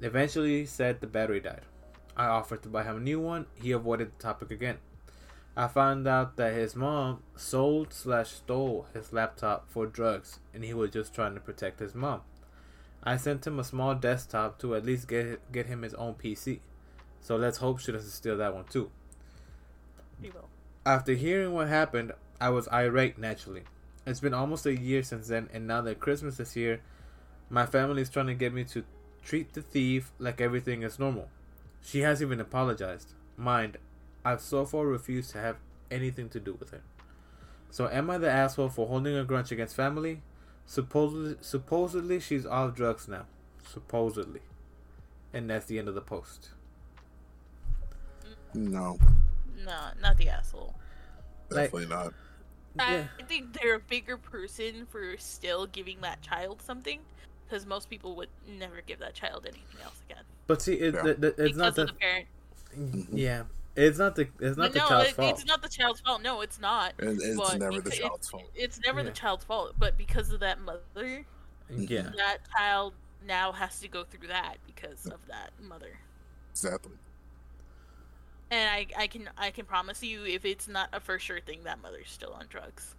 Eventually, 0.01 0.65
said 0.65 1.01
the 1.01 1.07
battery 1.07 1.41
died. 1.41 1.67
I 2.17 2.25
offered 2.25 2.63
to 2.63 2.71
buy 2.71 2.85
him 2.85 2.97
a 2.97 3.01
new 3.01 3.21
one. 3.21 3.45
He 3.55 3.73
avoided 3.73 4.13
the 4.13 4.23
topic 4.23 4.51
again. 4.51 4.79
I 5.55 5.69
found 5.69 6.09
out 6.09 6.37
that 6.37 6.55
his 6.55 6.75
mom 6.75 7.23
sold 7.37 7.93
slash 7.93 8.31
stole 8.31 8.87
his 8.95 9.13
laptop 9.13 9.69
for 9.69 9.87
drugs, 9.87 10.39
and 10.55 10.65
he 10.65 10.73
was 10.73 10.91
just 10.91 11.15
trying 11.15 11.35
to 11.35 11.41
protect 11.41 11.81
his 11.81 11.95
mom. 11.95 12.23
I 13.03 13.17
sent 13.17 13.47
him 13.47 13.59
a 13.59 13.65
small 13.65 13.95
desktop 13.95 14.59
to 14.61 14.75
at 14.75 14.85
least 14.85 15.09
get 15.09 15.53
get 15.53 15.67
him 15.67 15.83
his 15.83 15.95
own 15.95 16.15
PC. 16.15 16.61
So 17.21 17.37
let's 17.37 17.59
hope 17.59 17.81
she 17.81 17.93
doesn't 17.93 18.11
steal 18.11 18.37
that 18.39 18.55
one 18.55 18.65
too. 18.65 18.91
We 20.21 20.31
will. 20.31 20.49
After 20.85 21.13
hearing 21.13 21.53
what 21.53 21.69
happened, 21.69 22.13
I 22.41 22.51
was 22.51 22.69
irate 22.69 23.19
naturally. 23.19 23.65
It's 24.07 24.21
been 24.21 24.35
almost 24.35 24.67
a 24.67 24.79
year 24.79 25.03
since 25.03 25.29
then, 25.29 25.49
and 25.53 25.67
now 25.67 25.83
that 25.83 26.01
Christmas 26.01 26.41
is 26.41 26.53
here, 26.53 26.81
my 27.51 27.67
family 27.67 28.03
is 28.03 28.09
trying 28.09 28.29
to 28.29 28.35
get 28.35 28.55
me 28.55 28.65
to 28.65 28.85
treat 29.23 29.53
the 29.53 29.63
thief 29.63 30.11
like 30.19 30.41
everything 30.41 30.83
is 30.83 30.99
normal. 30.99 31.29
She 31.83 32.01
has 32.01 32.23
even 32.23 32.41
apologized. 32.41 33.13
Mind, 33.37 33.79
I've 34.25 34.41
so 34.41 34.65
far 34.65 34.87
refused 34.87 35.31
to 35.33 35.39
have 35.39 35.57
anything 35.91 36.29
to 36.31 36.41
do 36.41 36.55
with 36.55 36.71
her. 36.71 36.83
So 37.71 37.89
am 37.89 38.11
I 38.11 38.19
the 38.19 38.31
asshole 38.31 38.71
for 38.71 38.87
holding 38.87 39.17
a 39.17 39.25
grudge 39.25 39.53
against 39.53 39.77
family? 39.77 40.23
Supposedly, 40.71 41.35
supposedly 41.41 42.21
she's 42.21 42.47
off 42.47 42.77
drugs 42.77 43.09
now. 43.09 43.27
Supposedly. 43.69 44.39
And 45.33 45.51
that's 45.51 45.67
the 45.67 45.81
end 45.81 45.89
of 45.89 45.97
the 45.97 46.01
post. 46.01 46.51
no, 48.55 48.97
No, 49.65 49.89
not 50.01 50.17
the 50.17 50.29
asshole. 50.29 50.77
Like- 51.49 51.73
definitely 51.73 51.89
not. 51.89 52.15
Yeah. 52.79 53.09
I 53.19 53.23
think 53.25 53.53
they're 53.61 53.75
a 53.75 53.81
bigger 53.81 54.17
person 54.17 54.87
for 54.87 55.17
still 55.19 55.67
giving 55.67 56.03
that 56.03 56.23
child 56.23 56.63
something, 56.63 57.01
because 57.45 57.67
most 57.67 57.91
people 57.91 58.15
would 58.15 58.29
never 58.47 58.81
give 58.81 59.01
that 59.01 59.15
child 59.15 59.47
anything 59.49 59.83
else 59.83 60.01
again. 60.09 60.23
But 60.47 60.63
see, 60.63 60.75
it, 60.75 60.95
Yeah. 60.95 61.03
the, 61.03 61.15
the, 61.15 61.27
it's 61.31 61.37
because 61.37 61.57
not 61.57 61.69
of 61.71 61.75
the, 61.75 61.87
the 61.87 61.93
parent. 61.95 62.29
yeah, 63.13 63.43
it's 63.77 63.99
not 63.99 64.15
the 64.17 64.29
it's 64.41 64.57
not 64.57 64.73
But 64.73 64.73
the 64.73 64.79
no, 64.81 64.89
child's 64.89 65.11
it, 65.11 65.17
fault. 65.17 65.31
it's 65.31 65.45
not 65.47 65.63
the 65.63 65.69
child's 65.69 66.01
fault. 66.01 66.23
No, 66.23 66.41
it's 66.41 66.59
not. 66.61 66.95
And 66.99 67.21
it's 67.21 67.37
But 67.37 67.59
never 67.59 67.81
the 67.81 67.91
child's 67.91 68.29
fault. 68.29 68.51
It's 68.55 68.81
never 68.85 69.01
Yeah. 69.01 69.05
the 69.05 69.13
child's 69.13 69.45
fault, 69.45 69.75
but 69.79 69.97
because 69.97 70.33
of 70.33 70.41
that 70.41 70.61
mother, 70.61 71.27
Yeah, 71.69 72.11
that 72.17 72.39
child 72.57 72.95
now 73.23 73.53
has 73.53 73.81
to 73.81 73.89
go 73.89 74.05
through 74.05 74.29
that 74.29 74.59
because 74.67 75.09
of 75.09 75.27
that 75.27 75.53
mother. 75.61 76.01
Exactly. 76.53 76.99
And 78.51 78.69
I, 78.71 78.87
I 79.03 79.07
can 79.07 79.31
I 79.37 79.51
can 79.51 79.65
promise 79.67 80.03
you, 80.03 80.25
if 80.25 80.45
it's 80.45 80.67
not 80.69 80.89
a 80.93 81.01
for 81.01 81.19
sure 81.19 81.41
thing, 81.41 81.65
that 81.65 81.81
mother's 81.81 82.11
still 82.11 82.33
on 82.33 82.47
drugs. 82.49 82.97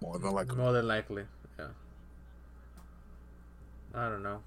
More 0.00 0.18
than 0.18 0.32
likely. 0.32 0.56
more 0.56 0.72
than 0.72 0.86
likely. 0.86 1.26
Yeah, 1.58 1.68
I 3.94 4.08
don't 4.08 4.22
know, 4.22 4.42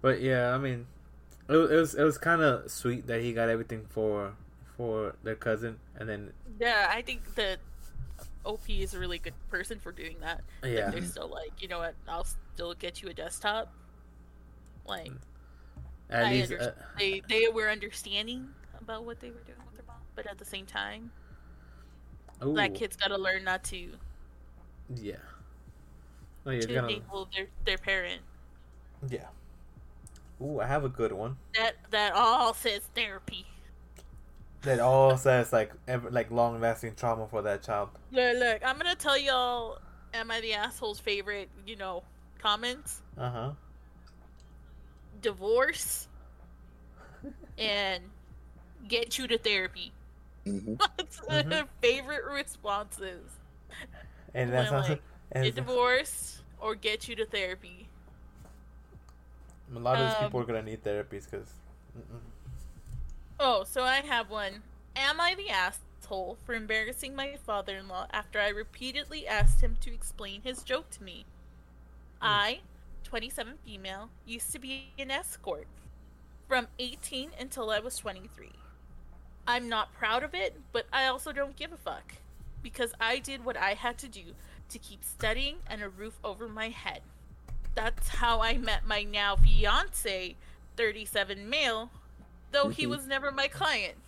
but 0.00 0.20
yeah, 0.20 0.54
I 0.54 0.58
mean, 0.58 0.86
it, 1.48 1.52
was- 1.56 1.70
it 1.70 1.76
was 1.76 1.94
it 1.94 2.02
was 2.04 2.18
kind 2.18 2.42
of 2.42 2.70
sweet 2.70 3.06
that 3.06 3.20
he 3.22 3.32
got 3.32 3.48
everything 3.48 3.86
for 3.90 4.32
for 4.76 5.14
their 5.22 5.36
cousin, 5.36 5.78
and 5.98 6.08
then 6.08 6.32
Yeah, 6.58 6.88
I 6.90 7.02
think 7.02 7.34
that 7.36 7.58
OP 8.44 8.68
is 8.68 8.92
a 8.94 8.98
really 8.98 9.18
good 9.18 9.34
person 9.48 9.78
for 9.78 9.92
doing 9.92 10.16
that. 10.20 10.42
Yeah. 10.64 10.90
they're 10.90 11.02
still 11.02 11.28
like, 11.28 11.52
you 11.62 11.68
know 11.68 11.78
what? 11.78 11.94
I'll 12.08 12.26
still 12.54 12.74
get 12.74 13.02
you 13.02 13.08
a 13.08 13.14
desktop. 13.14 13.72
Like 14.86 15.12
At 16.10 16.26
I 16.26 16.32
least, 16.32 16.52
uh, 16.52 16.72
they 16.98 17.22
they 17.28 17.48
were 17.48 17.70
understanding 17.70 18.48
about 18.80 19.04
what 19.04 19.20
they 19.20 19.28
were 19.30 19.40
doing 19.46 19.58
with 19.66 19.76
their 19.76 19.86
mom, 19.86 19.96
but 20.14 20.26
at 20.26 20.38
the 20.38 20.44
same 20.44 20.66
time, 20.66 21.10
ooh, 22.44 22.54
that 22.54 22.74
kid's 22.74 22.96
got 22.96 23.08
to 23.08 23.16
learn 23.18 23.44
not 23.44 23.64
to 23.64 23.90
Yeah. 24.96 25.14
Oh, 26.46 26.50
to 26.50 26.66
gonna. 26.66 26.88
enable 26.88 27.28
their 27.34 27.46
their 27.64 27.78
parent. 27.78 28.20
Yeah. 29.08 29.28
Ooh, 30.40 30.60
I 30.60 30.66
have 30.66 30.84
a 30.84 30.88
good 30.88 31.12
one. 31.12 31.36
That 31.54 31.76
that 31.90 32.12
all 32.14 32.54
says 32.54 32.82
therapy. 32.94 33.46
That 34.62 34.80
all 34.80 35.16
says 35.16 35.52
like 35.52 35.72
ever 35.86 36.10
like 36.10 36.30
long 36.30 36.60
lasting 36.60 36.94
trauma 36.96 37.26
for 37.28 37.42
that 37.42 37.62
child. 37.62 37.90
Look, 38.10 38.38
look, 38.38 38.62
I'm 38.64 38.76
gonna 38.78 38.94
tell 38.94 39.18
y'all. 39.18 39.78
Am 40.14 40.30
I 40.30 40.40
the 40.40 40.54
asshole's 40.54 41.00
favorite? 41.00 41.50
You 41.66 41.76
know, 41.76 42.02
comments. 42.38 43.02
Uh 43.18 43.30
huh. 43.30 43.50
Divorce 45.20 46.08
and 47.58 48.02
get 48.88 49.18
you 49.18 49.26
to 49.28 49.38
therapy. 49.38 49.92
hmm 50.44 50.74
That's 50.96 51.20
Mhm. 51.20 51.48
the 51.50 51.68
favorite 51.80 52.24
responses. 52.24 53.38
And 54.34 54.52
that's 54.52 54.72
also 54.72 54.92
like, 54.92 55.02
and 55.32 55.44
Get 55.44 55.54
divorced 55.56 56.42
or 56.58 56.74
get 56.74 57.08
you 57.08 57.16
to 57.16 57.26
therapy. 57.26 57.83
A 59.76 59.80
lot 59.80 59.98
of 59.98 60.08
these 60.08 60.16
um, 60.18 60.24
people 60.24 60.40
are 60.40 60.44
gonna 60.44 60.62
need 60.62 60.82
therapies 60.82 61.30
because. 61.30 61.52
Oh, 63.40 63.64
so 63.64 63.82
I 63.82 63.96
have 63.96 64.30
one. 64.30 64.62
Am 64.96 65.20
I 65.20 65.34
the 65.34 65.50
asshole 65.50 66.38
for 66.44 66.54
embarrassing 66.54 67.16
my 67.16 67.36
father 67.44 67.76
in 67.76 67.88
law 67.88 68.06
after 68.12 68.40
I 68.40 68.48
repeatedly 68.48 69.26
asked 69.26 69.60
him 69.60 69.76
to 69.80 69.92
explain 69.92 70.42
his 70.42 70.62
joke 70.62 70.90
to 70.90 71.02
me? 71.02 71.24
I, 72.22 72.60
27 73.02 73.54
female, 73.64 74.10
used 74.24 74.52
to 74.52 74.58
be 74.58 74.92
an 74.98 75.10
escort 75.10 75.66
from 76.48 76.68
18 76.78 77.30
until 77.38 77.70
I 77.70 77.80
was 77.80 77.98
23. 77.98 78.50
I'm 79.46 79.68
not 79.68 79.92
proud 79.92 80.22
of 80.22 80.34
it, 80.34 80.54
but 80.72 80.86
I 80.92 81.06
also 81.06 81.32
don't 81.32 81.56
give 81.56 81.72
a 81.72 81.76
fuck 81.76 82.14
because 82.62 82.94
I 82.98 83.18
did 83.18 83.44
what 83.44 83.56
I 83.56 83.74
had 83.74 83.98
to 83.98 84.08
do 84.08 84.34
to 84.70 84.78
keep 84.78 85.04
studying 85.04 85.56
and 85.66 85.82
a 85.82 85.88
roof 85.88 86.18
over 86.24 86.48
my 86.48 86.70
head. 86.70 87.02
That's 87.74 88.08
how 88.08 88.40
I 88.40 88.56
met 88.56 88.86
my 88.86 89.02
now 89.02 89.36
fiance, 89.36 90.36
37 90.76 91.48
male, 91.48 91.90
though 92.52 92.68
he 92.68 92.84
Mhm. 92.84 92.90
was 92.90 93.06
never 93.06 93.32
my 93.32 93.48
client. 93.48 93.98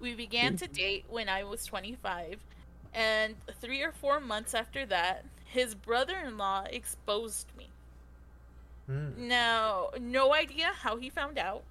We 0.00 0.14
began 0.14 0.56
to 0.56 0.66
date 0.66 1.04
when 1.08 1.28
I 1.28 1.44
was 1.44 1.64
25, 1.66 2.44
and 2.92 3.36
three 3.60 3.82
or 3.82 3.92
four 3.92 4.18
months 4.18 4.54
after 4.54 4.86
that, 4.86 5.24
his 5.44 5.74
brother 5.74 6.18
in 6.18 6.38
law 6.38 6.64
exposed 6.64 7.54
me. 7.56 7.70
Mm. 8.88 9.16
Now, 9.16 9.90
no 9.98 10.34
idea 10.34 10.72
how 10.72 10.96
he 10.96 11.10
found 11.10 11.38
out, 11.38 11.64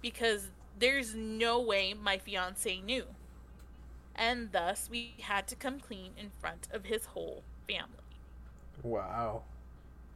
because 0.00 0.50
there's 0.78 1.14
no 1.14 1.60
way 1.60 1.92
my 1.94 2.18
fiance 2.18 2.80
knew. 2.80 3.14
And 4.14 4.52
thus, 4.52 4.88
we 4.88 5.16
had 5.20 5.46
to 5.48 5.56
come 5.56 5.80
clean 5.80 6.14
in 6.16 6.30
front 6.30 6.68
of 6.70 6.84
his 6.84 7.06
whole 7.06 7.44
family. 7.66 8.04
Wow. 8.82 9.44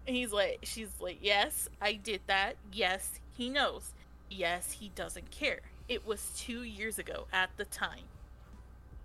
And 0.07 0.16
he's 0.16 0.32
like, 0.32 0.61
she's 0.62 0.90
like, 1.00 1.18
yes, 1.20 1.68
I 1.80 1.94
did 1.94 2.20
that. 2.26 2.57
Yes, 2.72 3.20
he 3.36 3.48
knows. 3.48 3.92
Yes, 4.30 4.72
he 4.72 4.90
doesn't 4.94 5.30
care. 5.30 5.61
It 5.88 6.07
was 6.07 6.32
two 6.36 6.62
years 6.62 6.98
ago 6.98 7.26
at 7.32 7.50
the 7.57 7.64
time. 7.64 8.05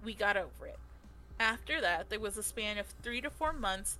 We 0.03 0.13
got 0.13 0.37
over 0.37 0.67
it. 0.67 0.79
After 1.39 1.81
that, 1.81 2.09
there 2.09 2.19
was 2.19 2.37
a 2.37 2.43
span 2.43 2.77
of 2.77 2.87
three 3.03 3.21
to 3.21 3.29
four 3.29 3.53
months 3.53 3.97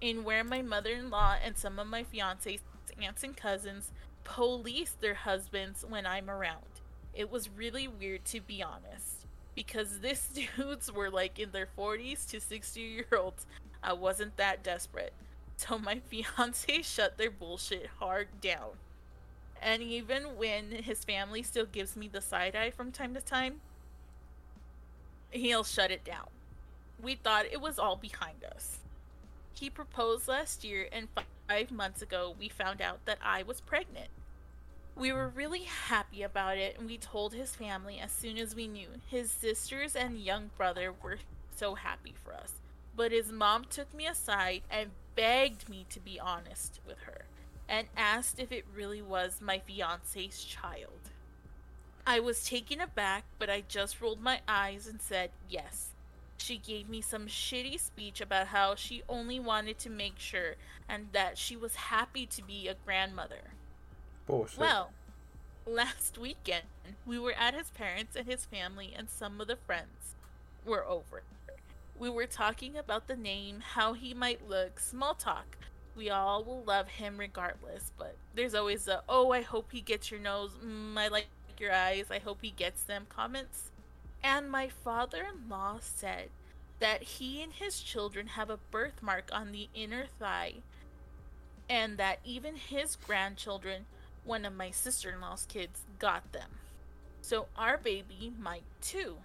in 0.00 0.24
where 0.24 0.44
my 0.44 0.60
mother 0.60 0.90
in 0.90 1.10
law 1.10 1.36
and 1.42 1.56
some 1.56 1.78
of 1.78 1.86
my 1.86 2.02
fiance's 2.02 2.60
aunts 3.00 3.24
and 3.24 3.36
cousins 3.36 3.90
police 4.24 4.96
their 5.00 5.14
husbands 5.14 5.84
when 5.88 6.06
I'm 6.06 6.30
around. 6.30 6.64
It 7.14 7.30
was 7.30 7.48
really 7.48 7.88
weird 7.88 8.24
to 8.26 8.40
be 8.40 8.62
honest. 8.62 9.26
Because 9.54 9.98
this 10.00 10.28
dudes 10.28 10.92
were 10.92 11.10
like 11.10 11.38
in 11.38 11.52
their 11.52 11.68
40s 11.78 12.28
to 12.30 12.40
60 12.40 12.80
year 12.80 13.06
olds. 13.16 13.46
I 13.82 13.92
wasn't 13.92 14.36
that 14.36 14.62
desperate. 14.62 15.12
So 15.56 15.78
my 15.78 15.98
fiance 16.08 16.82
shut 16.82 17.18
their 17.18 17.30
bullshit 17.30 17.88
hard 17.98 18.40
down. 18.40 18.70
And 19.60 19.82
even 19.82 20.36
when 20.36 20.70
his 20.72 21.04
family 21.04 21.42
still 21.42 21.66
gives 21.66 21.96
me 21.96 22.08
the 22.08 22.20
side 22.20 22.54
eye 22.54 22.70
from 22.70 22.92
time 22.92 23.14
to 23.14 23.20
time, 23.20 23.60
he'll 25.30 25.64
shut 25.64 25.90
it 25.90 26.04
down. 26.04 26.28
We 27.02 27.14
thought 27.14 27.46
it 27.46 27.60
was 27.60 27.78
all 27.78 27.96
behind 27.96 28.44
us. 28.44 28.78
He 29.54 29.70
proposed 29.70 30.28
last 30.28 30.64
year, 30.64 30.88
and 30.92 31.08
five 31.48 31.70
months 31.70 32.02
ago, 32.02 32.34
we 32.38 32.48
found 32.48 32.80
out 32.82 33.04
that 33.06 33.18
I 33.22 33.42
was 33.42 33.60
pregnant. 33.60 34.08
We 34.96 35.12
were 35.12 35.28
really 35.28 35.62
happy 35.62 36.22
about 36.22 36.58
it, 36.58 36.76
and 36.78 36.86
we 36.86 36.98
told 36.98 37.32
his 37.32 37.54
family 37.54 37.98
as 37.98 38.12
soon 38.12 38.36
as 38.38 38.54
we 38.54 38.66
knew. 38.68 38.88
His 39.08 39.30
sisters 39.30 39.96
and 39.96 40.18
young 40.18 40.50
brother 40.56 40.92
were 40.92 41.18
so 41.56 41.74
happy 41.74 42.14
for 42.22 42.34
us. 42.34 42.52
But 42.96 43.12
his 43.12 43.32
mom 43.32 43.64
took 43.64 43.92
me 43.92 44.06
aside 44.06 44.62
and 44.70 44.90
begged 45.14 45.68
me 45.68 45.86
to 45.90 46.00
be 46.00 46.18
honest 46.18 46.80
with 46.86 46.98
her 47.00 47.26
and 47.68 47.88
asked 47.96 48.38
if 48.38 48.52
it 48.52 48.64
really 48.74 49.02
was 49.02 49.40
my 49.40 49.58
fiance's 49.58 50.44
child. 50.44 51.10
I 52.06 52.20
was 52.20 52.44
taken 52.44 52.80
aback, 52.80 53.24
but 53.38 53.48
I 53.48 53.62
just 53.66 54.00
rolled 54.00 54.20
my 54.20 54.40
eyes 54.46 54.86
and 54.86 55.00
said 55.00 55.30
yes. 55.48 55.90
She 56.36 56.58
gave 56.58 56.88
me 56.88 57.00
some 57.00 57.26
shitty 57.26 57.80
speech 57.80 58.20
about 58.20 58.48
how 58.48 58.74
she 58.74 59.02
only 59.08 59.40
wanted 59.40 59.78
to 59.78 59.90
make 59.90 60.18
sure 60.18 60.56
and 60.88 61.08
that 61.12 61.38
she 61.38 61.56
was 61.56 61.76
happy 61.76 62.26
to 62.26 62.42
be 62.42 62.68
a 62.68 62.74
grandmother. 62.84 63.52
Bullshit. 64.26 64.58
Well, 64.58 64.90
last 65.66 66.18
weekend 66.18 66.64
we 67.06 67.18
were 67.18 67.32
at 67.32 67.54
his 67.54 67.70
parents 67.70 68.16
and 68.16 68.26
his 68.26 68.44
family, 68.44 68.92
and 68.94 69.08
some 69.08 69.40
of 69.40 69.46
the 69.46 69.56
friends 69.56 70.14
were 70.66 70.84
over. 70.84 71.22
We 71.98 72.10
were 72.10 72.26
talking 72.26 72.76
about 72.76 73.06
the 73.06 73.16
name, 73.16 73.60
how 73.60 73.92
he 73.92 74.14
might 74.14 74.48
look, 74.48 74.80
small 74.80 75.14
talk. 75.14 75.56
We 75.96 76.10
all 76.10 76.42
will 76.42 76.64
love 76.64 76.88
him 76.88 77.18
regardless, 77.18 77.92
but 77.96 78.16
there's 78.34 78.54
always 78.54 78.88
a, 78.88 79.02
oh, 79.08 79.30
I 79.30 79.42
hope 79.42 79.70
he 79.70 79.80
gets 79.80 80.10
your 80.10 80.20
nose, 80.20 80.50
mm, 80.64 80.98
I 80.98 81.08
like 81.08 81.26
your 81.58 81.72
eyes, 81.72 82.06
I 82.10 82.18
hope 82.18 82.38
he 82.42 82.50
gets 82.50 82.82
them 82.82 83.06
comments. 83.08 83.70
And 84.22 84.50
my 84.50 84.68
father 84.68 85.24
in 85.32 85.48
law 85.48 85.78
said 85.80 86.30
that 86.80 87.02
he 87.02 87.40
and 87.42 87.52
his 87.52 87.80
children 87.80 88.28
have 88.28 88.50
a 88.50 88.58
birthmark 88.70 89.30
on 89.32 89.52
the 89.52 89.68
inner 89.72 90.06
thigh, 90.18 90.54
and 91.70 91.96
that 91.98 92.18
even 92.24 92.56
his 92.56 92.96
grandchildren 92.96 93.86
one 94.24 94.44
of 94.44 94.54
my 94.54 94.70
sister 94.70 95.10
in 95.10 95.20
law's 95.20 95.46
kids 95.46 95.82
got 95.98 96.32
them. 96.32 96.50
So 97.20 97.46
our 97.56 97.78
baby 97.78 98.32
might 98.38 98.64
too. 98.80 99.18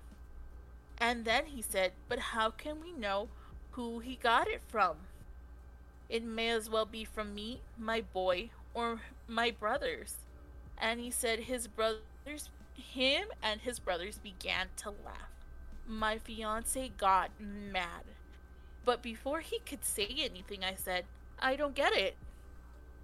And 1.00 1.26
then 1.26 1.46
he 1.48 1.62
said, 1.62 1.94
But 2.08 2.20
how 2.20 2.50
can 2.50 2.82
we 2.82 2.92
know 2.92 3.30
who 3.72 4.00
he 4.00 4.16
got 4.16 4.48
it 4.48 4.62
from? 4.68 4.98
It 6.10 6.24
may 6.24 6.50
as 6.50 6.70
well 6.70 6.86
be 6.86 7.06
from 7.06 7.34
me, 7.34 7.62
my 7.78 8.02
boy, 8.02 8.50
or 8.74 9.02
my 9.28 9.52
brothers. 9.52 10.16
And 10.78 11.00
he 11.00 11.12
said 11.12 11.42
his 11.42 11.68
brothers, 11.68 12.50
him 12.74 13.28
and 13.44 13.62
his 13.62 13.80
brothers 13.80 14.18
began 14.18 14.68
to 14.78 14.90
laugh. 14.90 15.30
My 15.88 16.18
fiance 16.18 16.92
got 16.98 17.32
mad. 17.40 18.04
But 18.86 19.02
before 19.02 19.42
he 19.42 19.60
could 19.60 19.86
say 19.86 20.08
anything, 20.18 20.64
I 20.64 20.76
said, 20.76 21.06
I 21.40 21.56
don't 21.56 21.76
get 21.76 21.94
it. 21.94 22.16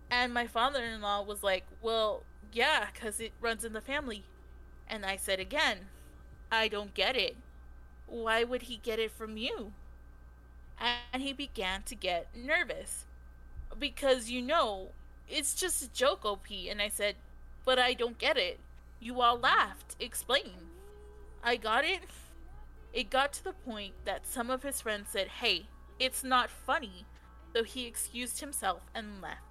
And 0.10 0.34
my 0.34 0.48
father 0.48 0.84
in 0.84 1.02
law 1.02 1.22
was 1.24 1.44
like, 1.44 1.66
Well, 1.82 2.24
yeah, 2.52 2.88
because 2.94 3.20
it 3.20 3.34
runs 3.40 3.64
in 3.64 3.74
the 3.74 3.82
family. 3.82 4.24
And 4.88 5.06
I 5.06 5.16
said 5.16 5.40
again, 5.40 5.88
I 6.52 6.68
don't 6.68 6.94
get 6.94 7.16
it. 7.16 7.36
Why 8.08 8.44
would 8.44 8.64
he 8.64 8.78
get 8.78 9.00
it 9.00 9.12
from 9.12 9.38
you? 9.38 9.74
And 10.80 11.24
he 11.24 11.34
began 11.34 11.84
to 11.84 11.96
get 11.96 12.28
nervous. 12.36 13.06
Because, 13.78 14.30
you 14.30 14.42
know, 14.42 14.90
it's 15.30 15.56
just 15.56 15.84
a 15.84 15.92
joke, 15.92 16.26
OP. 16.26 16.48
And 16.70 16.82
I 16.82 16.90
said, 16.90 17.16
But 17.64 17.80
I 17.80 17.94
don't 17.94 18.18
get 18.18 18.38
it. 18.38 18.60
You 19.00 19.22
all 19.22 19.38
laughed. 19.38 19.96
Explain. 20.00 20.70
I 21.44 21.56
got 21.58 21.86
it. 21.86 22.02
It 22.94 23.10
got 23.10 23.34
to 23.34 23.44
the 23.44 23.54
point 23.54 23.94
that 24.06 24.26
some 24.26 24.50
of 24.50 24.64
his 24.64 24.82
friends 24.82 25.10
said, 25.12 25.28
Hey, 25.42 25.68
it's 26.00 26.24
not 26.24 26.50
funny. 26.50 27.06
So 27.54 27.64
he 27.64 27.86
excused 27.86 28.40
himself 28.42 28.82
and 28.94 29.22
left. 29.22 29.42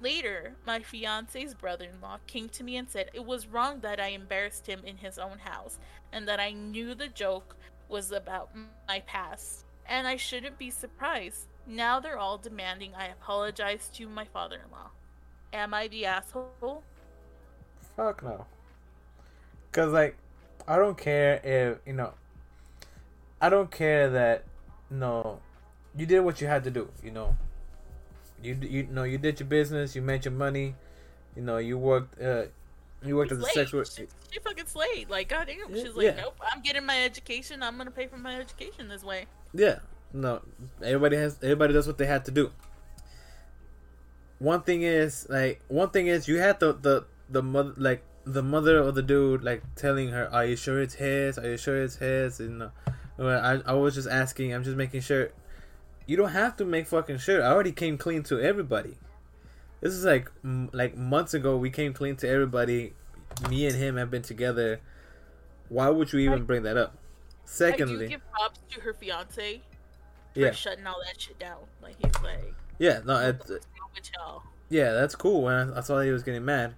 Later, 0.00 0.54
my 0.66 0.80
fiance's 0.80 1.52
brother 1.52 1.84
in 1.84 2.00
law 2.00 2.18
came 2.26 2.48
to 2.50 2.64
me 2.64 2.76
and 2.76 2.88
said 2.88 3.10
it 3.12 3.24
was 3.24 3.46
wrong 3.46 3.80
that 3.80 4.00
I 4.00 4.08
embarrassed 4.08 4.66
him 4.66 4.80
in 4.84 4.96
his 4.96 5.18
own 5.18 5.38
house 5.38 5.78
and 6.12 6.26
that 6.26 6.40
I 6.40 6.52
knew 6.52 6.94
the 6.94 7.08
joke 7.08 7.56
was 7.88 8.10
about 8.10 8.50
my 8.88 9.00
past. 9.00 9.66
And 9.86 10.06
I 10.06 10.16
shouldn't 10.16 10.58
be 10.58 10.70
surprised. 10.70 11.48
Now 11.66 12.00
they're 12.00 12.18
all 12.18 12.38
demanding 12.38 12.94
I 12.94 13.08
apologize 13.08 13.90
to 13.94 14.08
my 14.08 14.24
father 14.24 14.56
in 14.64 14.70
law. 14.70 14.90
Am 15.52 15.74
I 15.74 15.88
the 15.88 16.06
asshole? 16.06 16.82
Fuck 17.96 18.22
no. 18.22 18.46
Cause 19.72 19.92
like, 19.92 20.16
I 20.66 20.76
don't 20.76 20.96
care 20.96 21.40
if 21.44 21.78
you 21.86 21.92
know. 21.92 22.14
I 23.40 23.48
don't 23.50 23.70
care 23.70 24.08
that 24.10 24.44
no, 24.90 25.40
you 25.96 26.06
did 26.06 26.20
what 26.20 26.40
you 26.40 26.46
had 26.46 26.64
to 26.64 26.70
do. 26.70 26.88
You 27.02 27.10
know, 27.10 27.36
you 28.42 28.58
you 28.60 28.82
know 28.84 29.04
you 29.04 29.18
did 29.18 29.40
your 29.40 29.48
business. 29.48 29.94
You 29.94 30.02
made 30.02 30.24
your 30.24 30.32
money. 30.32 30.74
You 31.36 31.42
know, 31.42 31.58
you 31.58 31.78
worked. 31.78 32.20
Uh, 32.20 32.44
you 33.04 33.16
worked 33.16 33.32
as 33.32 33.38
a 33.38 33.46
sex 33.46 33.72
worker. 33.72 33.90
She, 33.90 34.06
she 34.30 34.40
fucking 34.40 34.66
slayed. 34.66 35.08
Like, 35.08 35.28
goddamn. 35.28 35.56
Yeah, 35.70 35.82
She's 35.82 35.94
like, 35.94 36.04
yeah. 36.04 36.16
nope, 36.16 36.38
I'm 36.52 36.60
getting 36.62 36.84
my 36.84 37.02
education. 37.02 37.62
I'm 37.62 37.76
gonna 37.78 37.90
pay 37.90 38.06
for 38.06 38.18
my 38.18 38.36
education 38.36 38.88
this 38.88 39.02
way. 39.02 39.26
Yeah. 39.54 39.78
No. 40.12 40.42
Everybody 40.82 41.16
has 41.16 41.38
everybody 41.42 41.72
does 41.72 41.86
what 41.86 41.98
they 41.98 42.06
had 42.06 42.24
to 42.26 42.30
do. 42.30 42.50
One 44.38 44.62
thing 44.62 44.82
is 44.82 45.26
like 45.28 45.62
one 45.68 45.90
thing 45.90 46.08
is 46.08 46.26
you 46.28 46.38
had 46.38 46.60
the 46.60 46.72
the 46.72 47.04
the 47.28 47.42
mother 47.42 47.74
like 47.76 48.02
the 48.24 48.42
mother 48.42 48.78
of 48.78 48.94
the 48.94 49.02
dude 49.02 49.42
like 49.42 49.62
telling 49.76 50.10
her, 50.10 50.32
"Are 50.32 50.44
you 50.44 50.56
sure 50.56 50.80
it's 50.80 50.94
his? 50.94 51.38
Are 51.38 51.48
you 51.48 51.56
sure 51.56 51.82
it's 51.82 51.96
his?" 51.96 52.40
And 52.40 52.62
uh, 52.62 52.68
I 53.18 53.60
I 53.66 53.74
was 53.74 53.94
just 53.94 54.08
asking. 54.08 54.52
I'm 54.52 54.64
just 54.64 54.76
making 54.76 55.02
sure. 55.02 55.30
You 56.10 56.16
don't 56.16 56.32
have 56.32 56.56
to 56.56 56.64
make 56.64 56.88
fucking 56.88 57.18
sure. 57.18 57.40
I 57.40 57.52
already 57.52 57.70
came 57.70 57.96
clean 57.96 58.24
to 58.24 58.40
everybody. 58.40 58.98
This 59.80 59.92
is 59.92 60.04
like 60.04 60.28
m- 60.42 60.68
like 60.72 60.96
months 60.96 61.34
ago. 61.34 61.56
We 61.56 61.70
came 61.70 61.92
clean 61.92 62.16
to 62.16 62.28
everybody. 62.28 62.94
Me 63.48 63.64
and 63.64 63.76
him 63.76 63.96
have 63.96 64.10
been 64.10 64.22
together. 64.22 64.80
Why 65.68 65.88
would 65.88 66.12
you 66.12 66.18
even 66.18 66.40
I- 66.40 66.42
bring 66.42 66.64
that 66.64 66.76
up? 66.76 66.94
I 66.94 66.96
do 66.96 66.98
Secondly, 67.44 68.08
give 68.08 68.28
props 68.32 68.58
to 68.70 68.80
her 68.80 68.92
fiance 68.92 69.62
for 70.34 70.40
yeah, 70.40 70.50
shutting 70.50 70.84
all 70.84 71.00
that 71.06 71.20
shit 71.20 71.38
down. 71.38 71.58
Like, 71.80 71.94
he's 72.04 72.22
like, 72.24 72.54
yeah, 72.80 73.02
no, 73.04 73.16
it's, 73.28 73.48
"What's 73.48 73.66
wrong 73.78 73.90
with 73.94 74.10
y'all?" 74.16 74.42
Yeah, 74.68 74.92
that's 74.94 75.14
cool. 75.14 75.42
When 75.42 75.54
I, 75.54 75.78
I 75.78 75.80
saw 75.80 75.98
that 75.98 76.06
he 76.06 76.10
was 76.10 76.24
getting 76.24 76.44
mad, 76.44 76.74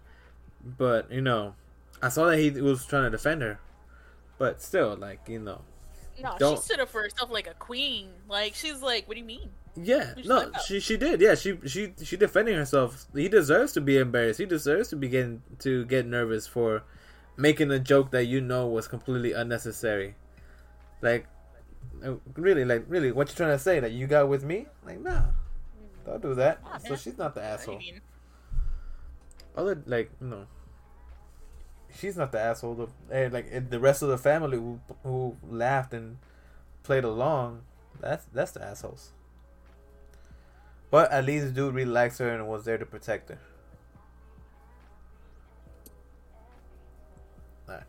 but 0.63 1.11
you 1.11 1.23
know, 1.23 1.55
I 2.03 2.11
saw 2.11 2.27
that 2.27 2.37
he 2.37 2.51
was 2.51 2.85
trying 2.85 3.05
to 3.05 3.11
defend 3.11 3.41
her, 3.41 3.61
but 4.37 4.61
still, 4.61 4.95
like 4.95 5.21
you 5.27 5.39
know, 5.39 5.63
No, 6.23 6.37
Don't- 6.39 6.57
she 6.59 6.63
stood 6.63 6.81
up 6.81 6.89
for 6.89 7.03
herself 7.03 7.31
like 7.31 7.47
a 7.47 7.55
queen. 7.55 8.09
Like, 8.29 8.55
she's 8.55 8.81
like, 8.83 9.07
what 9.09 9.15
do 9.15 9.21
you 9.21 9.27
mean? 9.27 9.51
yeah, 9.75 10.13
Just 10.17 10.29
no, 10.29 10.51
she 10.67 10.81
she 10.81 10.97
did. 10.99 11.21
Yeah, 11.21 11.35
she 11.35 11.59
she 11.67 11.95
she 12.05 12.17
defending 12.19 12.55
herself. 12.57 13.07
He 13.15 13.29
deserves 13.29 13.73
to 13.73 13.81
be 13.81 13.97
embarrassed. 13.97 14.39
He 14.39 14.45
deserves 14.47 14.89
to 14.91 14.97
begin 14.97 15.43
to 15.61 15.87
get 15.87 16.05
nervous 16.07 16.47
for 16.47 16.83
making 17.39 17.71
a 17.71 17.79
joke 17.79 18.11
that 18.11 18.25
you 18.27 18.41
know 18.43 18.67
was 18.67 18.87
completely 18.87 19.33
unnecessary. 19.33 20.15
Like, 21.01 21.27
uh, 22.05 22.17
really, 22.37 22.65
like 22.67 22.85
really, 22.87 23.13
what 23.13 23.31
you 23.31 23.35
trying 23.35 23.57
to 23.57 23.59
say? 23.59 23.81
That 23.81 23.93
you 23.93 24.07
got 24.07 24.29
with 24.29 24.45
me? 24.45 24.67
Like, 24.85 25.01
nah, 25.01 25.23
don't 26.05 26.21
do 26.21 26.35
that. 26.35 26.63
Nah, 26.63 26.77
so 26.77 26.91
man. 26.91 26.99
she's 26.99 27.17
not 27.17 27.35
the 27.35 27.43
asshole. 27.43 27.81
other 29.57 29.83
like 29.87 30.11
no 30.21 30.47
she's 31.99 32.17
not 32.17 32.33
the 32.33 32.41
asshole 32.41 32.75
the 32.75 33.15
eh, 33.15 33.29
like 33.31 33.47
eh, 33.51 33.61
the 33.69 33.81
rest 33.81 34.03
of 34.03 34.09
the 34.09 34.19
family 34.19 34.59
who, 34.59 34.81
who 35.03 35.37
laughed 35.49 35.93
and 35.93 36.19
played 36.83 37.05
along. 37.05 37.63
That's 38.01 38.27
that's 38.33 38.53
the 38.53 38.63
assholes. 38.63 39.11
But 40.91 41.11
at 41.11 41.25
least 41.25 41.55
dude 41.55 41.75
really 41.75 41.91
likes 41.91 42.19
her 42.19 42.29
and 42.29 42.47
was 42.49 42.65
there 42.65 42.79
to 42.79 42.87
protect 42.87 43.31
her. 43.31 43.39
Alright. 47.69 47.85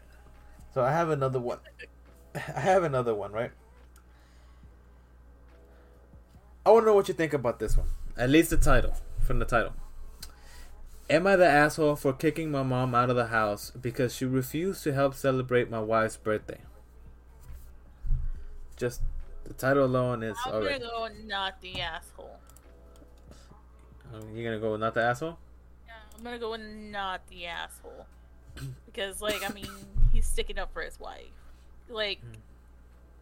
so 0.74 0.84
i 0.84 0.91
have 0.91 1.10
another 1.10 1.39
one. 1.39 1.60
I 2.36 2.60
have 2.60 2.84
another 2.84 3.14
one 3.14 3.32
right? 3.32 3.51
I 6.66 6.72
want 6.72 6.84
to 6.84 6.86
know 6.88 6.93
what 6.93 7.08
you 7.10 7.14
think 7.14 7.34
about 7.34 7.60
this 7.60 7.78
one. 7.78 7.88
At 8.18 8.30
least 8.30 8.51
the 8.51 8.58
title. 8.58 8.93
From 9.20 9.39
the 9.39 9.45
title 9.45 9.74
Am 11.10 11.28
I 11.28 11.36
the 11.36 11.45
asshole 11.45 11.95
for 11.95 12.14
kicking 12.14 12.49
my 12.49 12.64
mom 12.64 12.95
out 12.95 13.10
of 13.10 13.16
the 13.16 13.28
house 13.28 13.72
because 13.72 14.16
she 14.16 14.26
refused 14.26 14.84
to 14.84 14.93
help 14.93 15.14
celebrate 15.14 15.70
my 15.70 15.80
wife's 15.80 16.18
birthday? 16.18 16.62
Just 18.78 19.01
the 19.43 19.54
title 19.54 19.86
alone 19.86 20.24
is 20.24 20.38
I'm 20.45 20.54
already. 20.54 20.80
gonna 20.80 20.91
go 20.91 21.10
not 21.26 21.62
the 21.62 21.82
asshole. 21.82 22.39
Oh, 24.14 24.20
you're 24.34 24.43
gonna 24.45 24.60
go 24.60 24.72
with 24.72 24.82
not 24.82 24.93
the 24.93 25.01
asshole? 25.01 25.38
Yeah, 25.88 25.93
I'm 26.18 26.24
gonna 26.24 26.39
go 26.39 26.51
with 26.51 26.62
not 26.62 27.28
the 27.28 27.47
asshole. 27.47 28.06
Because, 28.86 29.22
like, 29.22 29.47
I 29.47 29.51
mean, 29.54 29.68
he's 30.14 30.26
sticking 30.26 30.58
up 30.58 30.72
for 30.72 30.82
his 30.82 30.99
wife. 30.99 31.32
Like, 31.89 32.20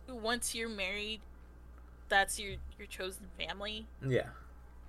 hmm. 0.08 0.22
once 0.22 0.54
you're 0.54 0.70
married, 0.70 1.22
that's 2.10 2.40
your 2.40 2.56
your 2.78 2.88
chosen 2.88 3.28
family, 3.40 3.88
Yeah. 4.06 4.28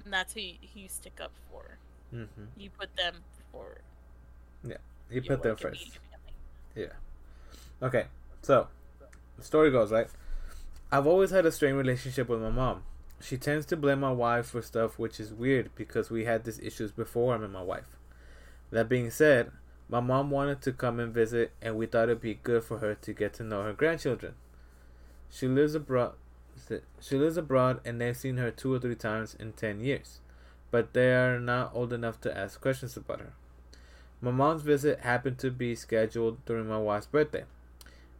and 0.04 0.12
that's 0.12 0.34
who 0.34 0.40
you, 0.40 0.54
who 0.74 0.80
you 0.80 0.88
stick 0.88 1.20
up 1.20 1.32
for. 1.50 1.78
Hmm 2.12 2.24
You 2.56 2.70
put 2.78 2.94
them 2.96 3.14
forward. 3.50 3.82
You 5.12 5.20
your 5.20 5.36
put 5.36 5.42
them 5.42 5.56
first. 5.56 5.98
Yeah. 6.74 6.86
Okay, 7.82 8.06
so 8.40 8.68
the 9.36 9.44
story 9.44 9.70
goes 9.70 9.92
right. 9.92 10.06
I've 10.90 11.06
always 11.06 11.30
had 11.30 11.44
a 11.44 11.52
strained 11.52 11.76
relationship 11.76 12.28
with 12.28 12.40
my 12.40 12.50
mom. 12.50 12.84
She 13.20 13.36
tends 13.36 13.66
to 13.66 13.76
blame 13.76 14.00
my 14.00 14.12
wife 14.12 14.46
for 14.46 14.62
stuff, 14.62 14.98
which 14.98 15.20
is 15.20 15.32
weird 15.34 15.70
because 15.76 16.10
we 16.10 16.24
had 16.24 16.44
these 16.44 16.58
issues 16.60 16.92
before 16.92 17.34
I 17.34 17.38
met 17.38 17.50
my 17.50 17.62
wife. 17.62 17.98
That 18.70 18.88
being 18.88 19.10
said, 19.10 19.50
my 19.88 20.00
mom 20.00 20.30
wanted 20.30 20.62
to 20.62 20.72
come 20.72 20.98
and 20.98 21.12
visit, 21.12 21.52
and 21.60 21.76
we 21.76 21.84
thought 21.84 22.04
it'd 22.04 22.22
be 22.22 22.34
good 22.42 22.64
for 22.64 22.78
her 22.78 22.94
to 22.94 23.12
get 23.12 23.34
to 23.34 23.42
know 23.44 23.64
her 23.64 23.74
grandchildren. 23.74 24.34
She 25.28 25.46
lives 25.46 25.74
abroad. 25.74 26.14
She 27.00 27.16
lives 27.18 27.36
abroad, 27.36 27.80
and 27.84 28.00
they've 28.00 28.16
seen 28.16 28.38
her 28.38 28.50
two 28.50 28.72
or 28.72 28.78
three 28.78 28.94
times 28.94 29.36
in 29.38 29.52
ten 29.52 29.80
years, 29.80 30.20
but 30.72 30.94
they 30.94 31.14
are 31.14 31.38
not 31.38 31.70
old 31.74 31.92
enough 31.92 32.20
to 32.22 32.36
ask 32.36 32.60
questions 32.60 32.96
about 32.96 33.20
her. 33.20 33.34
My 34.20 34.32
mom's 34.32 34.62
visit 34.62 35.00
happened 35.00 35.38
to 35.38 35.50
be 35.50 35.76
scheduled 35.76 36.44
during 36.46 36.66
my 36.66 36.78
wife's 36.78 37.06
birthday. 37.06 37.44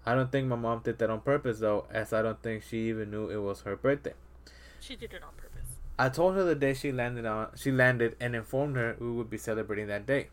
I 0.05 0.15
don't 0.15 0.31
think 0.31 0.49
my 0.49 0.57
mom 0.57 0.81
did 0.85 0.99
that 0.99 1.11
on 1.11 1.21
purpose 1.21 1.61
though, 1.61 1.87
as 1.91 2.13
I 2.13 2.23
don't 2.23 2.43
think 2.43 2.63
she 2.63 2.89
even 2.89 3.11
knew 3.11 3.31
it 3.31 3.39
was 3.39 3.63
her 3.63 3.75
birthday. 3.75 4.13
She 4.81 4.95
did 4.97 5.15
it 5.15 5.23
on 5.23 5.31
purpose. 5.37 5.77
I 5.99 6.09
told 6.09 6.35
her 6.35 6.45
the 6.45 6.55
day 6.55 6.75
she 6.75 6.93
landed 6.93 7.25
on 7.25 7.49
she 7.57 7.73
landed 7.73 8.17
and 8.21 8.37
informed 8.37 8.77
her 8.77 8.97
we 8.99 9.11
would 9.11 9.31
be 9.31 9.39
celebrating 9.39 9.87
that 9.87 10.07
day. 10.07 10.29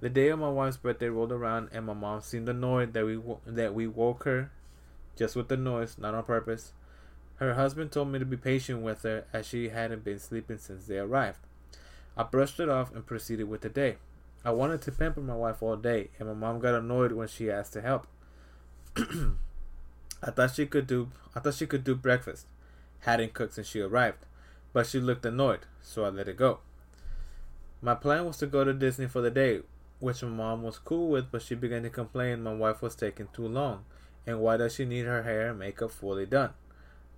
The 0.00 0.08
day 0.08 0.28
of 0.28 0.40
my 0.40 0.48
wife's 0.48 0.76
birthday 0.76 1.08
rolled 1.08 1.32
around 1.32 1.68
and 1.72 1.86
my 1.86 1.94
mom 1.94 2.20
seemed 2.22 2.48
annoyed 2.48 2.94
that 2.94 3.06
we 3.06 3.20
that 3.46 3.74
we 3.74 3.86
woke 3.86 4.24
her 4.24 4.50
just 5.16 5.36
with 5.36 5.48
the 5.48 5.56
noise, 5.56 5.96
not 5.98 6.14
on 6.14 6.24
purpose. 6.24 6.72
Her 7.36 7.54
husband 7.54 7.90
told 7.90 8.08
me 8.08 8.18
to 8.18 8.24
be 8.24 8.36
patient 8.36 8.82
with 8.82 9.02
her 9.02 9.24
as 9.32 9.46
she 9.46 9.70
hadn't 9.70 10.04
been 10.04 10.18
sleeping 10.18 10.58
since 10.58 10.86
they 10.86 10.98
arrived. 10.98 11.38
I 12.16 12.22
brushed 12.22 12.60
it 12.60 12.68
off 12.68 12.94
and 12.94 13.04
proceeded 13.04 13.48
with 13.48 13.62
the 13.62 13.68
day. 13.68 13.96
I 14.44 14.52
wanted 14.52 14.82
to 14.82 14.92
pamper 14.92 15.20
my 15.20 15.34
wife 15.34 15.62
all 15.62 15.76
day, 15.76 16.10
and 16.18 16.28
my 16.28 16.34
mom 16.34 16.60
got 16.60 16.74
annoyed 16.74 17.12
when 17.12 17.28
she 17.28 17.50
asked 17.50 17.72
to 17.72 17.80
help. 17.80 18.06
I 18.96 20.30
thought 20.30 20.54
she 20.54 20.66
could 20.66 20.86
do 20.86 21.10
I 21.34 21.40
thought 21.40 21.54
she 21.54 21.66
could 21.66 21.82
do 21.82 21.96
breakfast. 21.96 22.46
Hadn't 23.00 23.34
cooked 23.34 23.54
since 23.54 23.66
she 23.66 23.80
arrived, 23.80 24.26
but 24.72 24.86
she 24.86 25.00
looked 25.00 25.26
annoyed, 25.26 25.66
so 25.82 26.04
I 26.04 26.10
let 26.10 26.28
it 26.28 26.36
go. 26.36 26.60
My 27.82 27.94
plan 27.94 28.24
was 28.24 28.38
to 28.38 28.46
go 28.46 28.64
to 28.64 28.72
Disney 28.72 29.08
for 29.08 29.20
the 29.20 29.30
day, 29.30 29.62
which 29.98 30.22
my 30.22 30.28
mom 30.28 30.62
was 30.62 30.78
cool 30.78 31.08
with, 31.08 31.30
but 31.32 31.42
she 31.42 31.54
began 31.54 31.82
to 31.82 31.90
complain 31.90 32.42
my 32.42 32.54
wife 32.54 32.80
was 32.80 32.94
taking 32.94 33.28
too 33.32 33.48
long, 33.48 33.84
and 34.26 34.40
why 34.40 34.56
does 34.56 34.74
she 34.74 34.84
need 34.84 35.04
her 35.04 35.24
hair 35.24 35.50
and 35.50 35.58
makeup 35.58 35.90
fully 35.90 36.26
done? 36.26 36.54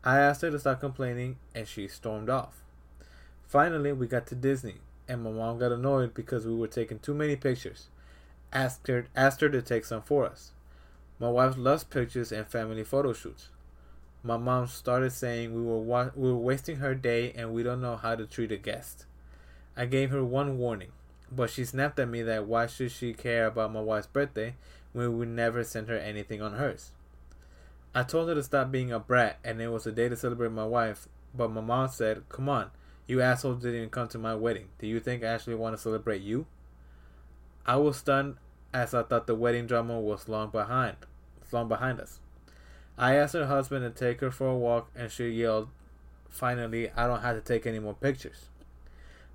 I 0.07 0.21
asked 0.21 0.41
her 0.41 0.51
to 0.51 0.59
stop 0.59 0.81
complaining, 0.81 1.37
and 1.55 1.69
she 1.69 1.87
stormed 1.89 2.31
off. 2.31 2.63
Finally, 3.47 3.93
we 3.93 4.07
got 4.07 4.27
to 4.29 4.35
Disney, 4.37 4.77
and 5.09 5.23
my 5.23 5.31
mom 5.31 5.59
got 5.59 5.73
annoyed 5.73 6.15
because 6.15 6.47
we 6.47 6.55
were 6.55 6.69
taking 6.69 6.99
too 7.01 7.13
many 7.13 7.37
pictures. 7.37 7.89
Asked 8.53 8.87
her, 8.87 9.09
asked 9.17 9.41
her 9.43 9.49
to 9.51 9.61
take 9.61 9.85
some 9.85 10.03
for 10.03 10.25
us. 10.25 10.53
My 11.19 11.29
wife 11.29 11.57
loves 11.59 11.85
pictures 11.85 12.33
and 12.33 12.47
family 12.47 12.85
photo 12.85 13.13
shoots. 13.13 13.49
My 14.23 14.37
mom 14.37 14.69
started 14.69 15.13
saying 15.13 15.55
we 15.55 15.63
were 15.63 15.81
wa- 15.81 16.11
we 16.17 16.31
were 16.31 16.39
wasting 16.39 16.77
her 16.77 16.95
day 16.95 17.33
and 17.33 17.53
we 17.53 17.63
don't 17.63 17.81
know 17.83 17.97
how 17.97 18.15
to 18.17 18.27
treat 18.27 18.53
a 18.53 18.57
guest. 18.57 19.07
I 19.77 19.87
gave 19.87 20.11
her 20.11 20.25
one 20.25 20.59
warning, 20.59 20.93
but 21.33 21.51
she 21.51 21.65
snapped 21.65 21.99
at 21.99 22.09
me 22.09 22.23
that 22.23 22.47
why 22.47 22.67
should 22.67 22.93
she 22.93 23.15
care 23.15 23.47
about 23.47 23.73
my 23.73 23.81
wife's 23.81 24.09
birthday 24.09 24.57
when 24.93 25.19
we 25.19 25.27
never 25.27 25.65
sent 25.65 25.89
her 25.89 25.99
anything 25.99 26.43
on 26.43 26.55
hers. 26.55 26.93
I 27.97 28.03
told 28.03 28.28
her 28.28 28.34
to 28.34 28.42
stop 28.42 28.70
being 28.70 28.92
a 28.92 28.99
brat 28.99 29.38
and 29.42 29.59
it 29.59 29.68
was 29.68 29.86
a 29.86 29.90
day 29.90 30.11
to 30.11 30.16
celebrate 30.16 30.53
my 30.53 30.66
wife, 30.66 31.09
but 31.34 31.51
my 31.51 31.62
mom 31.62 31.88
said, 31.88 32.28
"Come 32.28 32.47
on, 32.47 32.70
you 33.07 33.22
assholes 33.22 33.62
didn't 33.62 33.76
even 33.76 33.88
come 33.88 34.07
to 34.09 34.18
my 34.18 34.34
wedding. 34.34 34.68
Do 34.78 34.86
you 34.86 35.01
think 35.01 35.24
I 35.24 35.28
actually 35.28 35.55
want 35.55 35.74
to 35.74 35.82
celebrate 35.82 36.20
you?" 36.20 36.44
I 37.64 37.76
was 37.76 37.97
stunned 37.97 38.36
as 38.74 38.92
I 38.92 39.03
thought 39.03 39.26
the 39.26 39.34
wedding 39.34 39.66
drama 39.66 39.99
was 39.99 40.28
long 40.28 40.51
behind, 40.51 40.99
long 41.51 41.68
behind 41.68 41.99
us. 41.99 42.20
I 42.99 43.14
asked 43.14 43.32
her 43.32 43.47
husband 43.47 43.82
to 43.82 43.99
take 43.99 44.20
her 44.20 44.30
for 44.30 44.49
a 44.49 44.57
walk, 44.59 44.90
and 44.94 45.11
she 45.11 45.30
yelled, 45.30 45.70
Finally, 46.28 46.90
I 46.90 47.07
don't 47.07 47.22
have 47.22 47.36
to 47.36 47.40
take 47.40 47.66
any 47.66 47.78
more 47.78 47.94
pictures. 47.94 48.51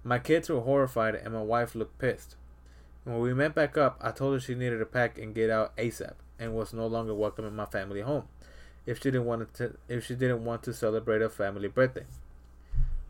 My 0.04 0.20
kids 0.20 0.50
were 0.50 0.62
horrified, 0.62 1.16
and 1.16 1.34
my 1.34 1.42
wife 1.42 1.74
looked 1.74 1.98
pissed. 1.98 2.36
When 3.06 3.22
we 3.22 3.34
met 3.34 3.56
back 3.56 3.76
up, 3.76 3.98
I 4.00 4.12
told 4.12 4.36
her 4.36 4.40
she 4.40 4.54
needed 4.54 4.78
to 4.78 4.86
pack 4.86 5.18
and 5.18 5.34
get 5.34 5.50
out 5.50 5.76
ASAP, 5.78 6.14
and 6.38 6.54
was 6.54 6.74
no 6.74 6.86
longer 6.86 7.16
welcome 7.16 7.46
in 7.46 7.56
my 7.56 7.66
family 7.66 8.02
home 8.02 8.28
if 8.86 8.98
she 8.98 9.12
didn't 9.12 9.26
want 9.26 9.54
to 9.56 9.76
if 9.88 10.06
she 10.06 10.16
didn't 10.16 10.44
want 10.44 10.64
to 10.64 10.74
celebrate 10.74 11.22
a 11.22 11.30
family 11.30 11.68
birthday. 11.68 12.06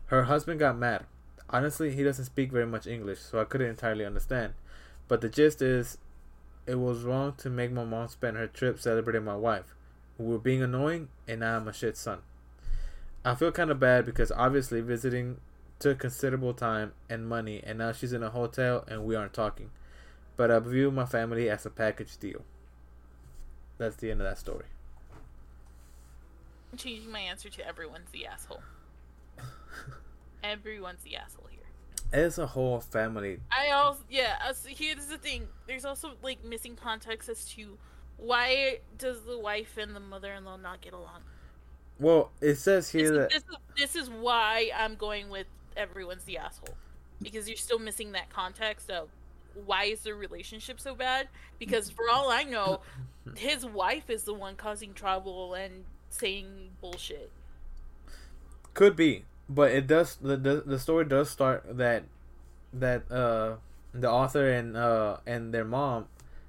Her 0.06 0.24
husband 0.24 0.60
got 0.60 0.76
mad. 0.76 1.06
Honestly, 1.48 1.94
he 1.94 2.02
doesn't 2.02 2.26
speak 2.26 2.50
very 2.50 2.66
much 2.66 2.86
English, 2.86 3.20
so 3.20 3.40
I 3.40 3.44
couldn't 3.44 3.68
entirely 3.68 4.04
understand. 4.04 4.54
But 5.08 5.20
the 5.20 5.28
gist 5.28 5.60
is, 5.60 5.98
it 6.66 6.76
was 6.76 7.02
wrong 7.02 7.34
to 7.38 7.50
make 7.50 7.72
my 7.72 7.84
mom 7.84 8.08
spend 8.08 8.36
her 8.36 8.46
trip 8.46 8.78
celebrating 8.78 9.24
my 9.24 9.36
wife. 9.36 9.74
We 10.18 10.26
were 10.26 10.38
being 10.38 10.62
annoying, 10.62 11.08
and 11.26 11.44
I'm 11.44 11.68
a 11.68 11.72
shit 11.72 11.96
son. 11.96 12.20
I 13.24 13.34
feel 13.34 13.52
kind 13.52 13.70
of 13.70 13.80
bad 13.80 14.04
because 14.04 14.32
obviously 14.32 14.80
visiting 14.80 15.38
took 15.78 15.98
considerable 15.98 16.54
time 16.54 16.92
and 17.10 17.28
money, 17.28 17.60
and 17.64 17.78
now 17.78 17.92
she's 17.92 18.12
in 18.12 18.22
a 18.22 18.30
hotel 18.30 18.84
and 18.86 19.04
we 19.04 19.16
aren't 19.16 19.32
talking. 19.32 19.70
But 20.36 20.50
I 20.50 20.58
view 20.60 20.90
my 20.90 21.06
family 21.06 21.50
as 21.50 21.66
a 21.66 21.70
package 21.70 22.16
deal. 22.16 22.42
That's 23.78 23.96
the 23.96 24.10
end 24.10 24.20
of 24.20 24.26
that 24.26 24.38
story. 24.38 24.66
Changing 26.76 27.10
my 27.10 27.20
answer 27.20 27.48
to 27.50 27.66
everyone's 27.66 28.10
the 28.12 28.26
asshole. 28.26 28.62
Everyone's 30.44 31.02
the 31.02 31.16
asshole 31.16 31.46
here. 31.50 31.60
As 32.12 32.38
a 32.38 32.46
whole 32.46 32.80
family, 32.80 33.38
I 33.50 33.70
also 33.70 34.00
yeah. 34.10 34.36
Uh, 34.46 34.52
so 34.52 34.68
here's 34.70 35.06
the 35.06 35.18
thing. 35.18 35.48
There's 35.66 35.84
also 35.84 36.12
like 36.22 36.44
missing 36.44 36.76
context 36.76 37.28
as 37.28 37.44
to 37.50 37.78
why 38.16 38.78
does 38.98 39.22
the 39.22 39.38
wife 39.38 39.76
and 39.78 39.94
the 39.96 40.00
mother-in-law 40.00 40.56
not 40.58 40.80
get 40.80 40.92
along. 40.92 41.22
well, 41.98 42.30
it 42.40 42.56
says 42.56 42.92
This, 42.92 43.10
that 43.10 43.30
this, 43.30 43.42
is, 43.42 43.56
this 43.76 43.96
is 43.96 44.10
why 44.10 44.70
I'm 44.76 44.94
going 44.96 45.28
with 45.30 45.46
everyone's 45.76 46.24
the 46.24 46.38
asshole 46.38 46.74
because 47.22 47.48
you're 47.48 47.56
still 47.56 47.78
missing 47.78 48.12
that 48.12 48.28
context 48.30 48.90
of 48.90 49.08
why 49.64 49.84
is 49.84 50.00
their 50.00 50.14
relationship 50.16 50.80
so 50.80 50.94
bad? 50.94 51.28
Because 51.58 51.90
for 51.90 52.08
all 52.10 52.30
I 52.30 52.42
know, 52.42 52.80
his 53.36 53.64
wife 53.64 54.10
is 54.10 54.24
the 54.24 54.34
one 54.34 54.56
causing 54.56 54.92
trouble 54.94 55.54
and 55.54 55.84
saying 56.12 56.76
bullshit. 56.80 57.32
could 58.74 58.96
be, 58.96 59.24
but 59.48 59.72
it 59.72 59.86
does. 59.86 60.16
The, 60.16 60.36
the 60.36 60.62
the 60.66 60.78
story 60.78 61.04
does 61.04 61.30
start 61.30 61.64
that 61.78 62.04
that 62.72 63.10
uh 63.10 63.56
the 63.94 64.10
author 64.10 64.50
and 64.50 64.76
uh 64.76 65.18
and 65.26 65.52
their 65.54 65.64
mom 65.64 66.08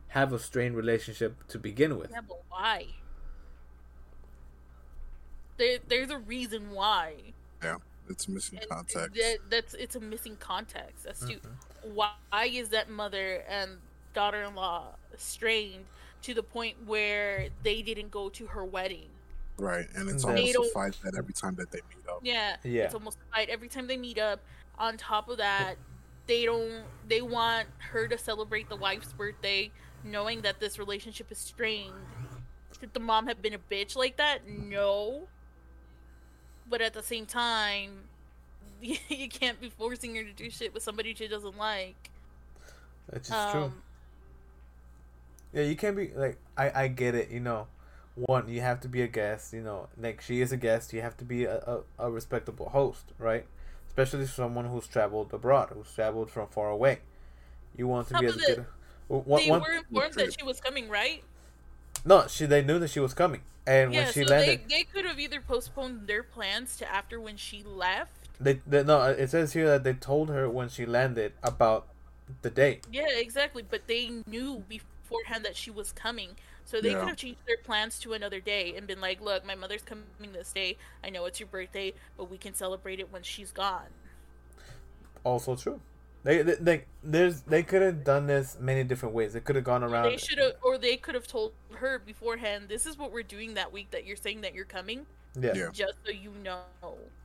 have 0.09 0.33
a 0.33 0.39
strained 0.39 0.75
relationship 0.75 1.47
to 1.49 1.59
begin 1.59 1.97
with. 1.97 2.11
Yeah, 2.11 2.21
but 2.27 2.39
why? 2.49 2.87
There, 5.57 5.79
there's 5.87 6.09
a 6.11 6.17
reason 6.19 6.71
why. 6.71 7.33
Yeah, 7.63 7.77
it's 8.09 8.27
missing 8.27 8.61
And 8.61 8.69
context. 8.69 9.15
That, 9.15 9.39
that's 9.49 9.73
it's 9.75 9.95
a 9.95 9.99
missing 9.99 10.37
context 10.37 11.05
as 11.05 11.23
to 11.25 11.41
Mm-hmm. 11.41 11.55
why 11.81 12.13
is 12.45 12.69
that 12.69 12.89
mother 12.89 13.43
and 13.47 13.81
daughter-in-law 14.13 14.95
strained 15.17 15.89
to 16.23 16.33
the 16.33 16.43
point 16.43 16.85
where 16.85 17.49
they 17.63 17.81
didn't 17.81 18.11
go 18.11 18.29
to 18.29 18.47
her 18.47 18.65
wedding. 18.65 19.12
Right, 19.57 19.87
and 19.95 20.09
it's 20.09 20.23
They 20.23 20.53
almost 20.53 20.71
a 20.71 20.73
fight 20.73 20.97
that 21.03 21.15
every 21.15 21.33
time 21.33 21.55
that 21.55 21.71
they 21.71 21.79
meet 21.89 22.07
up. 22.09 22.19
Yeah, 22.23 22.55
Yeah. 22.63 22.83
it's 22.85 22.93
almost 22.93 23.19
a 23.21 23.35
fight 23.35 23.49
every 23.49 23.67
time 23.67 23.87
they 23.87 23.97
meet 23.97 24.17
up. 24.17 24.39
On 24.79 24.97
top 24.97 25.29
of 25.29 25.37
that, 25.37 25.75
they 26.25 26.45
don't. 26.45 26.83
They 27.07 27.21
want 27.21 27.67
her 27.91 28.07
to 28.07 28.17
celebrate 28.17 28.67
the 28.69 28.75
wife's 28.75 29.13
birthday, 29.13 29.71
knowing 30.03 30.41
that 30.41 30.59
this 30.59 30.79
relationship 30.79 31.31
is 31.31 31.37
strained. 31.37 31.93
Should 32.79 32.93
the 32.93 32.99
mom 32.99 33.27
have 33.27 33.41
been 33.41 33.53
a 33.53 33.59
bitch 33.59 33.95
like 33.95 34.17
that? 34.17 34.47
No. 34.47 35.27
But 36.67 36.81
at 36.81 36.93
the 36.93 37.03
same 37.03 37.25
time, 37.27 38.05
you 38.81 39.29
can't 39.29 39.61
be 39.61 39.69
forcing 39.69 40.15
her 40.15 40.23
to 40.23 40.33
do 40.33 40.49
shit 40.49 40.73
with 40.73 40.81
somebody 40.81 41.13
she 41.13 41.27
doesn't 41.27 41.57
like. 41.57 42.09
Which 43.09 43.23
is 43.23 43.27
true. 43.51 43.63
Um, 43.65 43.83
Yeah, 45.53 45.63
you 45.63 45.75
can't 45.75 45.95
be 45.95 46.09
like 46.15 46.37
I 46.57 46.83
I 46.83 46.87
get 46.87 47.13
it, 47.15 47.29
you 47.29 47.39
know. 47.39 47.67
One, 48.15 48.47
you 48.47 48.61
have 48.61 48.79
to 48.81 48.87
be 48.87 49.01
a 49.01 49.07
guest, 49.07 49.53
you 49.53 49.61
know. 49.61 49.87
Like 49.97 50.21
she 50.21 50.41
is 50.41 50.51
a 50.51 50.57
guest, 50.57 50.93
you 50.93 51.01
have 51.01 51.17
to 51.17 51.25
be 51.25 51.45
a, 51.45 51.57
a, 51.57 51.79
a 52.07 52.11
respectable 52.11 52.69
host, 52.69 53.05
right? 53.17 53.45
Especially 53.87 54.25
someone 54.27 54.65
who's 54.65 54.87
traveled 54.87 55.33
abroad, 55.33 55.69
who's 55.73 55.91
traveled 55.93 56.29
from 56.29 56.47
far 56.47 56.69
away. 56.69 56.99
You 57.75 57.87
want 57.87 58.07
to 58.09 58.13
How 58.15 58.19
be 58.21 58.27
as 58.27 58.35
good. 58.35 58.65
One- 59.07 59.41
they 59.43 59.49
one- 59.49 59.61
were 59.61 59.77
informed 59.77 60.13
that 60.15 60.35
she 60.39 60.45
was 60.45 60.59
coming, 60.61 60.89
right? 60.89 61.23
no, 62.05 62.27
she 62.27 62.45
they 62.45 62.61
knew 62.63 62.79
that 62.79 62.89
she 62.89 62.99
was 62.99 63.13
coming, 63.13 63.41
and 63.65 63.93
yeah, 63.93 64.03
when 64.05 64.13
she 64.13 64.23
so 64.23 64.29
landed, 64.31 64.61
they, 64.69 64.75
they 64.77 64.83
could 64.83 65.05
have 65.05 65.19
either 65.19 65.39
postponed 65.41 66.07
their 66.07 66.23
plans 66.23 66.75
to 66.77 66.91
after 66.91 67.19
when 67.19 67.37
she 67.37 67.63
left. 67.63 68.11
they, 68.39 68.61
they 68.67 68.83
no. 68.83 69.01
Uh, 69.01 69.15
it 69.17 69.29
says 69.29 69.53
here 69.53 69.67
that 69.67 69.83
they 69.83 69.93
told 69.93 70.29
her 70.29 70.49
when 70.49 70.69
she 70.69 70.85
landed 70.85 71.33
about 71.41 71.87
the 72.41 72.49
date. 72.49 72.85
Yeah, 72.91 73.07
exactly. 73.09 73.63
But 73.67 73.87
they 73.87 74.21
knew 74.27 74.63
beforehand 74.67 75.45
that 75.45 75.55
she 75.55 75.71
was 75.71 75.91
coming. 75.91 76.31
So 76.65 76.81
they 76.81 76.91
Yeah. 76.91 76.99
could 76.99 77.09
have 77.09 77.17
changed 77.17 77.39
their 77.45 77.57
plans 77.57 77.99
to 77.99 78.13
another 78.13 78.39
day 78.39 78.75
and 78.75 78.87
been 78.87 79.01
like, 79.01 79.21
look, 79.21 79.45
my 79.45 79.55
mother's 79.55 79.81
coming 79.81 80.05
this 80.31 80.51
day. 80.53 80.77
I 81.03 81.09
know 81.09 81.25
it's 81.25 81.39
your 81.39 81.47
birthday, 81.47 81.93
but 82.17 82.29
we 82.29 82.37
can 82.37 82.53
celebrate 82.53 82.99
it 82.99 83.11
when 83.11 83.23
she's 83.23 83.51
gone. 83.51 83.89
Also 85.23 85.55
true. 85.55 85.79
They 86.23 86.41
they, 86.41 86.55
they 86.55 86.83
there's 87.03 87.41
they 87.41 87.63
could 87.63 87.81
have 87.81 88.03
done 88.05 88.27
this 88.27 88.57
many 88.59 88.83
different 88.85 89.13
ways. 89.13 89.33
They 89.33 89.41
could 89.41 89.55
have 89.57 89.65
gone 89.65 89.83
around. 89.83 90.05
They 90.05 90.17
should 90.17 90.37
have, 90.37 90.53
or 90.61 90.77
they 90.77 90.95
could 90.95 91.15
have 91.15 91.27
told 91.27 91.51
her 91.75 91.99
beforehand, 91.99 92.69
this 92.69 92.85
is 92.85 92.97
what 92.97 93.11
we're 93.11 93.23
doing 93.23 93.55
that 93.55 93.73
week 93.73 93.91
that 93.91 94.05
you're 94.05 94.15
saying 94.15 94.41
that 94.41 94.53
you're 94.53 94.63
coming, 94.63 95.05
yeah. 95.39 95.51
Yeah. 95.53 95.69
just 95.73 95.95
so 96.05 96.11
you 96.11 96.31
know. 96.41 96.61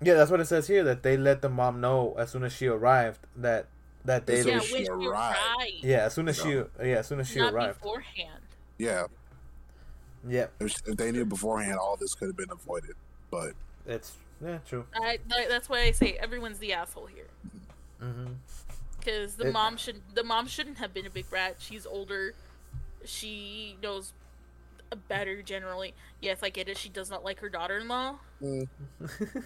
Yeah, 0.03 0.14
that's 0.14 0.30
what 0.32 0.41
it 0.41 0.47
says 0.47 0.66
here. 0.66 0.82
That 0.82 1.05
they 1.05 1.16
let 1.16 1.43
the 1.43 1.49
mom 1.49 1.80
know 1.80 2.14
as 2.18 2.30
soon 2.30 2.43
as 2.43 2.53
she 2.53 2.66
arrived 2.66 3.20
that 3.36 3.66
that 4.05 4.26
they. 4.26 4.39
As 4.41 4.43
soon 4.45 4.53
yeah, 4.53 4.57
as 4.59 4.72
when 4.72 4.80
she 4.80 4.84
she 4.84 4.91
arrived. 4.91 5.39
arrived. 5.39 5.84
Yeah, 5.84 6.05
as 6.07 6.14
soon 6.14 6.28
as 6.28 6.36
she. 6.36 6.51
Yeah, 6.51 6.99
as 6.99 7.07
soon 7.07 7.20
as 7.20 7.28
she 7.28 7.39
not 7.39 7.53
arrived. 7.53 7.80
beforehand. 7.80 8.43
Yeah, 8.78 9.07
Yeah, 10.28 10.46
if, 10.60 10.74
if 10.86 10.96
they 10.96 11.12
knew 11.12 11.24
beforehand, 11.24 11.78
all 11.78 11.96
this 11.96 12.14
could 12.14 12.28
have 12.28 12.36
been 12.36 12.50
avoided. 12.50 12.94
But 13.30 13.52
it's 13.86 14.16
yeah 14.42 14.58
true. 14.66 14.86
I, 14.94 15.18
that's 15.48 15.68
why 15.68 15.80
I 15.82 15.90
say 15.92 16.12
everyone's 16.20 16.58
the 16.58 16.72
asshole 16.72 17.06
here. 17.06 17.28
hmm 18.00 18.32
because 18.98 19.36
the 19.36 19.46
It- 19.48 19.52
mom 19.52 19.76
should 19.76 20.02
the 20.14 20.24
mom 20.24 20.46
shouldn't 20.46 20.78
have 20.78 20.92
been 20.92 21.06
a 21.06 21.10
big 21.10 21.28
brat. 21.30 21.56
She's 21.58 21.86
older. 21.86 22.34
She 23.04 23.78
knows 23.82 24.12
better 25.08 25.42
generally. 25.42 25.94
Yes, 26.20 26.42
I 26.42 26.50
get 26.50 26.68
it. 26.68 26.76
She 26.78 26.88
does 26.88 27.10
not 27.10 27.24
like 27.24 27.40
her 27.40 27.48
daughter-in-law. 27.48 28.18
mm, 28.42 28.68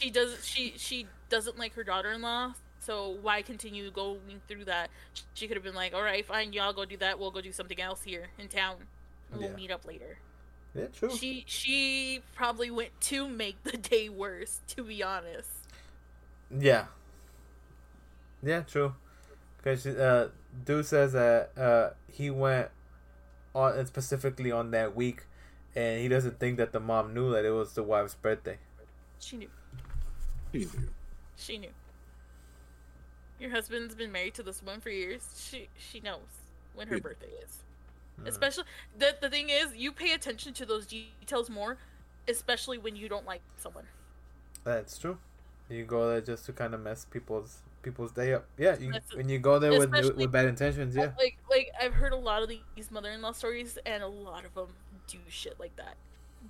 She 0.00 0.10
does 0.10 0.44
she 0.46 0.74
she 0.76 1.06
doesn't 1.28 1.58
like 1.58 1.74
her 1.74 1.84
daughter-in-law. 1.84 2.54
So 2.78 3.10
why 3.22 3.42
continue 3.42 3.90
going 3.90 4.40
through 4.46 4.66
that? 4.66 4.90
She 5.34 5.46
could 5.48 5.56
have 5.56 5.64
been 5.64 5.74
like, 5.74 5.94
"All 5.94 6.02
right, 6.02 6.24
fine, 6.24 6.52
y'all 6.52 6.72
go 6.72 6.84
do 6.84 6.96
that. 6.98 7.18
We'll 7.18 7.30
go 7.30 7.40
do 7.40 7.52
something 7.52 7.80
else 7.80 8.02
here 8.02 8.28
in 8.38 8.48
town. 8.48 8.76
And 9.32 9.40
We'll 9.40 9.50
Yeah. 9.50 9.56
meet 9.56 9.70
up 9.70 9.84
later." 9.86 10.18
yeah, 10.74 10.86
true. 10.88 11.10
She 11.16 11.44
she 11.46 12.22
probably 12.34 12.70
went 12.70 13.00
to 13.02 13.28
make 13.28 13.62
the 13.64 13.76
day 13.76 14.08
worse, 14.08 14.60
to 14.68 14.82
be 14.82 15.02
honest. 15.02 15.50
Yeah. 16.50 16.86
Yeah, 18.42 18.62
true. 18.62 18.94
Because 19.58 19.86
uh, 19.86 20.28
dude 20.64 20.84
says 20.86 21.12
that 21.12 21.56
uh, 21.56 21.90
he 22.12 22.28
went 22.30 22.68
on 23.54 23.86
specifically 23.86 24.52
on 24.52 24.70
that 24.72 24.94
week, 24.94 25.24
and 25.74 26.00
he 26.00 26.08
doesn't 26.08 26.38
think 26.38 26.58
that 26.58 26.72
the 26.72 26.80
mom 26.80 27.14
knew 27.14 27.32
that 27.32 27.44
it 27.44 27.50
was 27.50 27.72
the 27.72 27.82
wife's 27.82 28.14
birthday. 28.14 28.58
She 29.20 29.36
knew. 29.38 29.48
he 30.52 30.58
knew. 30.58 30.88
She 31.36 31.56
knew. 31.58 31.70
Your 33.40 33.50
husband's 33.50 33.94
been 33.94 34.12
married 34.12 34.34
to 34.34 34.42
this 34.42 34.62
woman 34.62 34.80
for 34.80 34.90
years. 34.90 35.22
She 35.50 35.68
she 35.76 36.00
knows 36.00 36.20
when 36.74 36.88
her 36.88 36.96
Yeah. 36.96 37.00
birthday 37.00 37.30
is. 37.42 37.62
Uh-huh. 38.18 38.28
Especially 38.28 38.64
the 38.98 39.16
the 39.20 39.28
thing 39.28 39.50
is, 39.50 39.74
you 39.76 39.92
pay 39.92 40.12
attention 40.12 40.52
to 40.54 40.66
those 40.66 40.86
details 40.86 41.50
more, 41.50 41.78
especially 42.28 42.78
when 42.78 42.96
you 42.96 43.08
don't 43.08 43.26
like 43.26 43.42
someone. 43.56 43.84
That's 44.64 44.98
true. 44.98 45.18
You 45.68 45.84
go 45.84 46.08
there 46.08 46.20
just 46.20 46.46
to 46.46 46.52
kind 46.52 46.74
of 46.74 46.80
mess 46.80 47.06
people's 47.10 47.62
people's 47.82 48.12
day 48.12 48.34
up. 48.34 48.46
Yeah, 48.58 48.76
you, 48.78 48.92
when 49.14 49.28
you 49.28 49.38
go 49.38 49.58
there 49.58 49.78
with 49.78 49.92
with 50.16 50.32
bad 50.32 50.46
intentions, 50.46 50.96
yeah. 50.96 51.10
Like 51.18 51.38
like 51.50 51.70
I've 51.80 51.94
heard 51.94 52.12
a 52.12 52.16
lot 52.16 52.42
of 52.42 52.48
these 52.48 52.90
mother-in-law 52.90 53.32
stories, 53.32 53.78
and 53.86 54.02
a 54.02 54.08
lot 54.08 54.44
of 54.44 54.54
them 54.54 54.68
do 55.06 55.18
shit 55.28 55.58
like 55.60 55.76
that. 55.76 55.96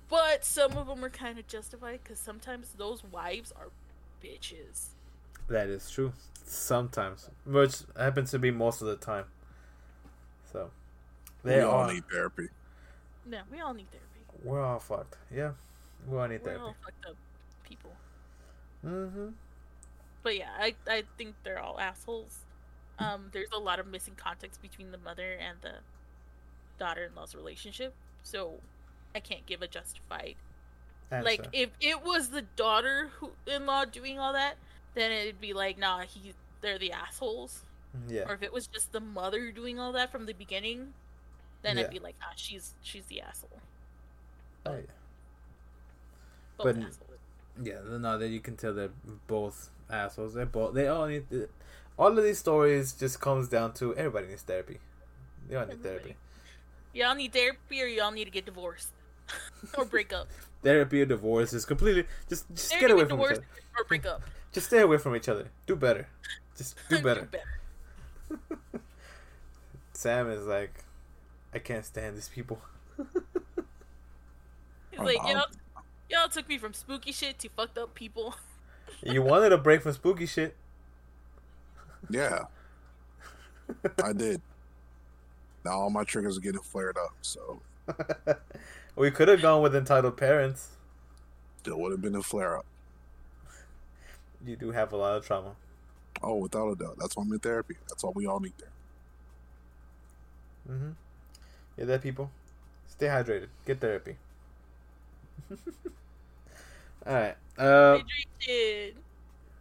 But 0.09 0.43
some 0.43 0.77
of 0.77 0.87
them 0.87 1.03
are 1.03 1.09
kind 1.09 1.39
of 1.39 1.47
justified 1.47 1.99
because 2.03 2.19
sometimes 2.19 2.73
those 2.77 3.03
wives 3.03 3.53
are 3.55 3.69
bitches. 4.23 4.87
That 5.47 5.69
is 5.69 5.89
true. 5.89 6.13
Sometimes, 6.45 7.29
which 7.45 7.77
happens 7.97 8.31
to 8.31 8.39
be 8.39 8.51
most 8.51 8.81
of 8.81 8.87
the 8.87 8.95
time. 8.95 9.25
So, 11.45 11.49
they 11.51 11.57
we 11.57 11.63
all 11.63 11.83
are. 11.89 11.93
need 11.93 12.03
therapy. 12.11 12.47
Yeah, 13.29 13.41
we 13.51 13.59
all 13.61 13.73
need 13.73 13.87
therapy. 13.91 14.09
We're 14.43 14.61
all 14.63 14.79
fucked. 14.79 15.17
Yeah, 15.33 15.51
we 16.07 16.17
all 16.17 16.27
need 16.27 16.41
We're 16.41 16.49
therapy. 16.49 16.63
all 16.63 16.75
fucked 16.83 17.05
up 17.07 17.15
people. 17.63 17.91
Mm-hmm. 18.85 19.27
But 20.23 20.37
yeah, 20.37 20.49
I, 20.59 20.75
I 20.87 21.03
think 21.17 21.35
they're 21.43 21.59
all 21.59 21.79
assholes. 21.79 22.39
Um, 22.97 23.29
there's 23.31 23.49
a 23.55 23.59
lot 23.59 23.79
of 23.79 23.87
missing 23.87 24.15
context 24.15 24.61
between 24.61 24.91
the 24.91 24.97
mother 24.97 25.33
and 25.33 25.57
the 25.61 25.75
daughter-in-law's 26.79 27.35
relationship, 27.35 27.93
so 28.23 28.53
I 29.13 29.19
can't 29.19 29.45
give 29.45 29.61
a 29.61 29.67
justified. 29.67 30.35
Like 31.11 31.47
if 31.53 31.69
it 31.79 32.03
was 32.03 32.29
the 32.29 32.41
daughter-in-law 32.41 33.85
doing 33.85 34.19
all 34.19 34.33
that, 34.33 34.55
then 34.95 35.11
it'd 35.11 35.39
be 35.39 35.53
like, 35.53 35.77
nah, 35.77 36.01
he 36.01 36.33
they're 36.61 36.79
the 36.79 36.91
assholes. 36.91 37.63
yeah, 38.09 38.23
Or 38.27 38.33
if 38.33 38.41
it 38.43 38.51
was 38.51 38.67
just 38.67 38.91
the 38.91 38.99
mother 38.99 39.51
doing 39.51 39.79
all 39.79 39.91
that 39.93 40.11
from 40.11 40.25
the 40.25 40.33
beginning, 40.33 40.93
then 41.65 41.77
Yeah. 41.77 41.83
I'd 41.85 41.89
be 41.91 41.99
like, 41.99 42.15
ah, 42.21 42.33
she's 42.35 42.73
she's 42.81 43.05
the 43.05 43.21
asshole. 43.21 43.59
oh, 44.65 44.75
yeah. 44.75 44.81
But- 46.57 46.77
assholes. 46.77 46.99
Yeah, 47.63 47.79
no, 47.89 48.17
that 48.17 48.27
you 48.27 48.41
can 48.41 48.57
tell 48.57 48.73
they're 48.73 48.89
both 49.27 49.69
assholes. 49.89 50.33
They're 50.33 50.45
both. 50.45 50.73
They 50.73 50.87
all 50.89 51.07
need. 51.07 51.29
To, 51.29 51.47
all 51.97 52.17
of 52.17 52.21
these 52.21 52.37
stories 52.37 52.91
just 52.91 53.21
comes 53.21 53.47
down 53.47 53.71
to 53.75 53.95
everybody 53.95 54.27
needs 54.27 54.41
therapy. 54.41 54.79
They 55.47 55.55
all 55.55 55.65
need 55.65 55.73
Everybody. 55.75 55.99
therapy. 55.99 56.15
Y'all 56.93 57.15
need 57.15 57.31
therapy 57.31 57.81
or 57.81 57.85
y'all 57.85 58.11
need 58.11 58.25
to 58.25 58.31
get 58.31 58.45
divorced. 58.45 58.89
or 59.77 59.85
break 59.85 60.11
up. 60.11 60.27
Therapy 60.63 61.01
or 61.01 61.05
divorce 61.05 61.53
is 61.53 61.63
completely 61.63 62.05
just 62.27 62.45
just 62.53 62.71
There 62.71 62.79
get 62.81 62.91
away 62.91 63.05
from 63.05 63.21
each 63.21 63.27
other. 63.31 63.45
or 63.77 63.83
break 63.85 64.05
up. 64.05 64.21
Just 64.51 64.67
stay 64.67 64.79
away 64.81 64.97
from 64.97 65.15
each 65.15 65.27
other. 65.29 65.49
Do 65.67 65.75
better. 65.75 66.07
Just 66.57 66.77
do 66.89 67.01
better. 67.01 67.27
Sam 69.93 70.29
is 70.29 70.45
like, 70.45 70.73
I 71.55 71.59
can't 71.59 71.85
stand 71.85 72.17
these 72.17 72.29
people. 72.29 72.59
He's 74.91 74.99
Oh, 74.99 75.03
like, 75.03 75.17
y'all, 75.27 75.45
y'all 76.09 76.29
took 76.29 76.47
me 76.49 76.57
from 76.57 76.73
spooky 76.73 77.11
shit 77.11 77.39
to 77.39 77.49
fucked 77.49 77.77
up 77.77 77.95
people. 77.95 78.35
you 79.03 79.21
wanted 79.21 79.51
a 79.53 79.57
break 79.57 79.81
from 79.81 79.93
spooky 79.93 80.25
shit. 80.25 80.55
Yeah, 82.09 82.45
I 84.03 84.13
did. 84.13 84.41
Now 85.65 85.71
all 85.81 85.89
my 85.89 86.03
triggers 86.03 86.37
are 86.37 86.41
getting 86.41 86.61
flared 86.61 86.97
up, 86.97 87.15
so 87.21 87.61
we 88.95 89.11
could 89.11 89.27
have 89.27 89.41
gone 89.41 89.61
with 89.61 89.75
entitled 89.75 90.17
parents. 90.17 90.69
there 91.63 91.75
would 91.75 91.91
have 91.91 92.01
been 92.01 92.15
a 92.15 92.23
flare 92.23 92.57
up. 92.57 92.65
You 94.45 94.55
do 94.55 94.71
have 94.71 94.93
a 94.93 94.97
lot 94.97 95.17
of 95.17 95.25
trauma. 95.25 95.57
Oh, 96.21 96.35
without 96.37 96.69
a 96.71 96.75
doubt. 96.75 96.97
That's 96.99 97.15
why 97.15 97.23
I'm 97.23 97.31
in 97.33 97.39
therapy. 97.39 97.77
That's 97.89 98.03
all 98.03 98.13
we 98.13 98.25
all 98.27 98.39
need 98.39 98.53
there. 98.59 98.71
Mm-hmm. 100.69 100.91
Yeah, 101.77 101.85
that 101.85 102.01
people. 102.01 102.31
Stay 102.87 103.07
hydrated. 103.07 103.47
Get 103.65 103.79
therapy. 103.81 104.15
All 107.07 107.13
right. 107.13 107.35
Uh, 107.57 107.99
Hydration. 108.47 108.93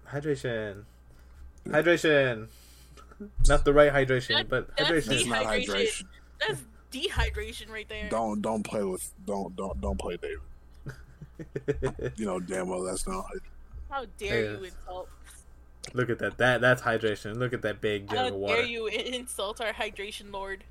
hydration. 0.08 0.82
Hydration. 1.66 2.46
Not 3.48 3.64
the 3.64 3.72
right 3.72 3.92
hydration, 3.92 4.28
That- 4.36 4.48
but 4.48 4.76
that's 4.76 4.90
hydration. 4.90 5.12
It's 5.12 5.26
not 5.26 5.44
hydration. 5.44 6.04
That's 6.40 6.62
dehydration 6.92 7.70
right 7.70 7.88
there. 7.88 8.08
Don't 8.08 8.40
don't 8.42 8.62
play 8.62 8.82
with 8.84 9.12
don't 9.26 9.54
don't 9.56 9.80
don't 9.80 9.98
play 9.98 10.16
David. 10.16 10.38
You 12.16 12.26
know 12.26 12.38
damn 12.40 12.68
well 12.68 12.82
that's 12.82 13.06
not. 13.08 13.26
How 13.90 14.04
dare 14.18 14.44
Yes. 14.52 14.58
you 14.60 14.64
insult? 14.66 15.08
Look 15.92 16.10
at 16.10 16.18
that. 16.20 16.38
That 16.38 16.60
that's 16.60 16.82
hydration. 16.82 17.36
Look 17.36 17.52
at 17.52 17.62
that 17.62 17.80
big 17.80 18.08
How 18.08 18.28
jug 18.30 18.34
of 18.34 18.46
dare 18.48 18.64
you 18.64 18.86
insult 18.88 19.60
our 19.60 19.72
hydration 19.72 20.32
lord? 20.32 20.64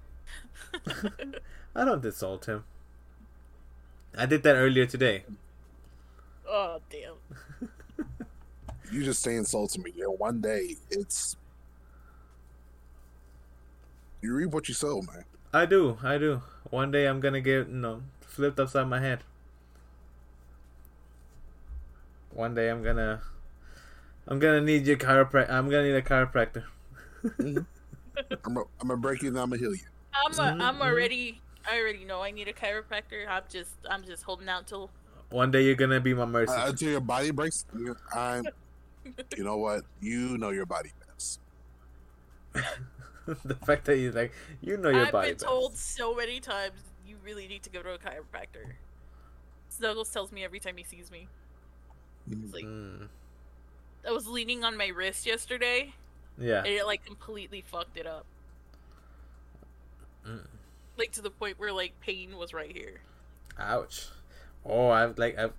I 1.75 1.85
don't 1.85 2.03
insult 2.03 2.45
him. 2.45 2.63
I 4.17 4.25
did 4.25 4.43
that 4.43 4.55
earlier 4.55 4.85
today. 4.85 5.23
oh 6.47 6.79
damn. 6.89 7.69
You 8.91 9.03
just 9.03 9.23
say 9.23 9.35
insults 9.35 9.73
to 9.73 9.81
me. 9.81 9.91
Yeah, 9.95 10.05
one 10.05 10.39
day 10.41 10.75
it's 10.91 11.35
you 14.21 14.33
reap 14.35 14.51
what 14.51 14.67
you 14.67 14.73
sow, 14.73 15.01
man. 15.01 15.25
I 15.53 15.65
do. 15.65 15.97
I 16.03 16.17
do. 16.17 16.41
One 16.69 16.91
day 16.91 17.07
I'm 17.07 17.19
gonna 17.19 17.41
get 17.41 17.67
you 17.67 17.75
know 17.75 18.03
flipped 18.21 18.59
upside 18.59 18.87
my 18.87 18.99
head. 18.99 19.23
One 22.31 22.55
day 22.55 22.69
I'm 22.69 22.83
gonna 22.83 23.21
I'm 24.27 24.39
gonna 24.39 24.61
need 24.61 24.87
your 24.87 24.97
chiropractor. 24.97 25.49
I'm 25.51 25.69
gonna 25.69 25.83
need 25.83 25.95
a 25.95 26.01
chiropractor. 26.01 26.63
I'm 27.39 27.65
gonna, 28.41 28.65
I'm 28.79 28.87
gonna 28.87 28.97
break 28.97 29.21
you 29.21 29.29
and 29.29 29.39
I'm 29.39 29.49
gonna 29.49 29.59
heal 29.59 29.73
you. 29.73 29.81
I'm 30.13 30.33
a, 30.39 30.63
I'm 30.63 30.75
Mhm. 30.77 30.81
already 30.81 31.41
I 31.69 31.79
already 31.79 32.03
know 32.05 32.21
I 32.21 32.31
need 32.31 32.47
a 32.47 32.53
chiropractor. 32.53 33.27
I'm 33.27 33.43
just 33.49 33.71
I'm 33.89 34.03
just 34.03 34.23
holding 34.23 34.49
out 34.49 34.67
till 34.67 34.89
One 35.29 35.49
day 35.51 35.63
you're 35.63 35.75
gonna 35.75 35.99
be 36.01 36.13
my 36.13 36.25
mercy. 36.25 36.53
Uh, 36.53 36.69
until 36.69 36.89
your 36.89 37.01
body 37.01 37.31
breaks, 37.31 37.65
I'm. 38.13 38.45
You 39.37 39.43
know 39.43 39.57
what? 39.57 39.83
You 39.99 40.37
know 40.37 40.51
your 40.51 40.65
body 40.65 40.91
best. 41.07 41.41
the 43.43 43.55
fact 43.65 43.85
that 43.85 43.97
you 43.97 44.11
like 44.11 44.31
you 44.61 44.77
know 44.77 44.89
your 44.89 44.99
body. 44.99 45.07
I've 45.07 45.11
body 45.11 45.27
been 45.29 45.35
best. 45.35 45.45
told 45.45 45.75
so 45.75 46.15
many 46.15 46.39
times 46.39 46.79
you 47.05 47.17
really 47.23 47.47
need 47.47 47.63
to 47.63 47.69
go 47.69 47.81
to 47.81 47.93
a 47.93 47.97
chiropractor. 47.97 48.73
Snuggles 49.69 50.09
tells 50.09 50.31
me 50.31 50.43
every 50.43 50.59
time 50.59 50.77
he 50.77 50.83
sees 50.83 51.11
me. 51.11 51.27
He's 52.29 52.53
like, 52.53 52.63
Mm, 52.63 53.07
I 54.07 54.11
was 54.11 54.27
leaning 54.27 54.63
on 54.63 54.77
my 54.77 54.87
wrist 54.87 55.25
yesterday, 55.25 55.93
yeah. 56.37 56.59
and 56.59 56.67
it 56.67 56.85
like 56.85 57.03
completely 57.05 57.61
fucked 57.65 57.97
it 57.97 58.05
up. 58.07 58.25
Mm. 60.27 60.45
Like 60.97 61.11
to 61.13 61.21
the 61.21 61.29
point 61.29 61.59
where 61.59 61.71
like 61.71 61.99
pain 61.99 62.37
was 62.37 62.53
right 62.53 62.71
here. 62.71 63.01
Ouch. 63.59 64.07
Oh, 64.65 64.89
I've 64.89 65.17
like 65.17 65.37
I've 65.37 65.53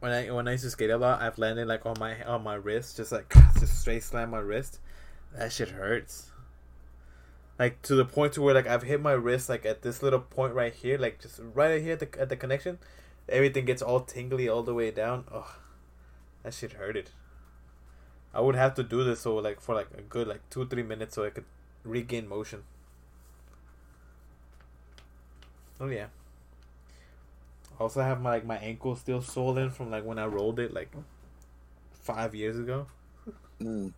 when 0.00 0.12
I 0.12 0.30
when 0.30 0.48
I 0.48 0.52
used 0.52 0.64
to 0.64 0.70
skate 0.70 0.90
a 0.90 0.96
lot, 0.96 1.20
I've 1.20 1.38
landed 1.38 1.68
like 1.68 1.84
on 1.86 1.96
my 1.98 2.22
on 2.24 2.42
my 2.42 2.54
wrist, 2.54 2.96
just 2.96 3.12
like 3.12 3.32
just 3.60 3.80
straight 3.80 4.02
slam 4.02 4.30
my 4.30 4.38
wrist. 4.38 4.80
That 5.36 5.52
shit 5.52 5.70
hurts. 5.70 6.30
Like 7.58 7.82
to 7.82 7.94
the 7.94 8.06
point 8.06 8.32
to 8.34 8.42
where 8.42 8.54
like 8.54 8.66
I've 8.66 8.82
hit 8.82 9.00
my 9.00 9.12
wrist 9.12 9.48
like 9.48 9.66
at 9.66 9.82
this 9.82 10.02
little 10.02 10.20
point 10.20 10.54
right 10.54 10.72
here, 10.72 10.96
like 10.98 11.20
just 11.20 11.40
right 11.54 11.80
here 11.80 11.92
at 11.92 12.00
the 12.00 12.20
at 12.20 12.28
the 12.30 12.36
connection, 12.36 12.78
everything 13.28 13.66
gets 13.66 13.82
all 13.82 14.00
tingly 14.00 14.48
all 14.48 14.62
the 14.62 14.74
way 14.74 14.90
down. 14.90 15.24
Oh, 15.32 15.56
that 16.42 16.54
shit 16.54 16.72
hurted. 16.72 17.10
I 18.32 18.40
would 18.40 18.54
have 18.54 18.74
to 18.76 18.82
do 18.82 19.04
this 19.04 19.20
so 19.20 19.36
like 19.36 19.60
for 19.60 19.74
like 19.74 19.88
a 19.96 20.02
good 20.02 20.26
like 20.26 20.48
two 20.50 20.66
three 20.66 20.82
minutes 20.82 21.16
so 21.16 21.24
I 21.24 21.30
could 21.30 21.44
regain 21.84 22.26
motion. 22.26 22.62
Oh 25.80 25.88
yeah. 25.88 26.08
Also 27.80 28.00
I 28.00 28.06
have 28.06 28.20
my 28.20 28.30
like 28.30 28.44
my 28.44 28.58
ankle 28.58 28.94
still 28.94 29.20
swollen 29.22 29.70
from 29.70 29.90
like 29.90 30.04
when 30.04 30.18
I 30.20 30.26
rolled 30.26 30.60
it 30.60 30.72
like 30.72 30.92
five 31.92 32.34
years 32.34 32.58
ago. 32.58 32.86
Mm, 33.62 33.92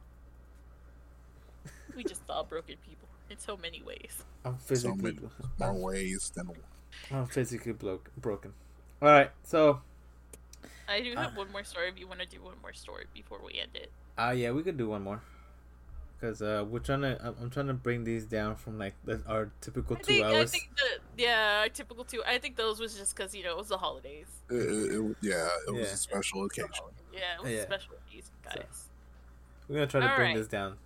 We 1.95 2.05
just 2.05 2.27
saw 2.27 2.43
broken 2.43 2.77
people 2.79 3.09
in 3.31 3.39
so 3.39 3.57
many 3.57 3.83
ways. 3.83 4.25
I'm 4.45 4.59
so 4.73 4.95
physically 4.95 4.97
many 4.97 5.21
more 5.59 5.75
ways 5.75 6.31
than 6.35 6.49
one. 6.49 6.59
I'm 7.11 7.27
physically 7.27 7.73
blo- 7.73 8.01
broken. 8.17 8.55
All 9.01 9.09
right, 9.09 9.31
so 9.45 9.83
I 10.89 11.01
do 11.01 11.17
have 11.17 11.33
Uh. 11.33 11.37
one 11.37 11.51
more 11.51 11.65
story 11.65 11.89
if 11.89 11.99
you 11.99 12.07
want 12.07 12.21
to 12.21 12.27
do 12.27 12.41
one 12.43 12.61
more 12.61 12.73
story 12.73 13.07
before 13.13 13.41
we 13.45 13.59
end 13.59 13.75
it. 13.75 13.93
uh 14.19 14.35
yeah, 14.37 14.51
we 14.53 14.63
could 14.63 14.77
do 14.77 14.89
one 14.89 15.03
more. 15.03 15.23
Cause 16.21 16.41
uh, 16.41 16.65
we're 16.69 16.79
trying 16.79 17.03
to. 17.03 17.21
I'm- 17.23 17.37
I'm 17.41 17.51
trying 17.51 17.67
to 17.67 17.75
bring 17.75 18.05
these 18.05 18.27
down 18.27 18.57
from 18.57 18.79
like 18.79 18.95
the, 19.05 19.23
our 19.27 19.51
typical 19.61 19.97
I 19.97 20.03
two 20.03 20.05
think 20.05 20.27
I 20.33 20.39
hours. 20.39 20.51
think 20.51 20.71
that 20.77 20.99
yeah, 21.17 21.67
typical 21.73 22.05
too. 22.05 22.23
I 22.27 22.39
think 22.39 22.57
those 22.57 22.81
was 22.81 22.95
just 22.97 23.15
because 23.17 23.35
you 23.35 23.45
know 23.45 23.51
it 23.53 23.57
was 23.59 23.69
the 23.69 23.79
holidays. 23.79 24.27
It, 24.51 24.55
it, 24.55 24.95
it- 24.95 25.17
yeah, 25.21 25.49
it 25.69 25.73
was 25.73 25.87
Yeah. 25.89 25.93
a 25.93 25.97
special 25.97 26.45
occasion. 26.45 26.71
Yeah, 27.13 27.21
it 27.39 27.43
was 27.43 27.53
Yeah. 27.53 27.59
a 27.59 27.63
special 27.63 27.95
occasion, 28.07 28.31
guys. 28.45 28.89
We're 29.69 29.77
gonna 29.77 29.87
try 29.87 30.01
to 30.01 30.07
bring 30.07 30.19
Alright. 30.19 30.37
this 30.37 30.49
down. 30.49 30.77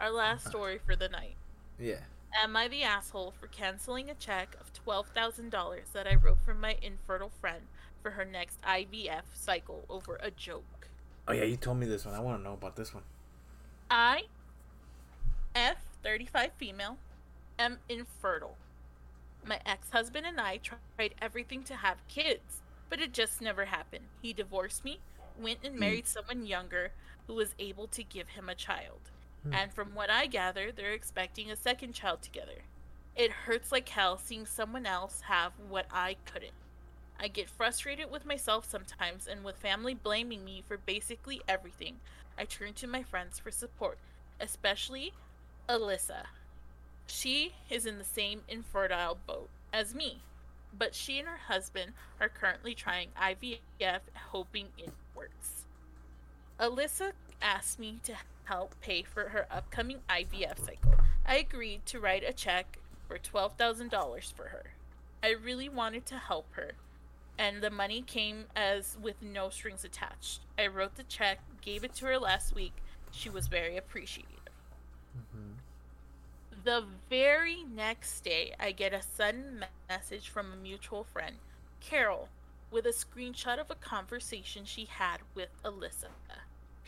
Our 0.00 0.10
last 0.10 0.46
uh. 0.46 0.50
story 0.50 0.78
for 0.84 0.96
the 0.96 1.08
night. 1.08 1.36
Yeah. 1.78 2.00
Am 2.42 2.56
I 2.56 2.68
the 2.68 2.82
asshole 2.82 3.32
for 3.40 3.46
canceling 3.46 4.10
a 4.10 4.14
check 4.14 4.54
of 4.60 4.70
$12,000 4.84 5.92
that 5.92 6.06
I 6.06 6.14
wrote 6.14 6.38
from 6.44 6.60
my 6.60 6.76
infertile 6.82 7.32
friend 7.40 7.62
for 8.02 8.10
her 8.12 8.24
next 8.24 8.60
IVF 8.62 9.22
cycle 9.34 9.84
over 9.88 10.18
a 10.22 10.30
joke? 10.30 10.88
Oh 11.26 11.32
yeah, 11.32 11.44
you 11.44 11.56
told 11.56 11.78
me 11.78 11.86
this 11.86 12.04
one. 12.04 12.14
I 12.14 12.20
want 12.20 12.38
to 12.38 12.44
know 12.44 12.52
about 12.52 12.76
this 12.76 12.92
one. 12.94 13.02
I, 13.90 14.24
F35 15.54 16.50
female, 16.58 16.98
am 17.58 17.78
infertile. 17.88 18.56
My 19.48 19.60
ex 19.64 19.88
husband 19.88 20.26
and 20.26 20.38
I 20.38 20.58
tried 20.58 21.14
everything 21.22 21.62
to 21.64 21.76
have 21.76 22.06
kids, 22.06 22.60
but 22.90 23.00
it 23.00 23.14
just 23.14 23.40
never 23.40 23.64
happened. 23.64 24.04
He 24.20 24.34
divorced 24.34 24.84
me, 24.84 25.00
went 25.40 25.60
and 25.64 25.74
married 25.74 26.06
someone 26.06 26.44
younger 26.44 26.90
who 27.26 27.32
was 27.32 27.54
able 27.58 27.86
to 27.88 28.04
give 28.04 28.28
him 28.28 28.50
a 28.50 28.54
child. 28.54 29.10
Hmm. 29.44 29.54
And 29.54 29.72
from 29.72 29.94
what 29.94 30.10
I 30.10 30.26
gather, 30.26 30.70
they're 30.70 30.92
expecting 30.92 31.50
a 31.50 31.56
second 31.56 31.94
child 31.94 32.20
together. 32.20 32.60
It 33.16 33.30
hurts 33.30 33.72
like 33.72 33.88
hell 33.88 34.18
seeing 34.18 34.44
someone 34.44 34.84
else 34.84 35.22
have 35.22 35.52
what 35.66 35.86
I 35.90 36.16
couldn't. 36.26 36.52
I 37.18 37.28
get 37.28 37.48
frustrated 37.48 38.10
with 38.10 38.26
myself 38.26 38.68
sometimes 38.68 39.26
and 39.26 39.44
with 39.44 39.56
family 39.56 39.94
blaming 39.94 40.44
me 40.44 40.62
for 40.68 40.76
basically 40.76 41.40
everything. 41.48 42.00
I 42.36 42.44
turn 42.44 42.74
to 42.74 42.86
my 42.86 43.02
friends 43.02 43.38
for 43.38 43.50
support, 43.50 43.98
especially 44.38 45.14
Alyssa. 45.70 46.26
She 47.10 47.54
is 47.70 47.86
in 47.86 47.98
the 47.98 48.04
same 48.04 48.42
infertile 48.48 49.18
boat 49.26 49.48
as 49.72 49.94
me, 49.94 50.20
but 50.76 50.94
she 50.94 51.18
and 51.18 51.26
her 51.26 51.38
husband 51.48 51.92
are 52.20 52.28
currently 52.28 52.74
trying 52.74 53.08
IVF, 53.20 54.00
hoping 54.30 54.68
it 54.76 54.92
works. 55.16 55.64
Alyssa 56.60 57.12
asked 57.40 57.78
me 57.78 57.98
to 58.04 58.14
help 58.44 58.78
pay 58.80 59.02
for 59.02 59.30
her 59.30 59.46
upcoming 59.50 60.00
IVF 60.08 60.58
cycle. 60.58 60.94
I 61.26 61.36
agreed 61.36 61.86
to 61.86 61.98
write 61.98 62.24
a 62.28 62.32
check 62.32 62.78
for 63.06 63.18
$12,000 63.18 64.32
for 64.32 64.48
her. 64.48 64.74
I 65.22 65.30
really 65.30 65.68
wanted 65.68 66.04
to 66.06 66.18
help 66.18 66.52
her, 66.52 66.72
and 67.38 67.62
the 67.62 67.70
money 67.70 68.02
came 68.02 68.44
as 68.54 68.98
with 69.00 69.22
no 69.22 69.48
strings 69.48 69.82
attached. 69.82 70.40
I 70.58 70.66
wrote 70.66 70.96
the 70.96 71.04
check, 71.04 71.40
gave 71.62 71.84
it 71.84 71.94
to 71.96 72.06
her 72.06 72.18
last 72.18 72.54
week. 72.54 72.74
She 73.10 73.30
was 73.30 73.48
very 73.48 73.78
appreciative. 73.78 74.37
The 76.64 76.84
very 77.08 77.62
next 77.64 78.20
day, 78.24 78.54
I 78.58 78.72
get 78.72 78.92
a 78.92 79.02
sudden 79.02 79.64
message 79.88 80.28
from 80.28 80.52
a 80.52 80.56
mutual 80.56 81.04
friend, 81.04 81.36
Carol, 81.80 82.28
with 82.70 82.84
a 82.86 82.90
screenshot 82.90 83.58
of 83.58 83.70
a 83.70 83.74
conversation 83.76 84.64
she 84.64 84.84
had 84.86 85.18
with 85.34 85.50
Alyssa. 85.64 86.08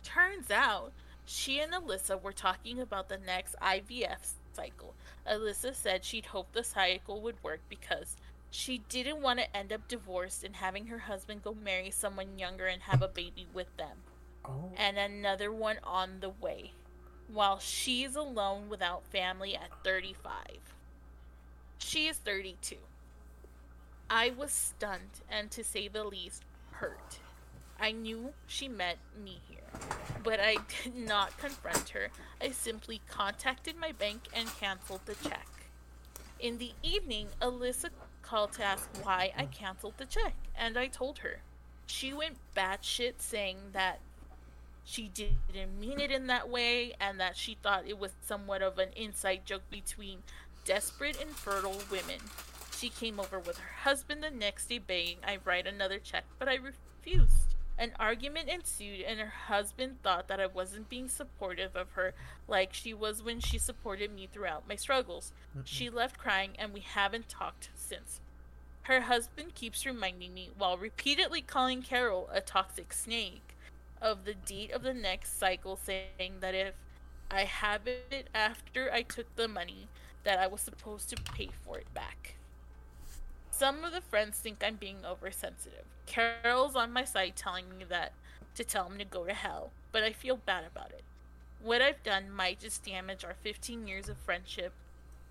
Turns 0.02 0.50
out, 0.50 0.92
she 1.24 1.60
and 1.60 1.72
Alyssa 1.72 2.20
were 2.20 2.32
talking 2.32 2.80
about 2.80 3.08
the 3.08 3.18
next 3.18 3.54
IVF 3.62 4.32
cycle. 4.52 4.94
Alyssa 5.26 5.74
said 5.74 6.04
she'd 6.04 6.26
hoped 6.26 6.52
the 6.52 6.64
cycle 6.64 7.20
would 7.20 7.42
work 7.42 7.60
because 7.68 8.16
She 8.52 8.78
didn't 8.88 9.22
want 9.22 9.38
to 9.38 9.56
end 9.56 9.72
up 9.72 9.86
divorced 9.86 10.42
and 10.42 10.56
having 10.56 10.86
her 10.88 10.98
husband 10.98 11.44
go 11.44 11.54
marry 11.54 11.92
someone 11.92 12.36
younger 12.36 12.66
and 12.66 12.82
have 12.82 13.00
a 13.00 13.06
baby 13.06 13.46
with 13.54 13.76
them, 13.76 13.98
Oh. 14.44 14.72
and 14.76 14.98
another 14.98 15.52
one 15.52 15.78
on 15.84 16.18
the 16.18 16.30
way, 16.30 16.72
while 17.32 17.58
she's 17.58 18.16
alone 18.16 18.68
without 18.68 19.04
family 19.06 19.54
at 19.54 19.70
35. 19.84 20.32
She 21.78 22.08
is 22.08 22.16
32. 22.16 22.76
I 24.08 24.32
was 24.36 24.52
stunned 24.52 25.20
and, 25.30 25.50
to 25.52 25.62
say 25.62 25.88
the 25.88 26.04
least, 26.04 26.44
hurt. 26.72 27.18
I 27.78 27.92
knew 27.92 28.34
she 28.46 28.68
met 28.68 28.98
me 29.24 29.40
here, 29.48 29.58
but 30.22 30.40
I 30.40 30.56
did 30.84 30.96
not 30.96 31.38
confront 31.38 31.90
her. 31.90 32.08
I 32.40 32.50
simply 32.50 33.00
contacted 33.08 33.76
my 33.76 33.92
bank 33.92 34.22
and 34.34 34.48
canceled 34.58 35.02
the 35.06 35.14
check. 35.28 35.46
In 36.38 36.58
the 36.58 36.72
evening, 36.82 37.28
Alyssa 37.40 37.90
called 38.22 38.52
to 38.52 38.64
ask 38.64 38.88
why 39.02 39.32
I 39.36 39.46
canceled 39.46 39.94
the 39.96 40.06
check, 40.06 40.34
and 40.56 40.76
I 40.76 40.88
told 40.88 41.18
her. 41.18 41.40
She 41.86 42.12
went 42.12 42.36
batshit 42.56 43.14
saying 43.18 43.58
that 43.72 44.00
she 44.84 45.08
didn't 45.08 45.78
mean 45.78 46.00
it 46.00 46.10
in 46.10 46.26
that 46.26 46.48
way 46.48 46.94
and 47.00 47.20
that 47.20 47.36
she 47.36 47.56
thought 47.62 47.86
it 47.86 47.98
was 47.98 48.12
somewhat 48.22 48.62
of 48.62 48.78
an 48.78 48.90
inside 48.96 49.42
joke 49.44 49.62
between 49.70 50.22
desperate 50.64 51.20
and 51.20 51.30
fertile 51.30 51.80
women. 51.90 52.20
She 52.76 52.88
came 52.88 53.20
over 53.20 53.38
with 53.38 53.58
her 53.58 53.82
husband 53.82 54.22
the 54.22 54.30
next 54.30 54.68
day 54.68 54.78
begging 54.78 55.18
I 55.26 55.38
write 55.44 55.66
another 55.66 55.98
check, 55.98 56.24
but 56.38 56.48
I 56.48 56.54
refused. 56.54 57.54
An 57.78 57.92
argument 57.98 58.50
ensued, 58.50 59.00
and 59.00 59.18
her 59.18 59.32
husband 59.46 60.02
thought 60.02 60.28
that 60.28 60.38
I 60.38 60.46
wasn't 60.46 60.90
being 60.90 61.08
supportive 61.08 61.74
of 61.74 61.92
her 61.92 62.12
like 62.46 62.74
she 62.74 62.92
was 62.92 63.22
when 63.22 63.40
she 63.40 63.56
supported 63.56 64.12
me 64.12 64.28
throughout 64.30 64.68
my 64.68 64.76
struggles. 64.76 65.32
She 65.64 65.88
left 65.88 66.18
crying, 66.18 66.50
and 66.58 66.74
we 66.74 66.80
haven't 66.80 67.30
talked 67.30 67.70
since. 67.74 68.20
Her 68.82 69.02
husband 69.02 69.54
keeps 69.54 69.86
reminding 69.86 70.34
me, 70.34 70.50
while 70.58 70.76
repeatedly 70.76 71.40
calling 71.40 71.80
Carol 71.80 72.28
a 72.30 72.42
toxic 72.42 72.92
snake, 72.92 73.56
of 74.00 74.24
the 74.24 74.34
date 74.34 74.72
of 74.72 74.82
the 74.82 74.94
next 74.94 75.38
cycle, 75.38 75.76
saying 75.76 76.40
that 76.40 76.54
if 76.54 76.74
I 77.30 77.44
have 77.44 77.86
it 77.86 78.28
after 78.34 78.92
I 78.92 79.02
took 79.02 79.34
the 79.36 79.48
money, 79.48 79.88
that 80.24 80.38
I 80.38 80.46
was 80.46 80.60
supposed 80.60 81.08
to 81.10 81.16
pay 81.16 81.50
for 81.64 81.78
it 81.78 81.92
back. 81.94 82.34
Some 83.50 83.84
of 83.84 83.92
the 83.92 84.00
friends 84.00 84.38
think 84.38 84.62
I'm 84.64 84.76
being 84.76 85.04
oversensitive. 85.04 85.84
Carol's 86.06 86.76
on 86.76 86.92
my 86.92 87.04
side 87.04 87.36
telling 87.36 87.68
me 87.68 87.84
that 87.88 88.12
to 88.54 88.64
tell 88.64 88.86
him 88.86 88.98
to 88.98 89.04
go 89.04 89.24
to 89.24 89.34
hell, 89.34 89.70
but 89.92 90.02
I 90.02 90.12
feel 90.12 90.36
bad 90.36 90.64
about 90.64 90.90
it. 90.90 91.04
What 91.62 91.82
I've 91.82 92.02
done 92.02 92.30
might 92.30 92.60
just 92.60 92.84
damage 92.84 93.24
our 93.24 93.34
15 93.34 93.86
years 93.86 94.08
of 94.08 94.16
friendship. 94.16 94.72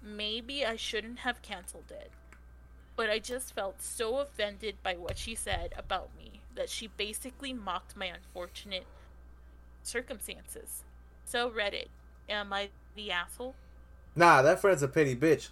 Maybe 0.02 0.66
I 0.66 0.76
shouldn't 0.76 1.20
have 1.20 1.42
canceled 1.42 1.92
it. 1.92 2.12
But 2.96 3.10
I 3.10 3.20
just 3.20 3.56
felt 3.56 3.82
so 3.82 4.20
offended 4.20 4.76
by 4.84 4.94
what 4.94 5.18
she 5.18 5.34
said 5.34 5.74
about 5.76 6.10
me 6.18 6.39
that 6.60 6.70
she 6.70 6.88
basically 6.88 7.54
mocked 7.54 7.96
my 7.96 8.08
unfortunate 8.08 8.84
circumstances. 9.82 10.84
So, 11.24 11.50
Reddit, 11.50 11.88
am 12.28 12.52
I 12.52 12.68
the 12.96 13.12
asshole? 13.12 13.56
Nah, 14.14 14.42
that 14.42 14.60
friend's 14.60 14.84
a 14.84 14.90
petty 14.90 15.16
bitch. 15.16 15.48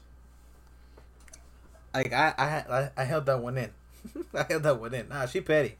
Like 1.93 2.11
I, 2.11 2.33
I, 2.37 2.75
I, 2.75 2.91
I 2.97 3.03
held 3.05 3.25
that 3.27 3.39
one 3.41 3.57
in. 3.57 3.71
I 4.33 4.45
held 4.49 4.63
that 4.63 4.81
one 4.81 4.93
in. 4.93 5.07
Nah, 5.07 5.27
she 5.27 5.39
petty. 5.39 5.77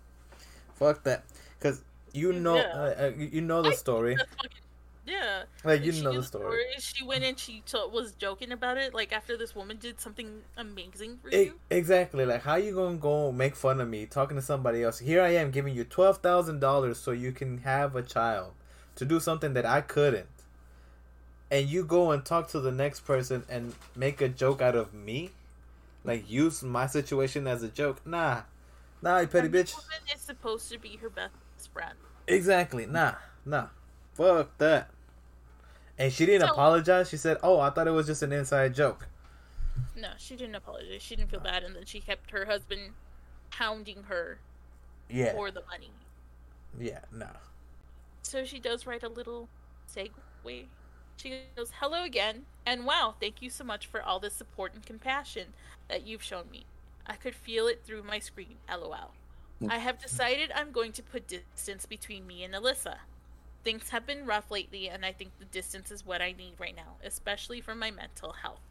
Fuck 0.76 1.04
that. 1.04 1.26
Cause 1.60 1.82
you 2.14 2.32
know, 2.32 2.56
Yeah. 2.56 2.72
uh, 2.74 2.96
uh, 3.04 3.12
you 3.18 3.30
you 3.34 3.42
know 3.42 3.62
the 3.62 3.72
I- 3.72 3.76
story. 3.76 4.16
Yeah. 5.08 5.44
Like 5.64 5.84
you 5.86 5.94
know 6.04 6.12
the 6.14 6.24
story. 6.24 6.60
She 6.80 7.04
went 7.04 7.24
and 7.24 7.40
she 7.40 7.64
t- 7.66 7.78
was 7.94 8.12
joking 8.12 8.52
about 8.52 8.78
it, 8.78 8.94
like 8.94 9.14
after 9.14 9.38
this 9.38 9.56
woman 9.56 9.78
did 9.78 10.02
something 10.02 10.42
amazing 10.58 11.20
for 11.22 11.30
E- 11.30 11.46
you. 11.46 11.60
exactly. 11.70 12.26
Like 12.26 12.42
how 12.44 12.56
you 12.56 12.76
gonna 12.76 12.98
go 12.98 13.32
make 13.32 13.56
fun 13.56 13.80
of 13.80 13.88
me 13.88 14.06
talking 14.06 14.36
to 14.36 14.42
somebody 14.42 14.84
else? 14.84 15.00
Here 15.00 15.22
I 15.22 15.30
am 15.30 15.52
giving 15.52 15.74
you 15.74 15.86
twelve 15.86 16.18
thousand 16.18 16.60
dollars 16.60 16.98
so 17.00 17.12
you 17.12 17.32
can 17.32 17.60
have 17.60 17.96
a 17.96 18.04
child 18.04 18.52
to 18.96 19.06
do 19.06 19.20
something 19.22 19.54
that 19.54 19.66
I 19.66 19.80
couldn't, 19.82 20.28
and 21.50 21.68
you 21.68 21.86
go 21.86 22.12
and 22.12 22.26
talk 22.26 22.50
to 22.50 22.60
the 22.60 22.72
next 22.72 23.02
person 23.02 23.44
and 23.50 23.76
make 23.96 24.20
a 24.22 24.28
joke 24.28 24.62
out 24.62 24.76
of 24.76 24.94
me, 24.94 25.32
like 26.04 26.30
use 26.30 26.64
my 26.64 26.86
situation 26.88 27.48
as 27.48 27.64
a 27.64 27.70
joke. 27.70 28.06
Nah, 28.06 28.42
nah, 29.02 29.20
you 29.20 29.28
petty 29.28 29.48
bitch. 29.48 29.74
woman 29.74 30.02
is 30.14 30.20
supposed 30.22 30.70
to 30.72 30.78
be 30.80 30.98
her 30.98 31.10
best 31.10 31.32
friend. 31.72 31.96
Exactly. 32.28 32.86
Nah, 32.86 33.14
nah. 33.46 33.68
Fuck 34.16 34.58
that. 34.58 34.90
And 35.98 36.12
she 36.14 36.26
didn't 36.26 36.48
So- 36.48 36.54
apologize. 36.54 37.10
She 37.10 37.18
said, 37.18 37.38
"Oh, 37.44 37.60
I 37.60 37.70
thought 37.70 37.88
it 37.88 37.92
was 37.92 38.06
just 38.08 38.22
an 38.22 38.32
inside 38.32 38.74
joke." 38.76 39.08
No, 39.96 40.12
she 40.18 40.36
didn't 40.36 40.56
apologize. 40.56 41.02
She 41.02 41.16
didn't 41.16 41.30
feel 41.32 41.40
bad, 41.40 41.64
and 41.64 41.76
then 41.76 41.86
she 41.86 42.00
kept 42.02 42.32
her 42.32 42.46
husband 42.46 42.94
hounding 43.52 44.04
her 44.04 44.40
Yeah. 45.10 45.32
for 45.34 45.52
the 45.52 45.64
money. 45.66 45.92
Yeah. 46.78 47.02
no. 47.12 47.30
So 48.22 48.44
she 48.46 48.60
does 48.60 48.86
write 48.86 49.04
a 49.04 49.10
little 49.10 49.48
segue. 49.90 50.68
She 51.16 51.44
goes, 51.56 51.72
Hello 51.80 52.04
again, 52.04 52.46
and 52.66 52.86
wow, 52.86 53.16
thank 53.20 53.42
you 53.42 53.50
so 53.50 53.64
much 53.64 53.88
for 53.88 54.02
all 54.04 54.20
the 54.20 54.30
support 54.30 54.74
and 54.74 54.86
compassion 54.86 55.54
that 55.88 56.06
you've 56.06 56.22
shown 56.22 56.50
me. 56.52 56.66
I 57.08 57.16
could 57.16 57.34
feel 57.36 57.68
it 57.68 57.84
through 57.86 58.04
my 58.04 58.20
screen, 58.20 58.58
lol. 58.70 59.14
I 59.68 59.78
have 59.80 59.98
decided 60.00 60.52
I'm 60.54 60.72
going 60.72 60.92
to 60.92 61.02
put 61.02 61.26
distance 61.28 61.86
between 61.88 62.28
me 62.28 62.44
and 62.44 62.54
Alyssa. 62.54 62.98
Things 63.68 63.90
have 63.90 64.08
been 64.08 64.26
rough 64.26 64.50
lately, 64.50 64.88
and 64.88 65.06
I 65.06 65.12
think 65.12 65.32
the 65.40 65.46
distance 65.46 65.92
is 65.92 66.06
what 66.06 66.22
I 66.22 66.32
need 66.32 66.54
right 66.58 66.74
now, 66.74 66.96
especially 67.04 67.60
for 67.60 67.76
my 67.76 67.92
mental 67.92 68.32
health. 68.32 68.62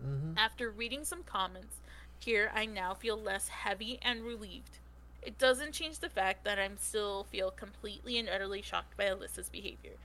Mm-hmm. 0.00 0.38
After 0.38 0.70
reading 0.70 1.02
some 1.02 1.24
comments 1.24 1.78
here, 2.20 2.52
I 2.54 2.64
now 2.64 2.94
feel 2.94 3.16
less 3.16 3.48
heavy 3.48 3.98
and 4.02 4.22
relieved. 4.22 4.78
It 5.20 5.36
doesn't 5.36 5.72
change 5.72 5.98
the 5.98 6.08
fact 6.08 6.44
that 6.44 6.60
I'm 6.60 6.76
still 6.78 7.24
feel 7.24 7.50
completely 7.50 8.18
and 8.18 8.28
utterly 8.28 8.62
shocked 8.62 8.96
by 8.96 9.06
Alyssa's 9.06 9.48
behavior. 9.48 9.96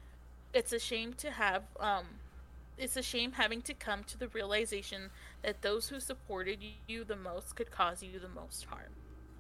It's 0.55 0.73
a 0.73 0.79
shame 0.79 1.13
to 1.19 1.29
have 1.29 1.61
um 1.79 2.05
it's 2.79 2.97
a 2.97 3.03
shame 3.03 3.33
having 3.33 3.61
to 3.61 3.75
come 3.75 4.03
to 4.05 4.17
the 4.17 4.29
realization 4.29 5.11
that 5.43 5.61
those 5.61 5.89
who 5.89 5.99
supported 5.99 6.57
you 6.87 7.03
the 7.03 7.15
most 7.15 7.55
could 7.55 7.69
cause 7.69 8.01
you 8.01 8.17
the 8.17 8.27
most 8.27 8.65
harm. 8.65 8.95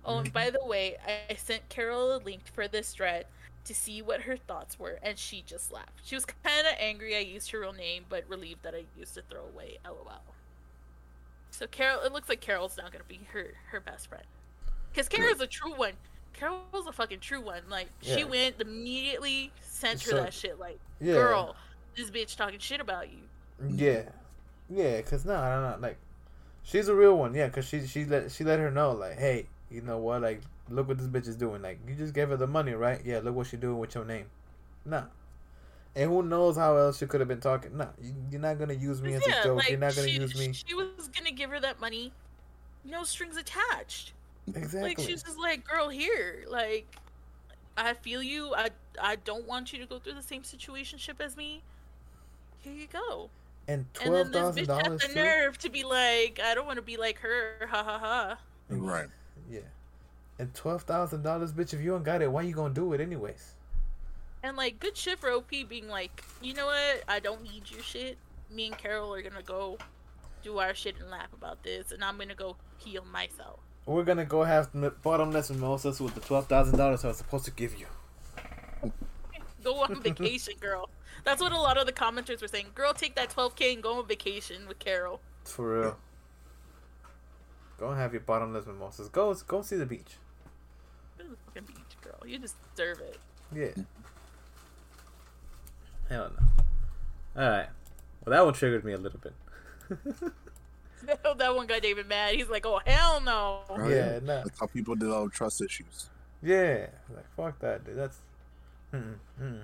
Oh, 0.05 0.19
and 0.19 0.31
by 0.31 0.51
the 0.51 0.63
way, 0.63 0.97
I 1.07 1.15
I 1.31 1.33
sent 1.33 1.67
Carol 1.69 2.15
a 2.15 2.19
link 2.19 2.41
for 2.53 2.67
this 2.67 2.93
thread 2.93 3.25
to 3.65 3.73
see 3.75 4.01
what 4.01 4.21
her 4.21 4.37
thoughts 4.37 4.79
were, 4.79 4.99
and 5.03 5.17
she 5.17 5.43
just 5.45 5.71
laughed. 5.71 6.01
She 6.03 6.15
was 6.15 6.25
kind 6.25 6.65
of 6.67 6.73
angry 6.79 7.15
I 7.15 7.19
used 7.19 7.51
her 7.51 7.59
real 7.59 7.73
name, 7.73 8.05
but 8.09 8.23
relieved 8.29 8.63
that 8.63 8.73
I 8.75 8.83
used 8.97 9.15
to 9.15 9.21
throw 9.29 9.41
away 9.53 9.77
LOL. 9.85 10.21
So 11.51 11.67
Carol, 11.67 12.01
it 12.01 12.11
looks 12.11 12.29
like 12.29 12.41
Carol's 12.41 12.77
not 12.77 12.91
gonna 12.91 13.03
be 13.07 13.21
her 13.31 13.53
her 13.71 13.79
best 13.79 14.07
friend, 14.07 14.25
because 14.91 15.07
Carol's 15.09 15.41
a 15.41 15.47
true 15.47 15.73
one. 15.75 15.93
Carol's 16.33 16.85
a 16.87 16.91
fucking 16.91 17.21
true 17.21 17.39
one. 17.41 17.61
Like 17.69 17.87
she 18.01 18.23
went 18.25 18.59
immediately 18.59 19.51
sent 19.61 20.01
her 20.03 20.11
So- 20.11 20.17
that 20.17 20.33
shit. 20.33 20.59
Like, 20.59 20.79
Yeah. 20.99 21.13
girl, 21.13 21.55
this 21.95 22.09
bitch 22.11 22.35
talking 22.35 22.59
shit 22.59 22.81
about 22.81 23.09
you. 23.09 23.19
Yeah. 23.69 24.03
Yeah. 24.69 25.01
Cause 25.01 25.23
no, 25.25 25.35
I 25.35 25.49
don't 25.53 25.61
know. 25.81 25.87
Like, 25.87 25.97
she's 26.63 26.89
a 26.89 26.95
real 26.95 27.17
one. 27.17 27.33
Yeah. 27.33 27.47
Cause 27.49 27.65
she 27.65 27.87
she 27.87 28.03
let 28.03 28.31
she 28.31 28.43
let 28.43 28.59
her 28.59 28.69
know 28.69 28.91
like, 28.91 29.17
hey, 29.17 29.47
you 29.69 29.81
know 29.81 29.97
what? 29.97 30.21
Like, 30.21 30.41
look 30.69 30.87
what 30.87 30.97
this 30.97 31.07
bitch 31.07 31.27
is 31.27 31.35
doing. 31.35 31.61
Like, 31.61 31.79
you 31.87 31.95
just 31.95 32.13
gave 32.13 32.29
her 32.29 32.37
the 32.37 32.47
money, 32.47 32.73
right? 32.73 33.01
Yeah. 33.03 33.19
Look 33.23 33.35
what 33.35 33.47
she 33.47 33.57
doing 33.57 33.79
with 33.79 33.95
your 33.95 34.05
name. 34.05 34.25
Nah. 34.85 35.03
And 35.95 36.09
who 36.09 36.23
knows 36.23 36.57
how 36.57 36.75
else 36.75 36.97
she 36.97 37.05
could 37.05 37.21
have 37.21 37.29
been 37.29 37.39
talking? 37.39 37.77
Nah, 37.77 37.87
you, 38.01 38.13
you're 38.29 38.41
not 38.41 38.59
gonna 38.59 38.73
use 38.73 39.01
me 39.01 39.13
as 39.13 39.25
a 39.25 39.43
joke. 39.43 39.69
you're 39.69 39.79
not 39.79 39.95
gonna 39.95 40.09
she, 40.09 40.15
use 40.19 40.37
me. 40.37 40.51
She 40.51 40.73
was 40.73 41.09
gonna 41.15 41.31
give 41.31 41.49
her 41.49 41.59
that 41.61 41.79
money, 41.79 42.11
no 42.83 43.03
strings 43.03 43.37
attached. 43.37 44.11
Exactly. 44.47 44.89
Like 44.89 44.99
she's 44.99 45.23
just 45.23 45.39
like, 45.39 45.65
girl, 45.65 45.87
here, 45.87 46.43
like, 46.49 46.85
I 47.77 47.93
feel 47.93 48.21
you. 48.21 48.53
I 48.55 48.69
I 49.01 49.15
don't 49.15 49.47
want 49.47 49.71
you 49.71 49.79
to 49.79 49.85
go 49.85 49.99
through 49.99 50.15
the 50.15 50.21
same 50.21 50.41
situationship 50.41 51.21
as 51.21 51.37
me. 51.37 51.63
Here 52.59 52.73
you 52.73 52.87
go. 52.87 53.29
and 53.67 53.85
And 54.03 54.13
then 54.13 54.31
this 54.31 54.67
bitch 54.67 54.83
had 54.83 54.99
the 54.99 55.15
nerve 55.15 55.57
to 55.59 55.69
be 55.69 55.83
like, 55.83 56.41
I 56.43 56.55
don't 56.55 56.65
want 56.65 56.77
to 56.77 56.81
be 56.81 56.97
like 56.97 57.19
her. 57.19 57.67
Ha 57.69 57.83
ha 57.83 57.99
ha. 57.99 58.37
Right. 58.69 59.07
Yeah. 59.49 59.59
And 60.39 60.53
twelve 60.53 60.83
thousand 60.83 61.23
dollars, 61.23 61.53
bitch. 61.53 61.73
If 61.73 61.81
you 61.81 61.91
don't 61.91 62.03
got 62.03 62.21
it, 62.21 62.31
why 62.31 62.41
you 62.41 62.53
gonna 62.53 62.73
do 62.73 62.93
it 62.93 63.01
anyways? 63.01 63.53
And 64.43 64.57
like, 64.57 64.79
good 64.79 64.95
shit 64.95 65.19
for 65.19 65.31
OP 65.31 65.49
being 65.67 65.87
like, 65.87 66.23
you 66.41 66.53
know 66.53 66.67
what? 66.67 67.03
I 67.07 67.19
don't 67.19 67.41
need 67.41 67.69
your 67.71 67.81
shit. 67.81 68.17
Me 68.51 68.67
and 68.67 68.77
Carol 68.77 69.13
are 69.13 69.21
gonna 69.21 69.41
go 69.41 69.77
do 70.43 70.59
our 70.59 70.75
shit 70.75 70.99
and 70.99 71.09
laugh 71.09 71.33
about 71.33 71.63
this, 71.63 71.91
and 71.91 72.03
I'm 72.03 72.17
gonna 72.17 72.35
go 72.35 72.57
heal 72.77 73.03
myself. 73.11 73.59
We're 73.85 74.03
gonna 74.03 74.25
go 74.25 74.43
have 74.43 74.69
bottomless 75.01 75.49
mimosas 75.49 75.99
with 75.99 76.15
the 76.15 76.21
twelve 76.21 76.47
thousand 76.47 76.77
dollars 76.77 77.03
I 77.05 77.09
was 77.09 77.17
supposed 77.17 77.45
to 77.45 77.51
give 77.51 77.75
you. 77.79 77.87
Go 79.63 79.81
on 79.81 80.01
vacation, 80.03 80.55
girl. 80.59 80.89
That's 81.23 81.41
what 81.41 81.51
a 81.51 81.57
lot 81.59 81.77
of 81.77 81.85
the 81.87 81.91
commenters 81.91 82.41
were 82.41 82.47
saying. 82.47 82.67
Girl, 82.75 82.93
take 82.93 83.15
that 83.15 83.31
12k 83.31 83.73
and 83.73 83.83
go 83.83 83.99
on 83.99 84.07
vacation 84.07 84.67
with 84.67 84.77
Carol. 84.77 85.21
For 85.43 85.79
real. 85.79 85.97
Go 87.77 87.89
and 87.89 87.99
have 87.99 88.13
your 88.13 88.21
bottomless 88.21 88.65
mimosas. 88.65 89.09
Go 89.09 89.33
go 89.47 89.61
see 89.61 89.75
the 89.75 89.85
beach. 89.85 90.17
Go 91.17 91.25
to 91.25 91.29
the 91.31 91.37
fucking 91.45 91.63
beach, 91.67 91.97
girl. 92.01 92.19
You 92.25 92.39
deserve 92.39 92.99
it. 92.99 93.19
Yeah. 93.53 93.83
Hell 96.09 96.31
no. 96.37 97.41
Alright. 97.41 97.69
Well 98.25 98.35
that 98.35 98.45
one 98.45 98.53
triggered 98.53 98.85
me 98.85 98.93
a 98.93 98.97
little 98.97 99.19
bit. 99.19 99.33
that 101.37 101.55
one 101.55 101.67
got 101.67 101.81
David 101.81 102.07
mad. 102.07 102.35
He's 102.35 102.49
like, 102.49 102.65
"Oh 102.65 102.79
hell 102.85 103.21
no!" 103.21 103.61
Oh, 103.69 103.87
yeah, 103.87 104.13
yeah. 104.13 104.19
no. 104.19 104.43
That's 104.43 104.59
how 104.59 104.67
people 104.67 104.95
develop 104.95 105.33
trust 105.33 105.61
issues. 105.61 106.09
Yeah, 106.41 106.87
like 107.13 107.25
fuck 107.35 107.59
that, 107.59 107.85
dude. 107.85 107.97
That's, 107.97 108.17
hmm, 108.91 109.13
hmm. 109.39 109.59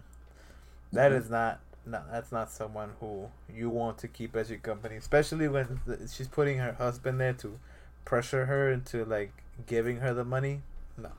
That 0.94 1.12
is 1.12 1.30
not, 1.30 1.60
no, 1.86 2.02
that's 2.12 2.32
not 2.32 2.52
someone 2.52 2.92
who 3.00 3.30
you 3.54 3.70
want 3.70 3.98
to 4.00 4.08
keep 4.08 4.36
as 4.36 4.50
your 4.50 4.60
company, 4.60 4.96
especially 4.96 5.48
when 5.48 5.80
the, 5.86 6.10
she's 6.12 6.28
putting 6.28 6.58
her 6.58 6.74
husband 6.74 7.20
there 7.20 7.34
to 7.34 7.60
pressure 8.06 8.46
her 8.46 8.72
into 8.72 9.06
like 9.06 9.32
giving 9.66 9.98
her 9.98 10.14
the 10.14 10.24
money. 10.24 10.62
No, 10.98 11.10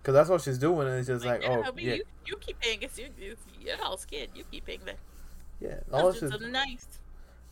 because 0.00 0.14
that's 0.14 0.28
what 0.30 0.42
she's 0.42 0.58
doing. 0.58 0.88
It's 0.88 1.08
just 1.08 1.24
like, 1.24 1.42
yeah, 1.42 1.62
oh 1.66 1.72
but 1.72 1.82
yeah, 1.82 1.94
you, 1.94 2.04
you 2.26 2.36
keep 2.36 2.60
paying 2.60 2.84
us. 2.84 2.98
You, 2.98 3.08
you, 3.18 3.36
you're 3.60 3.82
all 3.82 3.96
scared. 3.96 4.30
You 4.34 4.44
keep 4.50 4.66
paying 4.66 4.80
that. 4.86 4.98
yeah. 5.60 5.80
All 5.92 6.12
she's, 6.12 6.30
nice. 6.40 6.86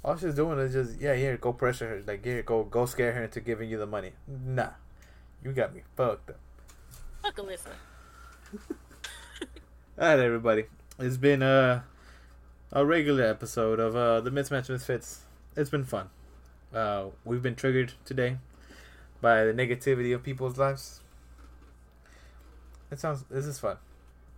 all 0.05 0.17
she's 0.17 0.35
doing 0.35 0.59
is 0.59 0.73
just, 0.73 1.01
yeah, 1.01 1.15
here, 1.15 1.37
go 1.37 1.53
pressure 1.53 1.89
her. 1.89 2.03
Like, 2.07 2.25
here, 2.25 2.43
go, 2.43 2.65
go 2.65 2.87
scare 2.87 3.13
her 3.13 3.25
into 3.25 3.41
giving 3.41 3.69
you 3.69 3.79
the 3.79 3.87
money. 3.87 4.13
Nah, 4.27 4.71
you 5.43 5.53
got 5.53 5.75
me 5.75 5.83
fucked 5.97 6.31
up. 6.31 6.39
Fuck 7.23 7.37
Alyssa. 7.37 7.69
All 9.99 10.09
right, 10.09 10.19
everybody. 10.19 10.65
It's 10.99 11.17
been 11.17 11.43
uh, 11.43 11.83
a 12.73 12.85
regular 12.85 13.25
episode 13.25 13.81
of 13.81 13.97
uh, 13.97 14.21
the 14.21 14.31
Mismatch 14.31 14.69
Misfits. 14.69 15.21
It's 15.57 15.71
been 15.71 15.85
fun. 15.85 16.11
Uh, 16.75 17.07
we've 17.25 17.43
been 17.43 17.55
triggered 17.55 17.93
today 18.05 18.37
by 19.21 19.45
the 19.45 19.53
negativity 19.53 20.15
of 20.15 20.23
people's 20.23 20.59
lives. 20.59 21.01
It 22.91 22.99
sounds. 23.01 23.25
This 23.31 23.47
is 23.47 23.59
fun. 23.59 23.77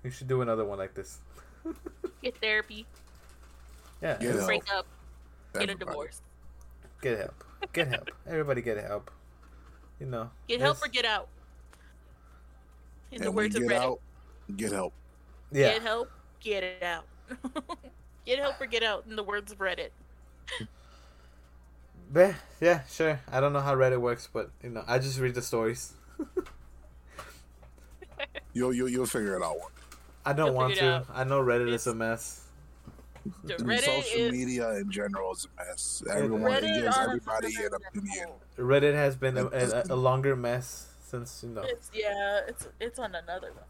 We 0.02 0.10
should 0.10 0.28
do 0.28 0.42
another 0.42 0.64
one 0.64 0.78
like 0.78 0.94
this. 0.94 1.18
Get 2.22 2.36
therapy. 2.38 2.86
Yeah, 4.02 4.14
Get 4.18 4.22
it's- 4.22 4.36
help. 4.36 4.46
Break 4.46 4.62
up. 4.72 4.86
Get 5.58 5.70
a 5.70 5.74
divorce. 5.74 6.20
get 7.00 7.18
help. 7.18 7.44
Get 7.72 7.88
help. 7.88 8.10
Everybody 8.28 8.60
get 8.60 8.76
help. 8.76 9.10
You 9.98 10.04
know. 10.06 10.30
Get 10.48 10.60
help 10.60 10.82
or 10.84 10.88
get 10.88 11.06
out. 11.06 11.28
In 13.10 13.22
the 13.22 13.26
And 13.28 13.34
when 13.34 13.44
words 13.46 13.56
you 13.56 13.62
of 13.64 13.68
get 13.70 13.80
Reddit. 13.80 13.84
out, 13.84 14.00
get 14.56 14.72
help. 14.72 14.92
Yeah. 15.50 15.72
Get 15.72 15.82
help. 15.82 16.10
Get 16.40 16.62
it 16.62 16.82
out. 16.82 17.04
get 18.26 18.38
help 18.38 18.60
or 18.60 18.66
get 18.66 18.82
out. 18.82 19.04
In 19.08 19.16
the 19.16 19.22
words 19.22 19.50
of 19.50 19.58
Reddit. 19.58 19.88
Yeah, 22.14 22.34
yeah, 22.60 22.82
sure. 22.88 23.20
I 23.30 23.40
don't 23.40 23.52
know 23.52 23.60
how 23.60 23.74
Reddit 23.74 24.00
works, 24.00 24.28
but 24.32 24.50
you 24.62 24.70
know, 24.70 24.84
I 24.86 24.98
just 24.98 25.18
read 25.18 25.34
the 25.34 25.42
stories. 25.42 25.94
You'll 28.52 28.72
you'll 28.72 28.88
you'll 28.88 29.06
figure 29.06 29.36
it 29.36 29.42
out. 29.42 29.58
I 30.24 30.32
don't 30.32 30.46
You'll 30.46 30.54
want 30.54 30.74
to. 30.76 31.04
I 31.12 31.24
know 31.24 31.42
Reddit 31.42 31.72
is 31.72 31.86
a 31.86 31.94
mess. 31.94 32.44
The 33.44 33.54
Reddit 33.54 33.80
social 33.80 34.20
is 34.20 34.32
media 34.32 34.70
in 34.76 34.90
general 34.90 35.32
is 35.32 35.46
a 35.46 35.64
mess. 35.64 36.02
Everyone 36.10 36.40
Reddit 36.40 36.80
gives 36.80 36.96
on 36.96 37.04
everybody 37.08 37.54
an 37.56 37.70
opinion. 37.88 38.28
Reddit 38.56 38.94
has 38.94 39.14
been 39.16 39.36
a, 39.36 39.46
a, 39.46 39.84
a 39.90 39.96
longer 39.96 40.34
mess 40.34 40.86
since 41.04 41.42
you 41.42 41.50
know. 41.50 41.62
It's 41.62 41.90
yeah, 41.92 42.40
it's 42.48 42.66
it's 42.80 42.98
on 42.98 43.14
another 43.14 43.52
one. 43.52 43.64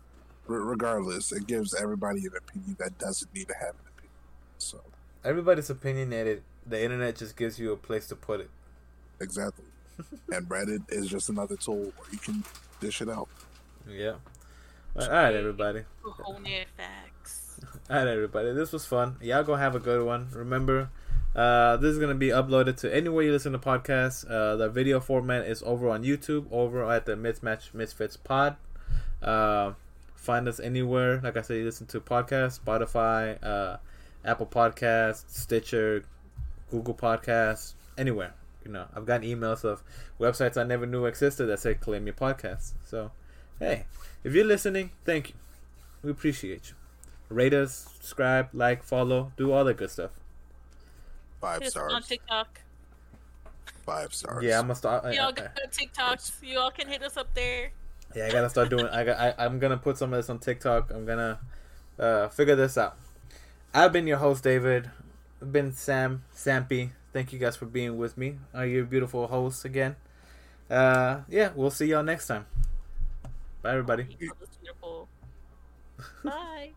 R- 0.49 0.65
regardless, 0.65 1.33
it 1.33 1.49
gives 1.49 1.75
everybody 1.75 2.21
an 2.21 2.33
opinion 2.39 2.77
that 2.79 2.97
doesn't 2.99 3.35
need 3.35 3.49
to 3.49 3.55
have 3.55 3.71
an 3.75 3.87
opinion. 3.97 4.13
So 4.59 4.81
Everybody's 5.25 5.69
opinionated. 5.71 6.45
The 6.69 6.83
internet 6.83 7.17
just 7.17 7.37
gives 7.37 7.59
you 7.59 7.73
a 7.73 7.77
place 7.77 8.07
to 8.09 8.17
put 8.17 8.41
it. 8.41 8.51
exactly. 9.21 9.65
and 10.33 10.49
Reddit 10.49 10.83
is 10.91 11.09
just 11.09 11.29
another 11.29 11.57
tool 11.57 11.93
where 11.97 12.11
you 12.13 12.19
can 12.19 12.45
dish 12.81 13.01
it 13.01 13.09
out. 13.09 13.29
Yeah. 13.89 14.15
All 14.99 15.09
right, 15.09 15.35
everybody. 15.35 15.85
Cojones 16.03 16.65
facts. 16.77 17.61
All 17.89 17.97
right, 17.97 18.09
everybody. 18.09 18.53
This 18.53 18.73
was 18.73 18.85
fun. 18.85 19.17
Y'all 19.23 19.43
go 19.45 19.55
have 19.57 19.75
a 19.75 19.79
good 19.79 20.05
one. 20.05 20.29
Remember, 20.33 20.91
uh, 21.35 21.77
this 21.77 21.93
is 21.93 21.99
gonna 21.99 22.15
be 22.15 22.29
uploaded 22.29 22.77
to 22.79 22.95
anywhere 22.95 23.23
you 23.25 23.33
listen 23.33 23.53
to 23.53 23.59
podcasts. 23.59 24.29
Uh, 24.29 24.57
the 24.57 24.69
video 24.69 25.01
format 25.01 25.47
is 25.47 25.63
over 25.65 25.89
on 25.89 26.03
YouTube, 26.03 26.47
over 26.51 26.91
at 26.91 27.07
the 27.07 27.13
Mismatch 27.15 27.73
Misfits 27.75 28.17
Pod. 28.17 28.57
Uh, 29.23 29.73
find 30.15 30.49
us 30.49 30.59
anywhere. 30.61 31.21
Like 31.23 31.37
I 31.37 31.43
said, 31.43 31.59
you 31.59 31.65
listen 31.65 31.87
to 31.89 32.01
podcasts, 32.01 32.59
Spotify, 32.61 33.39
uh, 33.43 33.77
Apple 34.25 34.47
Podcasts, 34.47 35.25
Stitcher, 35.29 36.05
Google 36.71 36.95
Podcasts, 36.95 37.75
anywhere. 37.97 38.35
You 38.65 38.73
know, 38.73 38.87
I've 38.95 39.07
gotten 39.07 39.29
emails 39.29 39.65
of 39.65 39.83
websites 40.19 40.57
I 40.57 40.65
never 40.65 40.87
knew 40.87 41.05
existed 41.07 41.47
that 41.47 41.61
say 41.61 41.75
claim 41.75 42.07
your 42.07 42.15
podcast. 42.15 42.73
So, 42.85 43.13
hey, 43.61 43.87
if 44.25 44.35
you're 44.35 44.45
listening, 44.45 44.91
thank 45.05 45.31
you. 45.31 45.35
We 46.03 46.11
appreciate 46.11 46.71
you. 46.71 46.75
Rate 47.29 47.55
us, 47.55 47.89
subscribe, 47.95 48.49
like, 48.53 48.83
follow, 48.83 49.33
do 49.37 49.53
all 49.53 49.65
that 49.65 49.77
good 49.77 49.91
stuff. 49.91 50.13
Five 51.41 51.63
It's 51.63 51.77
on. 51.77 52.03
TikTok. 52.03 52.61
Five 53.85 54.13
stars. 54.13 54.45
Yeah, 54.45 54.59
I'm 54.59 54.65
gonna 54.65 54.75
start. 54.75 55.05
I, 55.05 55.13
Y'all 55.13 55.27
I, 55.27 55.33
got 55.33 55.57
TikToks. 55.71 56.43
You 56.43 56.59
all 56.59 56.73
can 56.73 56.89
hit 56.89 57.03
us 57.05 57.17
up 57.17 57.33
there. 57.35 57.71
yeah, 58.17 58.27
I 58.27 58.33
gotta 58.33 58.51
start 58.51 58.69
doing. 58.69 58.87
I 58.87 59.05
got. 59.05 59.19
I, 59.19 59.35
I'm 59.45 59.61
gonna 59.61 59.77
put 59.77 59.97
some 59.97 60.13
of 60.13 60.19
this 60.19 60.29
on 60.29 60.41
TikTok. 60.41 60.91
I'm 60.93 61.07
gonna 61.07 61.39
uh, 61.99 62.29
figure 62.29 62.57
this 62.57 62.77
out. 62.77 62.97
I've 63.73 63.93
been 63.93 64.07
your 64.09 64.19
host, 64.19 64.43
David. 64.43 64.91
Been 65.41 65.73
Sam 65.73 66.25
Sampy. 66.35 66.91
Thank 67.13 67.33
you 67.33 67.39
guys 67.39 67.57
for 67.57 67.67
being 67.67 67.97
with 67.99 68.17
me. 68.17 68.39
Are 68.55 68.67
you 68.67 68.85
beautiful 68.85 69.27
hosts 69.27 69.65
again? 69.65 69.97
Uh, 70.71 71.21
yeah, 71.29 71.51
we'll 71.55 71.71
see 71.71 71.87
y'all 71.87 72.03
next 72.03 72.27
time. 72.27 72.47
Bye, 73.63 73.73
everybody. 73.73 74.07
Bye. 76.25 76.73